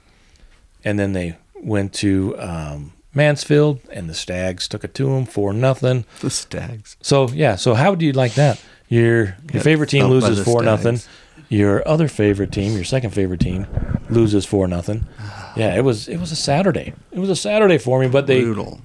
[0.84, 5.52] and then they went to um, Mansfield, and the Stags took it to them for
[5.52, 6.04] nothing.
[6.20, 6.96] The Stags.
[7.02, 8.60] So yeah, so how do you like that?
[8.88, 11.00] Your your favorite team loses four nothing.
[11.48, 13.66] Your other favorite team, your second favorite team,
[14.08, 15.06] loses four nothing.
[15.56, 16.94] Yeah, it was it was a Saturday.
[17.12, 18.80] It was a Saturday for me, but they Brutal.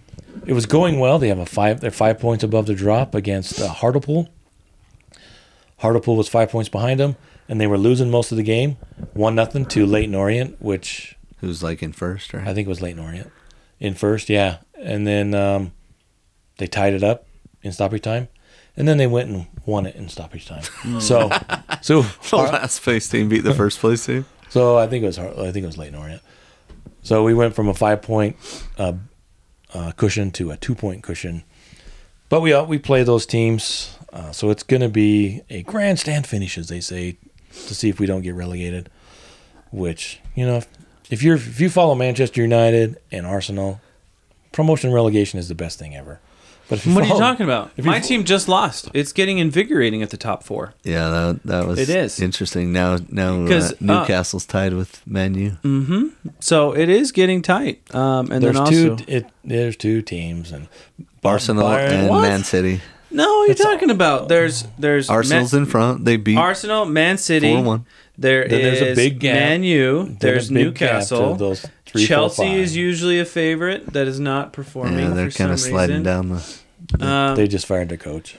[0.45, 1.17] it was going well.
[1.17, 1.79] They have a five.
[1.79, 4.29] They're five points above the drop against uh, Hartlepool.
[5.79, 7.15] Hartlepool was five points behind them,
[7.47, 8.77] and they were losing most of the game,
[9.13, 12.45] one nothing to Leyton Orient, which Who's like in first, right?
[12.45, 13.31] I think it was Leyton Orient
[13.79, 14.29] in first.
[14.29, 15.71] Yeah, and then um,
[16.57, 17.25] they tied it up
[17.61, 18.27] in stoppage time,
[18.75, 20.63] and then they went and won it in stoppage time.
[20.99, 21.29] so,
[21.81, 24.25] so the last place team beat the first place team.
[24.49, 26.21] so I think it was I think it was Leyton Orient.
[27.03, 28.35] So we went from a five point
[28.77, 28.93] uh,
[29.73, 31.43] uh, cushion to a two point cushion,
[32.27, 36.27] but we uh, we play those teams, uh, so it's going to be a grandstand
[36.27, 37.17] finish, as they say,
[37.67, 38.89] to see if we don't get relegated.
[39.71, 40.67] Which you know, if,
[41.11, 43.79] if you're if you follow Manchester United and Arsenal,
[44.51, 46.19] promotion relegation is the best thing ever.
[46.67, 47.71] But if you What are you talking about?
[47.77, 48.89] if you My fo- team just lost.
[48.93, 50.75] It's getting invigorating at the top four.
[50.83, 52.19] Yeah, that, that was It is.
[52.19, 52.71] interesting.
[52.71, 55.57] Now, now 'Cause, uh, uh, Newcastle's tied with Man U.
[55.63, 56.29] Mm-hmm.
[56.39, 57.81] So it is getting tight.
[57.95, 59.05] Um, and There's then also, two.
[59.07, 60.67] It, there's two teams and
[61.23, 62.21] Arsenal Bayern- and What?
[62.21, 62.81] Man City.
[63.11, 64.27] No, what are you It's all- talking about?
[64.29, 66.05] There's there's Arsenal's Man- in front.
[66.05, 67.53] They beat Arsenal, Man City.
[67.53, 67.85] 4-1.
[68.17, 69.35] There Then there's a is big gap.
[69.35, 70.03] Man U.
[70.03, 71.35] Then There's a big gap to Newcastle.
[71.35, 72.57] those three, four, Chelsea five.
[72.59, 74.99] is usually a favorite that is not performing.
[74.99, 76.03] Yeah, they're kind of sliding reason.
[76.03, 77.05] down the.
[77.07, 78.35] Um, they just fired their coach.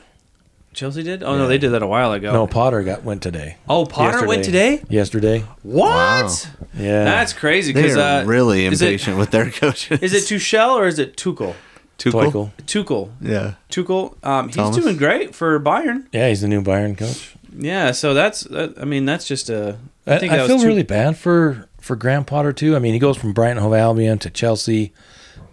[0.73, 1.23] Chelsea did?
[1.23, 1.39] Oh Yeah.
[1.39, 2.33] no, they did that a while ago.
[2.33, 3.57] No, Potter got went today.
[3.69, 4.83] Oh, Potter went today.
[4.89, 5.45] Yesterday.
[5.63, 6.49] What?
[6.79, 7.05] Yeah.
[7.05, 7.73] That's crazy.
[7.73, 10.01] They Because are uh, really is it- impatient with their coaches.
[10.03, 11.55] Is it Tuchel or is it Tuchel?
[12.01, 12.51] Tuchel?
[12.67, 12.85] Tuchel.
[12.85, 13.11] Tuchel.
[13.21, 13.55] Yeah.
[13.71, 14.25] Tuchel.
[14.27, 14.77] Um, he's Thomas?
[14.77, 16.07] doing great for Bayern.
[16.13, 17.35] Yeah, he's the new Bayern coach.
[17.57, 17.93] Yeah.
[17.93, 18.43] So that's.
[18.43, 19.77] That, I mean, that's just a.
[20.07, 22.75] I, think I that was feel too- really bad for for Graham Potter too.
[22.75, 24.93] I mean, he goes from Brighton Hove Albion to Chelsea,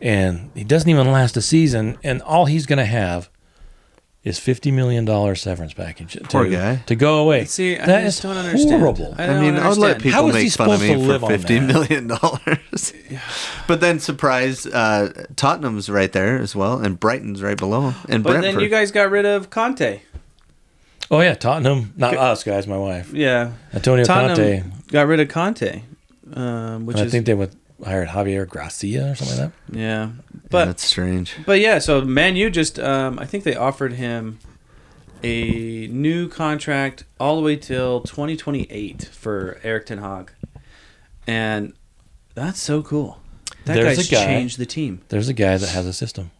[0.02, 1.98] and he doesn't even last a season.
[2.03, 3.30] And all he's going to have
[4.28, 6.14] is fifty million dollar severance package.
[6.14, 6.78] To, Poor guy.
[6.88, 7.45] to go away.
[7.45, 8.82] See, I That just is don't understand.
[8.82, 9.16] horrible.
[9.18, 10.91] I I, don't mean, I would let people How is he make fun of supposed
[10.91, 11.66] to me live for on fifty that?
[11.74, 12.94] million dollars.
[13.68, 18.24] but then, surprise, uh, Tottenham's right there as well, and Brighton's right below, 'em, and
[18.24, 18.56] But Brentford.
[18.56, 20.02] then you guys got rid of Conte.
[21.10, 21.94] Oh yeah, Tottenham.
[21.95, 22.68] Not us guys.
[22.68, 23.52] My wife, Yeah.
[23.74, 24.64] Antonio Tottenham Conte.
[24.91, 25.82] got rid of Conte,
[26.34, 29.78] um, which And I is think they would hired Javier Gracia or something like that.
[29.78, 29.82] yeah.
[29.82, 30.10] Yeah,
[30.49, 31.36] But that's strange.
[31.45, 34.40] but yeah, so Man U just um, I think they offered him
[35.24, 40.32] a new contract all the way till 2028 for Erik Ten Hag,
[41.26, 41.74] and
[42.36, 43.20] that's so cool.
[43.66, 45.02] That There's guy's a guy- changed the team.
[45.10, 46.32] There's a guy that has a system.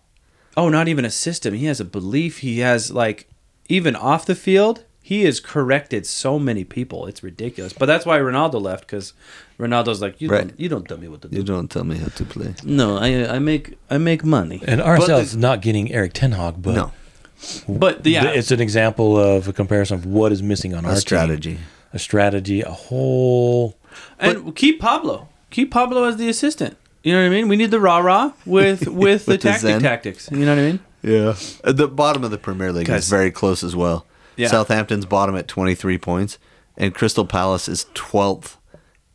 [0.56, 1.54] Oh, not even a system.
[1.54, 2.40] He has a belief.
[2.40, 3.28] He has like
[3.68, 7.00] even off the field, he has corrected so many people.
[7.10, 7.72] It's ridiculous.
[7.74, 9.14] But that's why Ronaldo left because
[9.58, 10.48] Ronaldo's like, you Right.
[10.48, 11.38] don't, you don't tell me what to do.
[11.38, 12.52] You don't tell me how to play.
[12.64, 14.60] No, I I make I make money.
[14.72, 16.92] And RSL is not getting Erik Ten Hag, but No,
[17.84, 20.96] But yeah, it's an example of a comparison of what is missing on our a
[20.96, 21.02] team.
[21.10, 21.58] strategy.
[21.94, 23.78] a strategy, a whole.
[24.20, 25.16] and keep Pablo.
[25.52, 26.76] Keep Pablo as the assistant.
[27.04, 27.48] You know what I mean?
[27.48, 29.82] We need the rah rah with with the With the tactic zen.
[29.82, 30.30] tactics.
[30.32, 30.80] You know what I mean?
[31.04, 34.00] Yeah, Uh, the bottom of the Premier League is very close as well.
[34.38, 34.48] Yeah.
[34.48, 36.38] Southampton's bottom at twenty three points,
[36.78, 38.58] and Crystal Palace is twelfth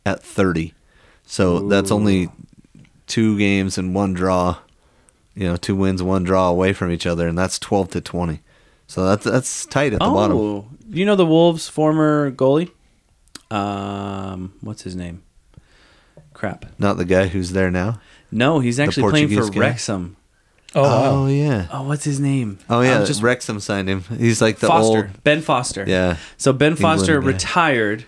[0.05, 0.73] at thirty.
[1.25, 2.29] So that's only
[3.07, 4.57] two games and one draw.
[5.35, 8.41] You know, two wins, one draw away from each other, and that's twelve to twenty.
[8.87, 10.37] So that's that's tight at the bottom.
[10.37, 12.69] Oh, you know the Wolves' former goalie?
[13.49, 15.23] Um, what's his name?
[16.33, 16.65] Crap.
[16.77, 18.01] Not the guy who's there now.
[18.31, 19.59] No, he's actually playing for guy?
[19.59, 20.17] Wrexham.
[20.75, 21.11] Oh, wow.
[21.11, 21.67] Oh yeah.
[21.71, 22.59] Oh, what's his name?
[22.69, 22.99] Oh yeah.
[22.99, 24.01] Um, just Wrexham signed him.
[24.17, 24.97] He's like the Foster.
[24.97, 25.23] old.
[25.23, 25.85] Ben Foster.
[25.87, 26.17] Yeah.
[26.37, 27.27] So Ben Foster guy.
[27.27, 28.05] retired,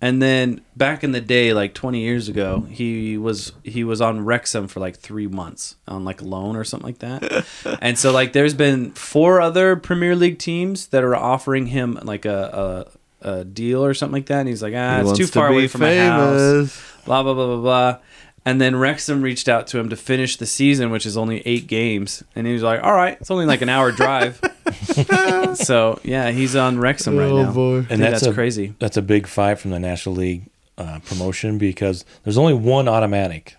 [0.00, 4.24] and then back in the day, like 20 years ago, he was he was on
[4.24, 7.44] Wrexham for like three months on like loan or something like that.
[7.82, 12.24] and so like there's been four other Premier League teams that are offering him like
[12.24, 12.86] a.
[12.92, 15.48] a a deal or something like that, and he's like, ah, He it's too far
[15.48, 16.80] be away from my house.
[17.06, 17.98] blah blah blah blah blah.
[18.46, 21.66] And then Wrexham reached out to him to finish the season, which is only eight
[21.66, 24.40] games, and he was like, "All right, it's only like an hour drive."
[25.54, 27.52] so yeah, he's on Wrexham right Oh, now.
[27.52, 27.76] boy.
[27.78, 28.74] And And that's, that's a- crazy.
[28.78, 30.44] That's a big fight from the National League
[30.78, 33.56] uh, promotion because there's only one automatic.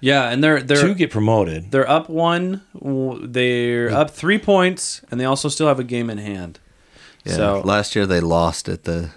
[0.00, 1.70] Yeah, and they're they're Two get promoted.
[1.72, 2.62] they're up one.
[2.74, 6.60] They're up three points, and they also still have a game in hand.
[7.24, 7.32] Yeah.
[7.36, 9.10] So last year they lost at the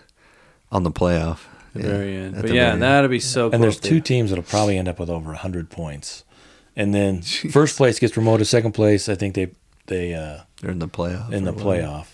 [0.72, 1.40] on the playoff.
[1.68, 2.36] At the Yeah, very end.
[2.42, 3.50] But yeah, very that'll be so.
[3.52, 6.24] and there's close to- two teams that'll probably end up with over 100 points.
[6.76, 7.22] And then
[7.52, 9.50] first place gets promoted, second place, I think they
[9.88, 11.32] they uh They're in the playoff.
[11.32, 12.08] in the playoff.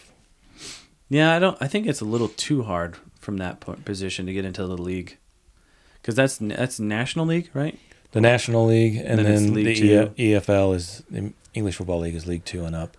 [1.09, 1.57] Yeah, I don't.
[1.61, 5.17] I think it's a little too hard from that position to get into the league,
[6.01, 7.77] because that's that's National League, right?
[8.11, 12.15] The National League and Then then, League the E- EFL is the English Football League
[12.15, 12.95] is League 2 and up.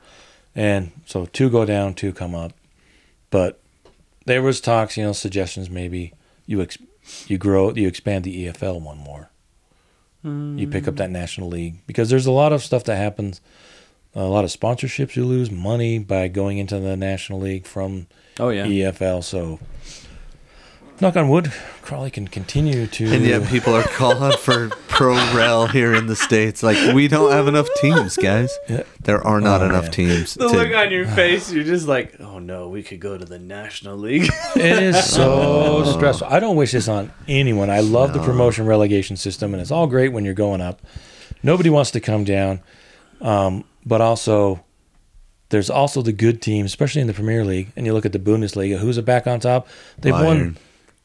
[0.56, 2.52] And so two go down, two come up.
[3.30, 3.60] But
[4.26, 6.12] there was talks, you know, suggestions maybe
[6.46, 6.78] you ex-
[7.26, 9.30] you grow you expand the EFL one more.
[10.24, 11.12] You pick up that mm.
[11.12, 13.42] National League because there's a lot of stuff that happens
[14.14, 18.06] a lot of sponsorships you lose money by going into the National League from
[18.40, 18.64] Oh yeah.
[18.64, 19.60] EFL so
[20.98, 21.52] knock on wood
[21.82, 26.16] Crawley can continue to And yet people are calling for pro rel here in the
[26.16, 26.62] states.
[26.62, 28.56] Like we don't have enough teams, guys.
[29.04, 29.90] There are not Oh, enough man.
[29.92, 30.32] teams.
[30.34, 33.24] The to- look on your face, you're just like, oh no, we could go to
[33.24, 34.30] the National League.
[34.56, 36.26] It is so stressful.
[36.30, 37.68] I don't wish this on anyone.
[37.68, 40.80] I love the promotion relegation system, and it's all great when you're going up.
[41.42, 42.60] Nobody wants to come down,
[43.20, 44.64] um, but also
[45.50, 47.72] there's also the good teams, especially in the Premier League.
[47.76, 49.68] And you look at the Bundesliga, who's it back on top?
[49.98, 50.24] They've Bayern.
[50.24, 50.56] won.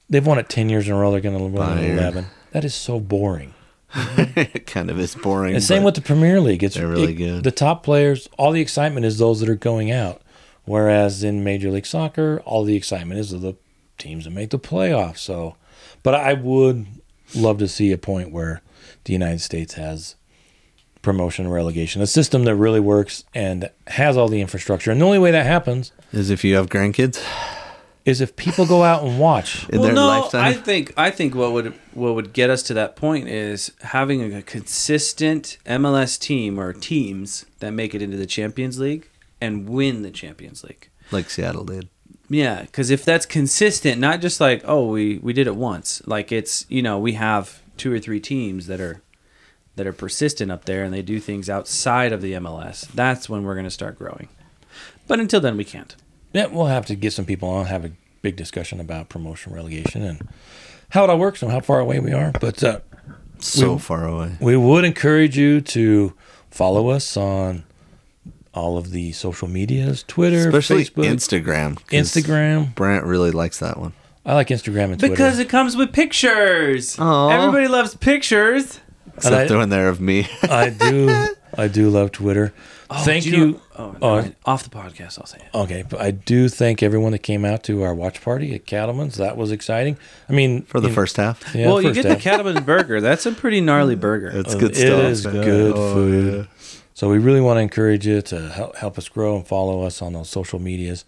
[0.10, 1.12] They've won it ten years in a row.
[1.12, 1.98] They're going to win it Bayern.
[1.98, 2.26] eleven.
[2.52, 3.54] That is so boring.
[3.96, 5.56] It kind of is boring.
[5.56, 6.64] And same with the Premier League.
[6.64, 7.44] It's they're really it- good.
[7.44, 10.22] The top players, all the excitement is those that are going out.
[10.66, 13.56] Whereas in Major League Soccer, all the excitement is of the
[13.98, 15.18] teams that make the playoffs.
[15.18, 15.56] So,
[16.04, 16.86] but I would
[17.36, 18.62] love to see a point where
[19.06, 20.16] the United States has
[21.02, 24.92] promotion and relegation, a system that really works and has all the infrastructure.
[24.92, 27.18] And the only way that happens is if you have grandkids
[28.06, 29.68] is if people go out and watch.
[29.70, 30.44] in well, their no, lifetime.
[30.44, 34.34] I think I think what would what would get us to that point is having
[34.34, 39.10] a consistent MLS team or teams that make it into the Champions League
[39.42, 40.90] and win the Champions League.
[41.12, 41.90] like Seattle did.
[42.32, 46.32] Yeah, because if that's consistent, not just like oh we we did it once, like
[46.32, 49.02] it's you know we have two or three teams that are
[49.76, 52.88] that are persistent up there and they do things outside of the MLS.
[52.94, 54.28] That's when we're going to start growing.
[55.08, 55.96] But until then, we can't.
[56.34, 57.92] Yeah, we'll have to get some people on, have a
[58.22, 60.28] big discussion about promotion relegation and
[60.90, 62.32] how it all works and how far away we are.
[62.40, 62.80] But uh,
[63.40, 64.38] So We- far away.
[64.40, 66.14] We would encourage you to
[66.52, 67.64] follow us on
[68.54, 71.80] all of the social medias, Twitter, Especially Facebook, Instagram.
[71.90, 72.76] Instagram.
[72.76, 73.94] Brandt really likes that one.
[74.26, 75.14] I like Instagram and Twitter.
[75.14, 76.98] Because it comes with pictures.
[77.00, 77.30] Aw.
[77.30, 78.80] Everybody loves pictures.
[79.16, 80.28] Except I- the one there of me.
[80.44, 81.28] I do,
[81.58, 82.54] I do love Twitter.
[82.92, 83.62] Thank do you.
[83.78, 84.16] oh, Oh.
[84.22, 85.56] never off the podcast, I'll say it.
[85.56, 89.18] Okay, but I do thank everyone that came out to our watch party at Cattleman's.
[89.18, 89.98] That was exciting.
[90.28, 91.44] I mean, For the you- first half.
[91.54, 92.18] yeah, well, you get half.
[92.18, 93.00] the Cattleman burger.
[93.02, 94.32] That's a pretty gnarly burger.
[94.34, 95.04] It's Uh, good it stuff.
[95.04, 95.32] is Yeah.
[95.32, 96.36] good Oh, food.
[96.36, 96.44] yeah.
[96.96, 100.02] So we really want to encourage you to help, help us grow and follow us
[100.02, 101.06] on those social medias.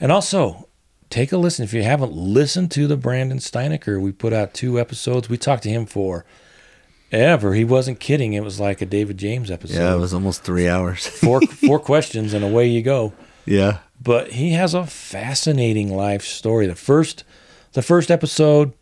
[0.00, 0.66] And also,
[1.10, 1.64] take a listen.
[1.64, 5.28] If you haven't listened to the Brandon Steinecker, we put out two episodes.
[5.28, 6.24] We talked to him for
[7.12, 7.54] ever.
[7.54, 8.32] He wasn't kidding.
[8.32, 9.78] It was like a David James episode.
[9.78, 11.06] Yeah, it was almost three hours.
[11.06, 13.12] four, four questions and away you go.
[13.44, 13.78] yeah.
[14.02, 16.66] But he has a fascinating life story.
[16.66, 17.22] The first,
[17.74, 18.72] the first episode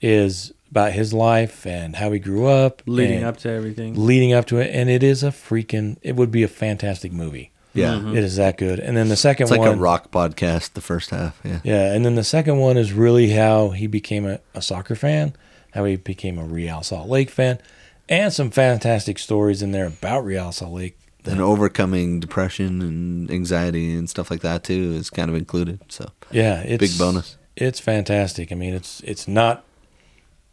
[0.00, 3.94] is about his life and how he grew up, leading up to everything.
[3.94, 5.96] leading up to it, and it is a freaking.
[6.02, 7.52] It would be a fantastic movie.
[7.72, 7.92] Yeah.
[7.94, 8.16] Mm-hmm.
[8.16, 8.80] It is that good.
[8.80, 11.38] And then the second It's like one, a rock podcast, the first half.
[11.44, 11.60] Yeah.
[11.62, 15.34] yeah, and then the second one is really how he became a, a soccer fan,
[15.72, 17.58] how he became a Real Salt Lake fan,
[18.08, 20.98] and some fantastic stories in there about Real Salt Lake.
[21.24, 25.80] And overcoming depression and anxiety and stuff like that too is kind of included.
[25.88, 27.36] So Yeah, it's big bonus.
[27.54, 28.50] It's fantastic.
[28.50, 29.64] I mean, it's it's not,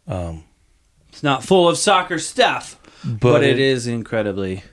[0.06, 4.64] It's not full of soccer stuff, but, but, it is incredibly.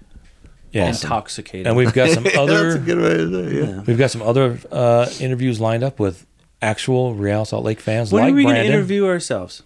[0.72, 0.88] Yeah.
[0.90, 1.68] intoxicated.
[1.68, 3.84] And we've got some That's a other good way to say yeah.
[3.86, 6.26] we've got some other uh, interviews lined up with
[6.64, 9.61] actual Real Salt Lake fans when like are we going to interview ourselves?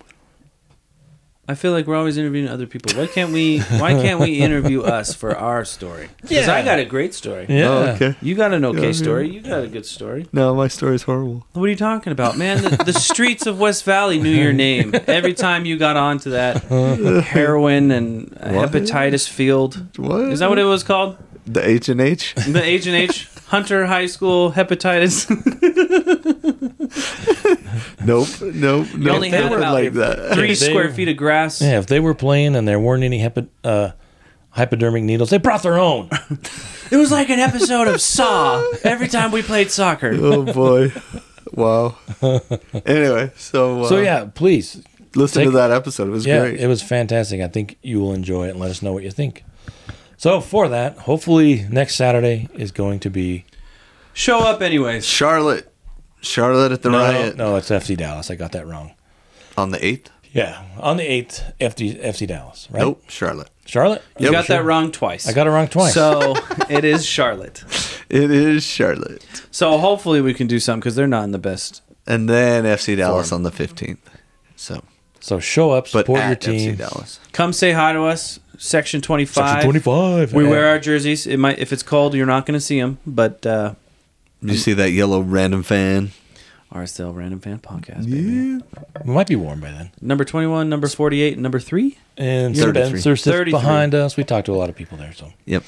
[1.49, 2.99] I feel like we're always interviewing other people.
[2.99, 3.59] Why can't we?
[3.59, 6.09] Why can't we interview us for our story?
[6.21, 7.45] Because I got a great story.
[7.47, 7.69] yeah.
[7.69, 8.15] Oh, okay.
[8.21, 8.91] You got an okay Yeah, yeah.
[8.91, 9.29] story.
[9.29, 10.27] You got a good story.
[10.33, 11.45] No, my story's horrible.
[11.53, 12.63] What are you talking about, man?
[12.63, 16.63] The, the streets of West Valley knew your name every time you got onto that
[17.27, 18.71] heroin and uh, What?
[18.71, 19.97] hepatitis field.
[19.97, 21.17] What Is that what it was called?
[21.45, 22.35] The H and H.
[22.35, 25.25] The H and H Hunter High School hepatitis.
[28.05, 29.15] Nope, nope, nope.
[29.15, 30.33] only had about like that.
[30.35, 31.61] Three They- square feet of grass.
[31.61, 33.91] Yeah, if they were playing and there weren't any hepa- uh,
[34.51, 36.09] hypodermic needles, they brought their own.
[36.89, 40.11] It was like an episode of Saw every time we played soccer.
[40.13, 40.93] Oh boy,
[41.51, 41.97] wow.
[42.85, 44.81] Anyway, so uh, so yeah, please.
[45.13, 46.07] listen take- to that episode.
[46.07, 46.61] It was Yeah, great.
[46.61, 47.41] it was fantastic.
[47.41, 49.43] I think you will enjoy it and let us know what you think.
[50.15, 53.43] So for that, hopefully next Saturday is going to be
[54.13, 55.05] Show up anyways.
[55.05, 55.69] Charlotte,
[56.27, 58.29] Charlotte at the no, riot no, it's FC Dallas.
[58.31, 58.91] I got that wrong.
[59.57, 60.09] on the eighth.
[60.33, 62.81] Yeah, on the eighth, FC, FC Dallas, right?
[62.81, 63.49] Nope, Charlotte.
[63.65, 64.03] Charlotte.
[64.19, 64.57] You Yep, got sure.
[64.57, 65.27] that wrong twice.
[65.27, 65.93] I got it wrong twice.
[65.93, 66.35] So
[66.69, 67.63] it is Charlotte.
[68.09, 71.81] It is Charlotte, So hopefully we can do something because they're not in the best.
[72.05, 73.39] and then FC Dallas Form.
[73.39, 73.99] on the fifteenth.
[74.55, 74.83] So,
[75.19, 76.75] So show up, but support your team.
[76.75, 77.19] FC Dallas.
[77.31, 78.39] Come say hi to us.
[78.59, 79.49] Section twenty five.
[79.49, 80.33] Section twenty-five.
[80.33, 80.49] We Yeah.
[80.49, 81.25] wear our jerseys.
[81.25, 82.99] It might if it's cold, you're not going to see them.
[83.07, 83.73] But uh,
[84.41, 86.11] Did you see that yellow random fan?
[86.73, 88.03] RSL Random Fan Podcast.
[88.09, 88.61] Baby.
[89.05, 89.91] We might be warm by then.
[90.01, 91.97] Number twenty one, number forty eight, number three.
[92.17, 92.83] And 33.
[92.99, 93.51] Spencer sits 33.
[93.51, 94.17] behind us.
[94.17, 95.13] We talked to a lot of people there.
[95.13, 95.63] So Yep.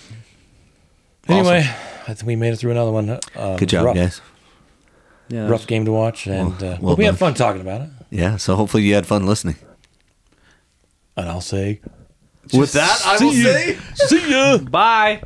[1.27, 1.59] anyway,
[2.07, 3.17] I think we made it through another one.
[3.35, 4.21] Um, Good job, rough, guys.
[5.29, 5.47] Yeah.
[5.47, 7.13] Rough game to watch, and Well- uh, well but we done.
[7.13, 7.89] had fun talking about it.
[8.09, 8.35] Yeah.
[8.37, 9.55] So hopefully you had fun listening.
[11.15, 11.79] And I'll say,
[12.53, 13.43] With that, I see will ya.
[13.45, 13.77] say.
[14.07, 14.57] see ya.
[14.57, 15.21] Bye.